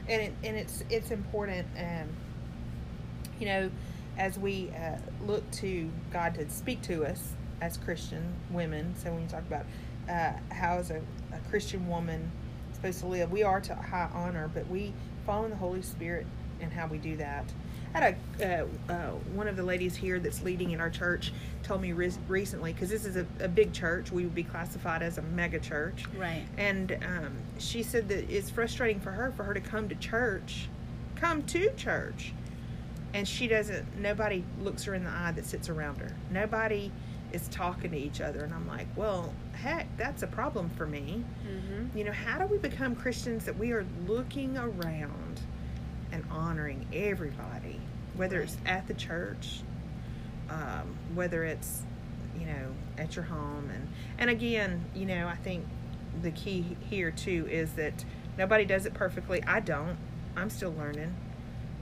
and 0.09 0.21
it, 0.23 0.33
and 0.43 0.57
it's 0.57 0.83
it's 0.91 1.11
important 1.11 1.67
um, 1.79 2.09
you 3.39 3.47
know 3.47 3.71
as 4.19 4.39
we 4.39 4.71
uh, 4.71 4.97
look 5.27 5.49
to 5.53 5.91
God 6.13 6.35
to 6.35 6.49
speak 6.51 6.83
to 6.83 7.05
us 7.05 7.33
as 7.61 7.77
Christian 7.77 8.35
women 8.51 8.95
so 8.97 9.13
when 9.13 9.23
you 9.23 9.29
talk 9.29 9.47
about 9.47 9.67
uh, 10.09 10.33
how 10.53 10.79
is 10.79 10.91
a, 10.91 11.01
a 11.33 11.39
Christian 11.51 11.87
woman 11.89 12.31
supposed 12.73 13.01
to 13.01 13.07
live? 13.07 13.31
We 13.31 13.43
are 13.43 13.61
to 13.61 13.75
high 13.75 14.09
honor 14.13 14.51
but 14.53 14.69
we 14.69 14.93
follow 15.27 15.45
in 15.45 15.51
the 15.51 15.57
Holy 15.57 15.83
Spirit 15.83 16.27
and 16.61 16.73
how 16.73 16.87
we 16.87 16.99
do 16.99 17.17
that. 17.17 17.45
I 17.95 17.99
had 17.99 18.17
a 18.41 18.63
uh, 18.63 18.93
uh, 18.93 19.11
one 19.35 19.49
of 19.49 19.57
the 19.57 19.63
ladies 19.63 19.97
here 19.97 20.21
that's 20.21 20.43
leading 20.43 20.71
in 20.71 20.81
our 20.81 20.91
church 20.91 21.33
told 21.63 21.81
me 21.81 21.93
re- 21.93 22.13
recently 22.29 22.73
because 22.73 22.89
this 22.89 23.05
is 23.05 23.17
a, 23.17 23.27
a 23.41 23.49
big 23.49 23.73
church 23.73 24.13
we 24.13 24.23
would 24.23 24.35
be 24.35 24.45
classified 24.45 25.03
as 25.03 25.19
a 25.19 25.23
mega 25.23 25.59
church. 25.59 26.05
Right. 26.17 26.45
and 26.57 26.93
um, 27.05 27.37
she 27.59 27.83
said 27.83 28.09
that 28.09 28.31
it's 28.31 28.49
frustrating 28.49 29.01
for 29.01 29.11
her 29.11 29.33
for 29.33 29.45
her 29.45 29.55
to 29.55 29.61
come 29.61 29.89
to 29.89 29.95
church, 29.97 30.69
come 31.17 31.43
to 31.45 31.71
church, 31.75 32.33
and 33.15 33.27
she 33.27 33.49
doesn't. 33.49 33.99
Nobody 33.99 34.45
looks 34.63 34.85
her 34.85 34.95
in 34.95 35.05
the 35.05 35.11
eye 35.11 35.33
that 35.33 35.47
sits 35.47 35.69
around 35.69 35.97
her. 35.99 36.15
Nobody 36.31 36.93
is 37.33 37.49
talking 37.49 37.91
to 37.93 37.97
each 37.97 38.21
other, 38.21 38.45
and 38.45 38.53
I'm 38.53 38.67
like, 38.67 38.87
well, 38.97 39.33
heck, 39.53 39.87
that's 39.97 40.23
a 40.23 40.27
problem 40.27 40.71
for 40.71 40.87
me. 40.87 41.25
Mm-hmm. 41.47 41.97
You 41.97 42.05
know, 42.05 42.13
how 42.13 42.39
do 42.39 42.47
we 42.47 42.59
become 42.59 42.95
Christians 42.95 43.45
that 43.45 43.57
we 43.57 43.73
are 43.73 43.87
looking 44.07 44.57
around 44.57 45.41
and 46.13 46.25
honoring 46.31 46.87
everybody, 46.93 47.81
whether 48.17 48.41
it's 48.41 48.57
at 48.67 48.87
the 48.89 48.95
church, 48.95 49.61
um, 50.49 50.97
whether 51.15 51.45
it's 51.45 51.83
you 52.39 52.47
know 52.47 52.75
at 52.99 53.17
your 53.17 53.25
home, 53.25 53.71
and 53.73 53.89
and 54.19 54.31
again, 54.31 54.85
you 54.95 55.07
know, 55.07 55.27
I 55.29 55.37
think 55.37 55.65
the 56.23 56.31
key 56.33 56.77
here 56.89 57.11
too 57.11 57.47
is 57.51 57.73
that 57.75 58.05
nobody 58.37 58.65
does 58.65 58.87
it 58.87 58.95
perfectly. 58.95 59.43
I 59.45 59.61
don't. 59.61 59.97
I'm 60.37 60.51
still 60.51 60.73
learning. 60.73 61.15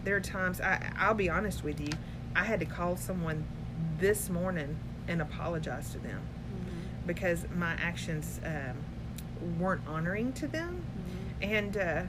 There 0.05 0.16
are 0.16 0.20
times 0.20 0.61
I 0.61 0.90
I'll 0.99 1.14
be 1.14 1.28
honest 1.30 1.64
with 1.64 1.80
you. 1.80 1.88
I 2.36 2.44
had 2.44 2.61
to 2.61 2.66
call 2.66 2.96
someone 2.96 3.44
this 3.99 4.28
morning 4.30 4.76
and 5.09 5.20
apologize 5.22 5.90
to 5.92 5.99
them 5.99 6.20
Mm-hmm. 6.20 7.07
because 7.07 7.44
my 7.57 7.72
actions 7.74 8.40
um, 8.44 8.76
weren't 9.61 9.82
honoring 9.86 10.32
to 10.34 10.46
them. 10.49 10.82
Mm-hmm. 11.42 11.53
And 11.53 11.76
uh, 11.76 12.03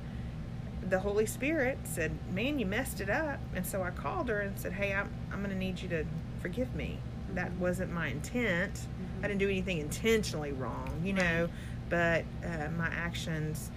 the 0.90 1.00
Holy 1.00 1.26
Spirit 1.26 1.78
said, 1.84 2.12
Man, 2.34 2.58
you 2.60 2.66
messed 2.66 3.02
it 3.02 3.10
up. 3.10 3.40
And 3.56 3.66
so 3.66 3.84
I 3.84 3.92
called 3.92 4.30
her 4.30 4.40
and 4.40 4.58
said, 4.58 4.74
Hey, 4.74 4.94
I'm, 4.94 5.10
I'm 5.32 5.40
going 5.40 5.52
to 5.52 5.58
need 5.58 5.80
you 5.82 5.90
to 5.90 6.06
forgive 6.42 6.74
me. 6.76 7.00
That 7.36 7.52
Mhm. 7.52 7.58
wasn't 7.60 7.92
my 7.92 8.08
intent. 8.08 8.88
I 9.22 9.28
didn't 9.28 9.40
do 9.40 9.50
anything 9.50 9.80
intentionally 9.80 10.52
wrong, 10.54 10.90
you 11.04 11.14
know, 11.14 11.50
but 11.90 12.24
uh, 12.46 12.70
my 12.78 12.88
actions 12.88 13.70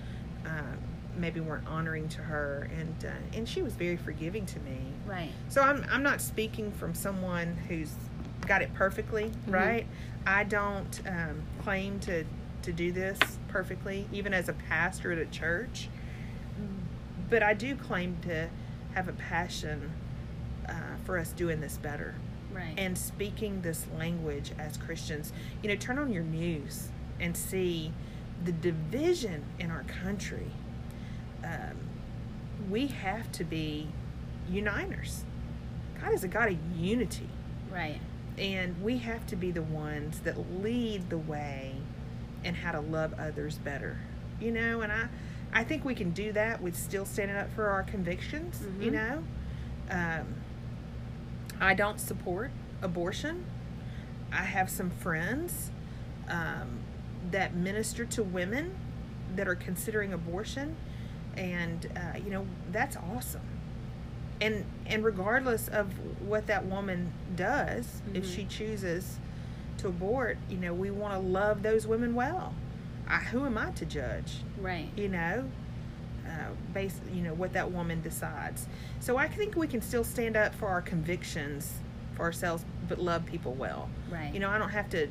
uh, 0.46 0.50
maybe 1.16 1.40
weren't 1.40 1.66
honoring 1.66 2.08
to 2.10 2.22
her. 2.22 2.68
And, 2.78 3.04
uh, 3.04 3.36
and 3.36 3.48
she 3.48 3.62
was 3.62 3.74
very 3.74 3.96
forgiving 3.96 4.46
to 4.46 4.58
me. 4.60 4.78
Right. 5.06 5.30
So 5.48 5.60
I'm 5.62 5.84
I'm 5.90 6.02
not 6.02 6.20
speaking 6.20 6.72
from 6.72 6.94
someone 6.94 7.56
who's 7.68 7.92
got 8.46 8.62
it 8.62 8.72
perfectly, 8.74 9.30
Mhm. 9.46 9.52
right? 9.52 9.86
I 10.26 10.44
don't 10.44 11.00
um, 11.06 11.42
claim 11.62 11.98
to 12.00 12.24
to 12.62 12.72
do 12.72 12.92
this 12.92 13.18
perfectly, 13.48 14.06
even 14.12 14.32
as 14.32 14.48
a 14.48 14.52
pastor 14.52 15.10
at 15.12 15.18
a 15.18 15.26
church. 15.26 15.88
But 17.28 17.42
I 17.42 17.54
do 17.54 17.74
claim 17.76 18.16
to 18.22 18.48
have 18.94 19.08
a 19.08 19.12
passion 19.12 19.90
uh, 20.68 20.72
for 21.04 21.18
us 21.18 21.32
doing 21.32 21.60
this 21.60 21.76
better 21.78 22.14
Right. 22.54 22.74
and 22.76 22.96
speaking 22.96 23.62
this 23.62 23.86
language 23.98 24.52
as 24.58 24.76
Christians. 24.76 25.32
You 25.62 25.70
know, 25.70 25.76
turn 25.76 25.98
on 25.98 26.12
your 26.12 26.22
news 26.22 26.90
and 27.18 27.36
see 27.36 27.92
the 28.44 28.52
division 28.52 29.44
in 29.58 29.70
our 29.70 29.82
country. 29.84 30.50
Um, 31.44 31.76
we 32.70 32.86
have 32.88 33.30
to 33.32 33.44
be 33.44 33.88
uniters. 34.50 35.24
God 36.00 36.12
is 36.14 36.24
a 36.24 36.28
God 36.28 36.50
of 36.52 36.58
unity, 36.76 37.28
right. 37.70 38.00
and 38.38 38.80
we 38.82 38.98
have 38.98 39.26
to 39.28 39.36
be 39.36 39.50
the 39.50 39.62
ones 39.62 40.20
that 40.20 40.62
lead 40.62 41.10
the 41.10 41.18
way 41.18 41.74
in 42.44 42.54
how 42.56 42.72
to 42.72 42.80
love 42.80 43.14
others 43.18 43.58
better. 43.58 43.98
You 44.40 44.50
know, 44.50 44.80
and 44.80 44.90
I, 44.92 45.06
I 45.52 45.64
think 45.64 45.84
we 45.84 45.94
can 45.94 46.10
do 46.10 46.32
that 46.32 46.60
with 46.60 46.76
still 46.76 47.04
standing 47.04 47.36
up 47.36 47.52
for 47.54 47.68
our 47.68 47.82
convictions. 47.84 48.60
You 48.80 48.90
Mhm. 48.90 48.92
know, 48.92 49.22
um, 49.90 50.26
I 51.60 51.74
don't 51.74 52.00
support 52.00 52.50
abortion. 52.80 53.44
I 54.32 54.44
have 54.44 54.70
some 54.70 54.90
friends 54.90 55.70
um, 56.28 56.78
that 57.30 57.54
minister 57.54 58.04
to 58.06 58.22
women 58.22 58.74
that 59.36 59.46
are 59.46 59.54
considering 59.54 60.12
abortion, 60.12 60.74
and 61.36 61.86
uh, 61.96 62.18
you 62.18 62.30
know 62.30 62.46
that's 62.70 62.96
awesome. 62.96 63.40
And 64.40 64.64
and 64.86 65.04
regardless 65.04 65.68
of 65.68 65.92
what 66.26 66.46
that 66.48 66.66
woman 66.66 67.12
does, 67.36 68.02
if 68.14 68.24
Mhm. 68.24 68.34
she 68.34 68.44
chooses 68.44 69.18
to 69.78 69.88
abort, 69.88 70.36
you 70.48 70.56
know 70.58 70.74
we 70.74 70.90
want 70.90 71.14
to 71.14 71.18
love 71.20 71.62
those 71.62 71.86
women 71.86 72.14
well. 72.14 72.54
I, 73.08 73.16
who 73.18 73.44
am 73.44 73.58
I 73.58 73.70
to 73.72 73.84
judge? 73.84 74.38
Right. 74.60 74.88
you 74.96 75.08
know 75.08 75.50
uh, 76.26 76.30
based 76.72 77.00
you 77.12 77.20
know 77.20 77.34
what 77.34 77.52
that 77.52 77.72
woman 77.72 78.00
decides 78.00 78.68
so 79.00 79.16
i 79.16 79.26
think 79.26 79.56
we 79.56 79.66
can 79.66 79.82
still 79.82 80.04
stand 80.04 80.36
up 80.36 80.54
for 80.54 80.68
our 80.68 80.80
convictions 80.80 81.74
for 82.14 82.22
ourselves 82.22 82.64
but 82.88 83.00
love 83.00 83.26
people 83.26 83.54
well 83.54 83.88
Right. 84.08 84.32
you 84.32 84.38
know 84.38 84.48
i 84.48 84.56
don't 84.56 84.70
have 84.70 84.88
to 84.90 85.08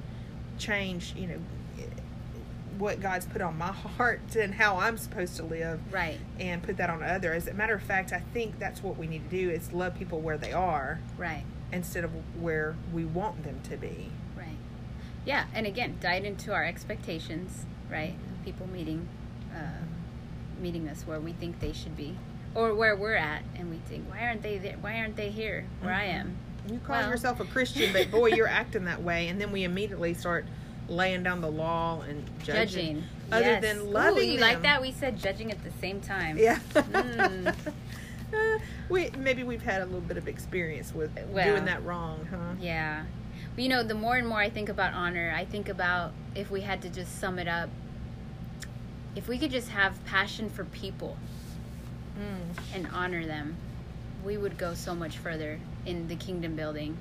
change 0.57 1.13
you 1.17 1.28
know 1.28 1.38
what 2.82 2.99
god's 2.99 3.27
put 3.27 3.41
on 3.41 3.55
my 3.57 3.71
heart 3.71 4.19
and 4.39 4.55
how 4.55 4.75
i'm 4.77 4.97
supposed 4.97 5.36
to 5.38 5.43
live 5.43 5.79
Right. 5.93 6.17
and 6.39 6.63
put 6.63 6.77
that 6.77 6.89
on 6.89 7.03
others 7.03 7.43
as 7.47 7.49
a 7.49 7.53
matter 7.53 7.75
of 7.75 7.84
fact 7.84 8.11
i 8.11 8.19
think 8.34 8.57
that's 8.57 8.82
what 8.82 8.97
we 8.97 9.05
need 9.07 9.29
to 9.29 9.38
do 9.38 9.49
is 9.51 9.71
love 9.71 9.95
people 9.95 10.19
where 10.19 10.38
they 10.38 10.51
are 10.51 10.99
Right. 11.17 11.43
instead 11.71 12.03
of 12.03 12.11
where 12.41 12.75
we 12.91 13.05
want 13.05 13.43
them 13.43 13.61
to 13.69 13.77
be 13.77 14.09
Right. 14.36 14.57
Yeah, 15.23 15.45
and 15.53 15.67
again, 15.67 15.97
dive 16.01 16.25
into 16.25 16.51
our 16.51 16.65
expectations, 16.65 17.65
right? 17.91 18.15
People 18.43 18.65
meeting, 18.67 19.07
uh, 19.55 19.84
meeting 20.59 20.88
us 20.89 21.03
where 21.05 21.19
we 21.19 21.32
think 21.34 21.59
they 21.59 21.73
should 21.73 21.95
be, 21.95 22.15
or 22.55 22.73
where 22.73 22.95
we're 22.95 23.13
at, 23.15 23.43
and 23.55 23.69
we 23.69 23.77
think, 23.88 24.09
why 24.09 24.25
aren't 24.25 24.41
they 24.41 24.57
there? 24.57 24.77
Why 24.82 24.97
aren't 24.99 25.15
they 25.17 25.29
here 25.29 25.65
where 25.82 25.93
I 25.93 26.05
am? 26.05 26.38
You 26.67 26.79
call 26.79 26.95
Well. 27.01 27.09
yourself 27.11 27.39
a 27.39 27.45
Christian, 27.45 27.93
but 27.93 28.09
boy, 28.09 28.29
you're 28.29 28.47
acting 28.47 28.86
that 28.86 29.03
way, 29.03 29.27
and 29.27 29.39
then 29.39 29.51
we 29.51 29.63
immediately 29.63 30.15
start 30.15 30.45
laying 30.91 31.23
down 31.23 31.41
the 31.41 31.49
law 31.49 32.01
and 32.01 32.23
judging. 32.43 32.55
Judging, 32.97 33.03
other 33.31 33.45
yes. 33.45 33.61
than 33.61 33.77
Ooh, 33.79 33.83
loving 33.83 34.29
you 34.29 34.39
them. 34.39 34.41
like 34.49 34.61
that? 34.63 34.81
We 34.81 34.91
said 34.91 35.17
judging 35.17 35.51
at 35.51 35.63
the 35.63 35.71
same 35.79 36.01
time. 36.01 36.37
Yeah. 36.37 36.59
Mm. 36.73 37.55
Uh, 38.33 38.59
we 38.87 39.09
maybe 39.17 39.43
we've 39.43 39.61
had 39.61 39.81
a 39.81 39.85
little 39.85 39.99
bit 39.99 40.15
of 40.15 40.25
experience 40.25 40.95
with 40.95 41.11
Well. 41.33 41.45
doing 41.45 41.65
that 41.65 41.83
wrong, 41.83 42.25
huh? 42.31 42.53
Yeah. 42.61 43.03
But, 43.53 43.63
you 43.65 43.69
know, 43.69 43.83
the 43.83 43.93
more 43.93 44.15
and 44.15 44.25
more 44.25 44.37
I 44.39 44.49
think 44.49 44.69
about 44.69 44.93
honor, 44.93 45.33
I 45.35 45.43
think 45.43 45.67
about 45.67 46.13
if 46.33 46.49
we 46.49 46.61
had 46.61 46.81
to 46.83 46.89
just 46.89 47.19
sum 47.19 47.37
it 47.39 47.49
up, 47.49 47.69
if 49.17 49.27
we 49.27 49.37
could 49.37 49.51
just 49.51 49.67
have 49.67 50.01
passion 50.05 50.49
for 50.49 50.63
people 50.63 51.17
Mm. 52.17 52.57
and 52.73 52.87
honor 52.93 53.25
them, 53.25 53.57
we 54.23 54.37
would 54.37 54.57
go 54.57 54.75
so 54.75 54.95
much 54.95 55.17
further 55.17 55.59
in 55.85 56.07
the 56.07 56.15
kingdom 56.15 56.55
building. 56.55 56.97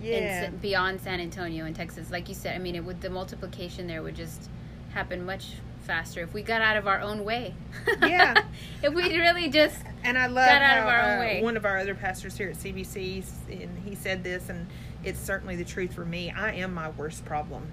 Yeah. 0.00 0.46
in, 0.46 0.56
beyond 0.58 1.00
San 1.00 1.20
Antonio 1.20 1.64
in 1.64 1.74
Texas. 1.74 2.10
Like 2.10 2.28
you 2.28 2.34
said, 2.34 2.54
I 2.54 2.58
mean, 2.58 2.74
it 2.74 2.84
would 2.84 3.00
the 3.00 3.10
multiplication 3.10 3.86
there 3.86 4.02
would 4.02 4.16
just 4.16 4.48
happen 4.92 5.24
much 5.24 5.52
faster 5.86 6.20
if 6.22 6.34
we 6.34 6.42
got 6.42 6.60
out 6.60 6.76
of 6.76 6.86
our 6.86 7.00
own 7.00 7.24
way. 7.24 7.54
Yeah. 8.02 8.34
if 8.82 8.92
we 8.92 9.16
really 9.16 9.48
just 9.48 9.78
And 10.02 10.18
I 10.18 10.26
love 10.26 10.48
got 10.48 10.62
out 10.62 10.76
how 10.78 10.82
of 10.82 10.88
our 10.88 11.00
own 11.12 11.18
uh, 11.18 11.20
way. 11.20 11.42
one 11.42 11.56
of 11.56 11.64
our 11.64 11.78
other 11.78 11.94
pastors 11.94 12.36
here 12.36 12.50
at 12.50 12.56
CBC, 12.56 13.24
and 13.48 13.78
he 13.84 13.94
said 13.94 14.24
this, 14.24 14.48
and 14.48 14.66
it's 15.04 15.20
certainly 15.20 15.56
the 15.56 15.64
truth 15.64 15.94
for 15.94 16.04
me. 16.04 16.30
I 16.30 16.52
am 16.54 16.74
my 16.74 16.88
worst 16.90 17.24
problem. 17.24 17.68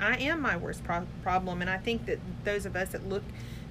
I 0.00 0.16
am 0.16 0.40
my 0.40 0.56
worst 0.56 0.84
pro- 0.84 1.06
problem, 1.22 1.60
and 1.60 1.70
I 1.70 1.78
think 1.78 2.06
that 2.06 2.18
those 2.44 2.66
of 2.66 2.76
us 2.76 2.90
that 2.90 3.08
look 3.08 3.22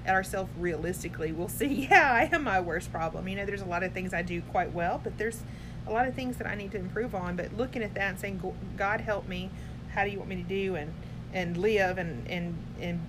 at 0.05 0.13
ourselves 0.13 0.51
realistically 0.57 1.31
will 1.31 1.49
see, 1.59 1.87
yeah, 1.89 2.11
I 2.11 2.29
am 2.33 2.43
my 2.43 2.59
worst 2.59 2.91
problem. 2.91 3.27
You 3.27 3.35
know, 3.35 3.45
there's 3.45 3.61
a 3.61 3.65
lot 3.65 3.83
of 3.83 3.93
things 3.93 4.13
I 4.13 4.21
do 4.21 4.41
quite 4.41 4.73
well, 4.73 5.01
but 5.03 5.17
there's 5.17 5.41
a 5.87 5.91
lot 5.91 6.07
of 6.07 6.15
things 6.15 6.37
that 6.37 6.47
I 6.47 6.55
need 6.55 6.71
to 6.71 6.77
improve 6.77 7.13
on. 7.13 7.35
But 7.35 7.55
looking 7.57 7.83
at 7.83 7.93
that 7.95 8.11
and 8.11 8.19
saying, 8.19 8.41
God 8.77 9.01
help 9.01 9.27
me, 9.27 9.49
how 9.93 10.03
do 10.03 10.09
you 10.09 10.17
want 10.17 10.29
me 10.29 10.37
to 10.37 10.43
do 10.43 10.75
and 10.75 10.93
and 11.33 11.57
live 11.57 11.97
and 11.97 12.27
and 12.27 12.57
and 12.79 13.05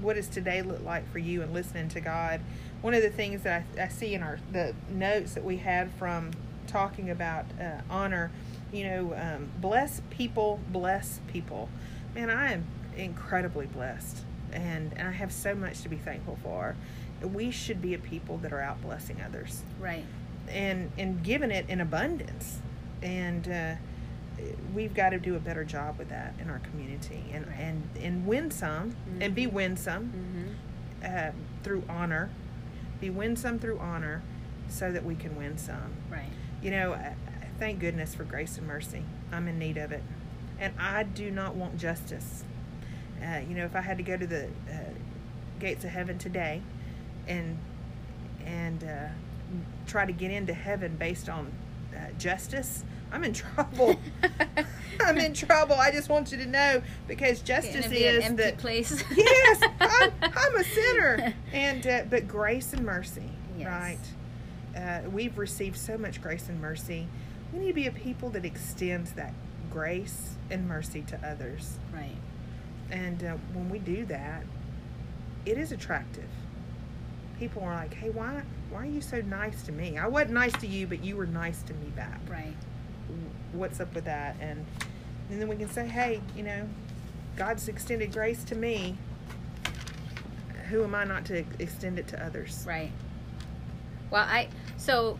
what 0.00 0.16
does 0.16 0.28
today 0.28 0.62
look 0.62 0.82
like 0.82 1.10
for 1.12 1.18
you 1.18 1.42
and 1.42 1.52
listening 1.52 1.88
to 1.90 2.00
God. 2.00 2.40
One 2.80 2.94
of 2.94 3.02
the 3.02 3.10
things 3.10 3.42
that 3.42 3.64
I, 3.78 3.82
I 3.84 3.88
see 3.88 4.14
in 4.14 4.22
our 4.22 4.38
the 4.52 4.74
notes 4.90 5.34
that 5.34 5.44
we 5.44 5.58
had 5.58 5.90
from 5.92 6.32
talking 6.66 7.10
about 7.10 7.46
uh, 7.60 7.80
honor, 7.90 8.30
you 8.72 8.84
know, 8.84 9.14
um, 9.14 9.50
bless 9.60 10.00
people, 10.10 10.60
bless 10.70 11.20
people. 11.28 11.68
Man, 12.14 12.30
I 12.30 12.52
am 12.52 12.64
incredibly 12.96 13.66
blessed, 13.66 14.24
and 14.52 14.92
and 14.96 15.08
I 15.08 15.12
have 15.12 15.32
so 15.32 15.54
much 15.54 15.82
to 15.82 15.88
be 15.88 15.96
thankful 15.96 16.38
for. 16.42 16.76
We 17.22 17.50
should 17.50 17.80
be 17.80 17.94
a 17.94 17.98
people 17.98 18.38
that 18.38 18.52
are 18.52 18.60
out 18.60 18.82
blessing 18.82 19.22
others. 19.24 19.62
right, 19.80 20.04
and 20.48 20.90
and 20.98 21.22
given 21.22 21.50
it 21.50 21.68
in 21.68 21.80
abundance. 21.80 22.58
And 23.02 23.48
uh, 23.48 23.74
we've 24.74 24.94
got 24.94 25.10
to 25.10 25.18
do 25.18 25.36
a 25.36 25.38
better 25.40 25.64
job 25.64 25.98
with 25.98 26.08
that 26.08 26.34
in 26.40 26.48
our 26.50 26.58
community 26.60 27.24
and 27.32 27.46
Right. 27.46 27.56
and 27.58 27.82
and 28.00 28.26
win 28.26 28.50
some 28.50 28.96
and 29.20 29.34
be 29.34 29.46
winsome 29.46 30.56
Mm-hmm. 31.04 31.16
uh, 31.16 31.30
through 31.62 31.84
honor. 31.88 32.30
Be 33.00 33.10
winsome 33.10 33.58
through 33.58 33.78
honor 33.78 34.22
so 34.68 34.90
that 34.92 35.04
we 35.04 35.14
can 35.14 35.36
win 35.36 35.58
some. 35.58 35.92
Right. 36.10 36.30
you 36.62 36.70
know 36.70 36.96
thank 37.58 37.78
goodness 37.78 38.14
for 38.14 38.24
grace 38.24 38.58
and 38.58 38.66
mercy. 38.66 39.02
I'm 39.30 39.46
in 39.48 39.58
need 39.58 39.76
of 39.76 39.92
it. 39.92 40.02
And 40.58 40.72
i 40.78 41.02
do 41.02 41.30
not 41.30 41.54
want 41.54 41.78
justice. 41.78 42.44
Uh, 43.22 43.38
you 43.48 43.54
know 43.54 43.64
if 43.64 43.76
i 43.76 43.80
had 43.80 43.96
to 43.98 44.02
go 44.02 44.16
to 44.16 44.26
the 44.26 44.44
uh, 44.70 44.76
gates 45.60 45.84
of 45.84 45.90
heaven 45.90 46.18
today 46.18 46.62
and 47.28 47.58
and 48.44 48.82
uh, 48.84 49.08
try 49.86 50.04
to 50.06 50.12
get 50.12 50.30
into 50.30 50.52
heaven 50.54 50.96
based 50.96 51.28
on 51.28 51.50
uh, 51.94 51.98
justice 52.18 52.84
i'm 53.12 53.22
in 53.24 53.32
trouble. 53.32 53.96
I'm 55.00 55.18
in 55.18 55.34
trouble. 55.34 55.74
I 55.74 55.90
just 55.90 56.08
want 56.08 56.30
you 56.30 56.38
to 56.38 56.46
know 56.46 56.80
because 57.08 57.40
justice 57.42 57.86
an 57.86 57.92
is 57.92 58.24
empty 58.24 58.42
that 58.44 58.58
place. 58.58 59.02
yes 59.16 59.62
I'm, 59.80 60.12
I'm 60.22 60.56
a 60.56 60.64
sinner. 60.64 61.34
And 61.52 61.86
uh, 61.86 62.02
but 62.08 62.26
grace 62.28 62.72
and 62.72 62.84
mercy 62.84 63.28
Yes. 63.58 63.66
right? 63.68 63.98
Uh, 64.76 65.08
we've 65.10 65.36
received 65.36 65.76
so 65.76 65.96
much 65.98 66.20
grace 66.22 66.48
and 66.48 66.60
mercy. 66.60 67.06
We 67.52 67.58
need 67.60 67.68
to 67.68 67.72
be 67.74 67.86
a 67.86 67.92
people 67.92 68.30
that 68.30 68.44
extends 68.44 69.12
that 69.12 69.34
grace 69.70 70.36
and 70.50 70.68
mercy 70.68 71.02
to 71.08 71.16
others. 71.28 71.78
Right. 71.92 72.16
and 72.90 73.22
uh, 73.22 73.36
when 73.52 73.68
we 73.68 73.78
do 73.80 74.04
that 74.06 74.44
it 75.44 75.58
is 75.58 75.70
attractive 75.72 76.28
people 77.38 77.62
are 77.62 77.74
like 77.74 77.94
hey 77.94 78.10
why 78.10 78.42
why 78.70 78.82
are 78.82 78.86
you 78.86 79.00
so 79.00 79.20
nice 79.22 79.62
to 79.64 79.72
me? 79.72 79.98
I 79.98 80.08
wasn't 80.08 80.32
nice 80.32 80.52
to 80.54 80.66
you 80.66 80.86
but 80.86 81.02
you 81.04 81.16
were 81.16 81.26
nice 81.26 81.62
to 81.62 81.74
me 81.74 81.88
back. 81.96 82.20
Right. 82.28 82.54
what's 83.52 83.80
up 83.80 83.94
with 83.94 84.04
that? 84.04 84.36
And 84.40 84.64
and 85.30 85.40
then 85.40 85.48
we 85.48 85.56
can 85.56 85.70
say 85.70 85.86
hey 85.86 86.20
you 86.36 86.42
know 86.42 86.68
god's 87.36 87.68
extended 87.68 88.12
grace 88.12 88.44
to 88.44 88.54
me. 88.54 88.96
Who 90.70 90.82
am 90.82 90.94
i 90.94 91.04
not 91.04 91.24
to 91.26 91.44
extend 91.58 91.98
it 91.98 92.08
to 92.08 92.24
others? 92.24 92.64
Right. 92.66 92.90
Well, 94.10 94.22
I 94.22 94.48
so 94.76 95.18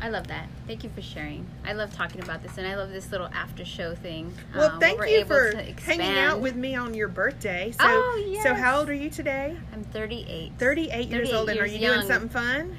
I 0.00 0.08
love 0.10 0.26
that. 0.28 0.48
Thank 0.66 0.84
you 0.84 0.90
for 0.94 1.00
sharing. 1.00 1.46
I 1.66 1.72
love 1.72 1.94
talking 1.94 2.20
about 2.22 2.42
this, 2.42 2.58
and 2.58 2.66
I 2.66 2.74
love 2.76 2.90
this 2.90 3.10
little 3.10 3.28
after 3.28 3.64
show 3.64 3.94
thing. 3.94 4.32
well 4.54 4.72
uh, 4.72 4.78
thank 4.78 5.00
you 5.08 5.24
for 5.24 5.52
hanging 5.82 6.18
out 6.18 6.40
with 6.40 6.56
me 6.56 6.74
on 6.74 6.92
your 6.94 7.08
birthday 7.08 7.70
so 7.72 7.78
Oh, 7.82 8.36
so 8.42 8.54
how 8.54 8.78
old 8.80 8.88
are 8.90 8.94
you 8.94 9.08
today 9.10 9.56
I'm 9.72 9.84
38. 9.84 10.52
38 10.58 11.08
years 11.08 11.28
38 11.30 11.34
old 11.34 11.48
and 11.48 11.60
are 11.60 11.66
years 11.66 11.80
you 11.80 11.86
doing 11.88 12.06
something 12.06 12.28
fun 12.28 12.76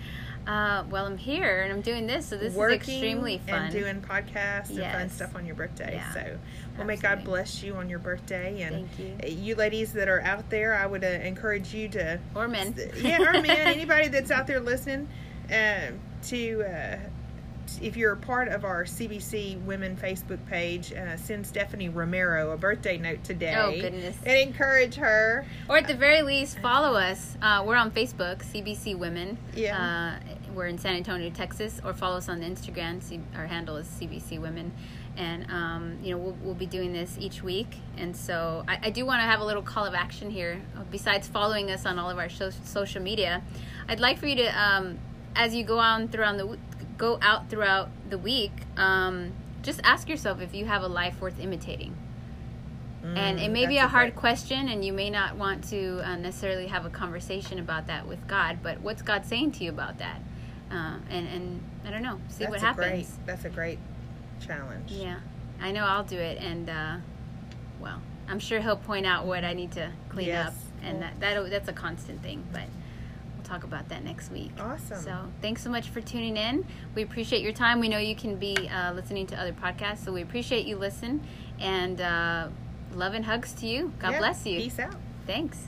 Uh, 0.48 0.84
well, 0.92 1.08
I'm 1.08 1.18
here 1.18 1.64
and 1.64 1.74
I'm 1.74 1.82
doing 1.82 2.06
this, 2.06 2.28
so 2.28 2.38
this 2.38 2.54
working 2.54 2.80
is 2.82 2.88
extremely 2.90 3.40
fun. 3.40 3.64
and 3.64 3.72
doing 3.74 4.02
podcasts 4.02 4.70
and 4.70 4.92
fun 4.92 5.10
stuff 5.10 5.36
on 5.36 5.46
your 5.48 5.56
birthday 5.56 5.94
Yeah. 5.96 6.14
so 6.14 6.38
well 6.78 6.86
may 6.86 6.98
god 6.98 7.24
bless 7.24 7.64
you 7.64 7.74
on 7.76 7.90
your 7.90 8.00
birthday 8.00 8.62
and 8.62 8.88
Thank 8.88 9.24
you. 9.24 9.36
you 9.36 9.56
ladies 9.56 9.94
that 9.94 10.08
are 10.10 10.22
out 10.22 10.50
there 10.52 10.76
i 10.76 10.86
would 10.86 11.04
uh, 11.04 11.08
encourage 11.08 11.74
you 11.74 11.88
to 11.90 12.20
Or 12.36 12.48
men. 12.48 12.76
yeah, 12.98 13.22
or 13.24 13.42
man, 13.42 13.68
anybody 13.68 14.10
that's 14.10 14.30
out 14.30 14.46
there 14.46 14.60
listening, 14.60 15.08
uh, 15.52 15.92
to 16.26 16.64
uh, 16.64 16.98
if 17.82 17.98
you're 17.98 18.14
a 18.14 18.18
part 18.18 18.48
of 18.48 18.64
our 18.64 18.84
CBC 18.84 19.62
Women 19.64 19.96
Facebook 19.98 20.44
page, 20.48 20.94
uh, 20.94 21.18
send 21.18 21.46
Stephanie 21.46 21.90
Romero 21.90 22.52
a 22.52 22.58
birthday 22.58 22.98
note 22.98 23.24
today. 23.24 23.56
Oh, 23.58 23.72
goodness. 23.72 24.16
And 24.26 24.38
encourage 24.38 24.96
her. 24.96 25.46
Or 25.70 25.78
at 25.78 25.88
the 25.88 25.96
very 25.96 26.22
least, 26.22 26.60
follow 26.60 26.98
us. 26.98 27.38
Uh, 27.42 27.64
we're 27.66 27.76
on 27.76 27.92
Facebook, 27.92 28.38
CBC 28.38 28.98
Women. 28.98 29.38
Yeah. 29.56 30.20
Uh, 30.22 30.36
we're 30.54 30.68
in 30.68 30.78
San 30.78 30.96
Antonio, 30.96 31.30
Texas. 31.30 31.82
Or 31.84 31.94
follow 31.94 32.18
us 32.18 32.30
on 32.30 32.42
Instagram. 32.42 33.02
Our 33.36 33.48
handle 33.48 33.78
is 33.78 33.88
CBC 33.88 34.40
Women. 34.40 34.72
And, 35.18 35.50
um, 35.50 35.98
you 36.04 36.12
know, 36.12 36.18
we'll, 36.18 36.38
we'll 36.42 36.56
be 36.56 36.66
doing 36.66 36.92
this 36.92 37.16
each 37.20 37.42
week. 37.42 37.78
And 37.98 38.16
so 38.16 38.66
I, 38.68 38.80
I 38.84 38.90
do 38.90 39.06
want 39.06 39.20
to 39.20 39.26
have 39.26 39.40
a 39.40 39.46
little 39.46 39.62
call 39.62 39.86
of 39.86 39.94
action 39.94 40.30
here. 40.30 40.62
Besides 40.92 41.28
following 41.28 41.72
us 41.72 41.86
on 41.86 41.98
all 41.98 42.10
of 42.10 42.18
our 42.18 42.30
so- 42.30 42.50
social 42.50 43.02
media, 43.02 43.42
I'd 43.88 44.02
like 44.02 44.18
for 44.18 44.28
you 44.28 44.36
to, 44.36 44.62
um, 44.62 45.00
as 45.36 45.54
you 45.56 45.64
go 45.64 45.80
on 45.80 46.08
throughout 46.08 46.38
the 46.38 46.58
go 46.98 47.18
out 47.22 47.50
throughout 47.50 47.90
the 48.10 48.18
week, 48.18 48.52
um, 48.78 49.32
just 49.62 49.82
ask 49.84 50.08
yourself 50.10 50.40
if 50.42 50.54
you 50.56 50.66
have 50.66 50.82
a 50.84 50.88
life 50.88 51.20
worth 51.22 51.40
imitating 51.40 51.96
and 53.16 53.40
it 53.40 53.52
may 53.52 53.68
be 53.68 53.76
Mm, 53.76 53.84
a 53.84 53.88
hard 53.88 54.08
great- 54.08 54.16
question 54.16 54.68
and 54.68 54.84
you 54.84 54.92
may 54.92 55.12
not 55.12 55.36
want 55.36 55.64
to 55.66 56.02
uh, 56.04 56.16
necessarily 56.16 56.66
have 56.66 56.86
a 56.88 56.90
conversation 56.90 57.60
about 57.60 57.86
that 57.86 58.08
with 58.08 58.28
god 58.28 58.58
but 58.64 58.82
what's 58.82 59.04
god 59.04 59.24
saying 59.24 59.52
to 59.52 59.64
you 59.64 59.70
about 59.70 60.00
that 60.00 60.20
uh, 60.72 60.96
and 61.12 61.28
and 61.28 61.62
i 61.86 61.92
don't 61.92 62.02
know 62.02 62.20
see 62.30 62.40
That's 62.46 62.50
what 62.52 62.62
happens 62.62 62.88
Great, 63.16 63.26
that's 63.28 63.46
a 63.46 63.50
great 63.50 63.78
challenge. 64.44 64.92
yeah 64.92 65.20
i 65.62 65.72
know 65.72 65.84
i'll 65.86 66.04
do 66.04 66.18
it 66.18 66.40
and 66.42 66.68
uh, 66.68 66.96
well 67.80 68.02
i'm 68.28 68.40
sure 68.40 68.60
he'll 68.60 68.76
point 68.76 69.06
out 69.06 69.28
what 69.28 69.44
i 69.44 69.54
need 69.54 69.72
to 69.74 69.92
clean 70.10 70.30
Yes. 70.30 70.48
up 70.48 70.54
and 70.82 71.04
that, 71.04 71.20
that 71.20 71.50
that's 71.52 71.70
a 71.70 71.74
constant 71.74 72.24
thing 72.24 72.44
but 72.52 72.64
talk 73.56 73.64
about 73.64 73.88
that 73.90 74.04
next 74.04 74.32
week. 74.32 74.52
Awesome. 74.60 75.02
So 75.02 75.18
thanks 75.42 75.64
so 75.64 75.70
much 75.70 75.90
for 75.90 76.02
tuning 76.02 76.38
in. 76.38 76.66
We 76.94 77.04
appreciate 77.04 77.42
your 77.42 77.54
time. 77.54 77.80
We 77.80 77.88
know 77.88 78.00
you 78.00 78.16
can 78.16 78.36
be 78.36 78.56
uh, 78.70 78.94
listening 78.94 79.28
to 79.28 79.40
other 79.40 79.54
podcasts, 79.54 80.04
so 80.04 80.12
we 80.12 80.22
appreciate 80.22 80.66
you 80.66 80.78
listen. 80.78 81.22
And 81.60 82.02
uh, 82.02 82.50
love 82.94 83.14
and 83.14 83.24
hugs 83.24 83.54
to 83.54 83.68
you. 83.68 83.94
God 84.00 84.12
yeah. 84.12 84.20
bless 84.20 84.46
you. 84.46 84.60
Peace 84.60 84.80
out. 84.80 84.96
Thanks. 85.26 85.68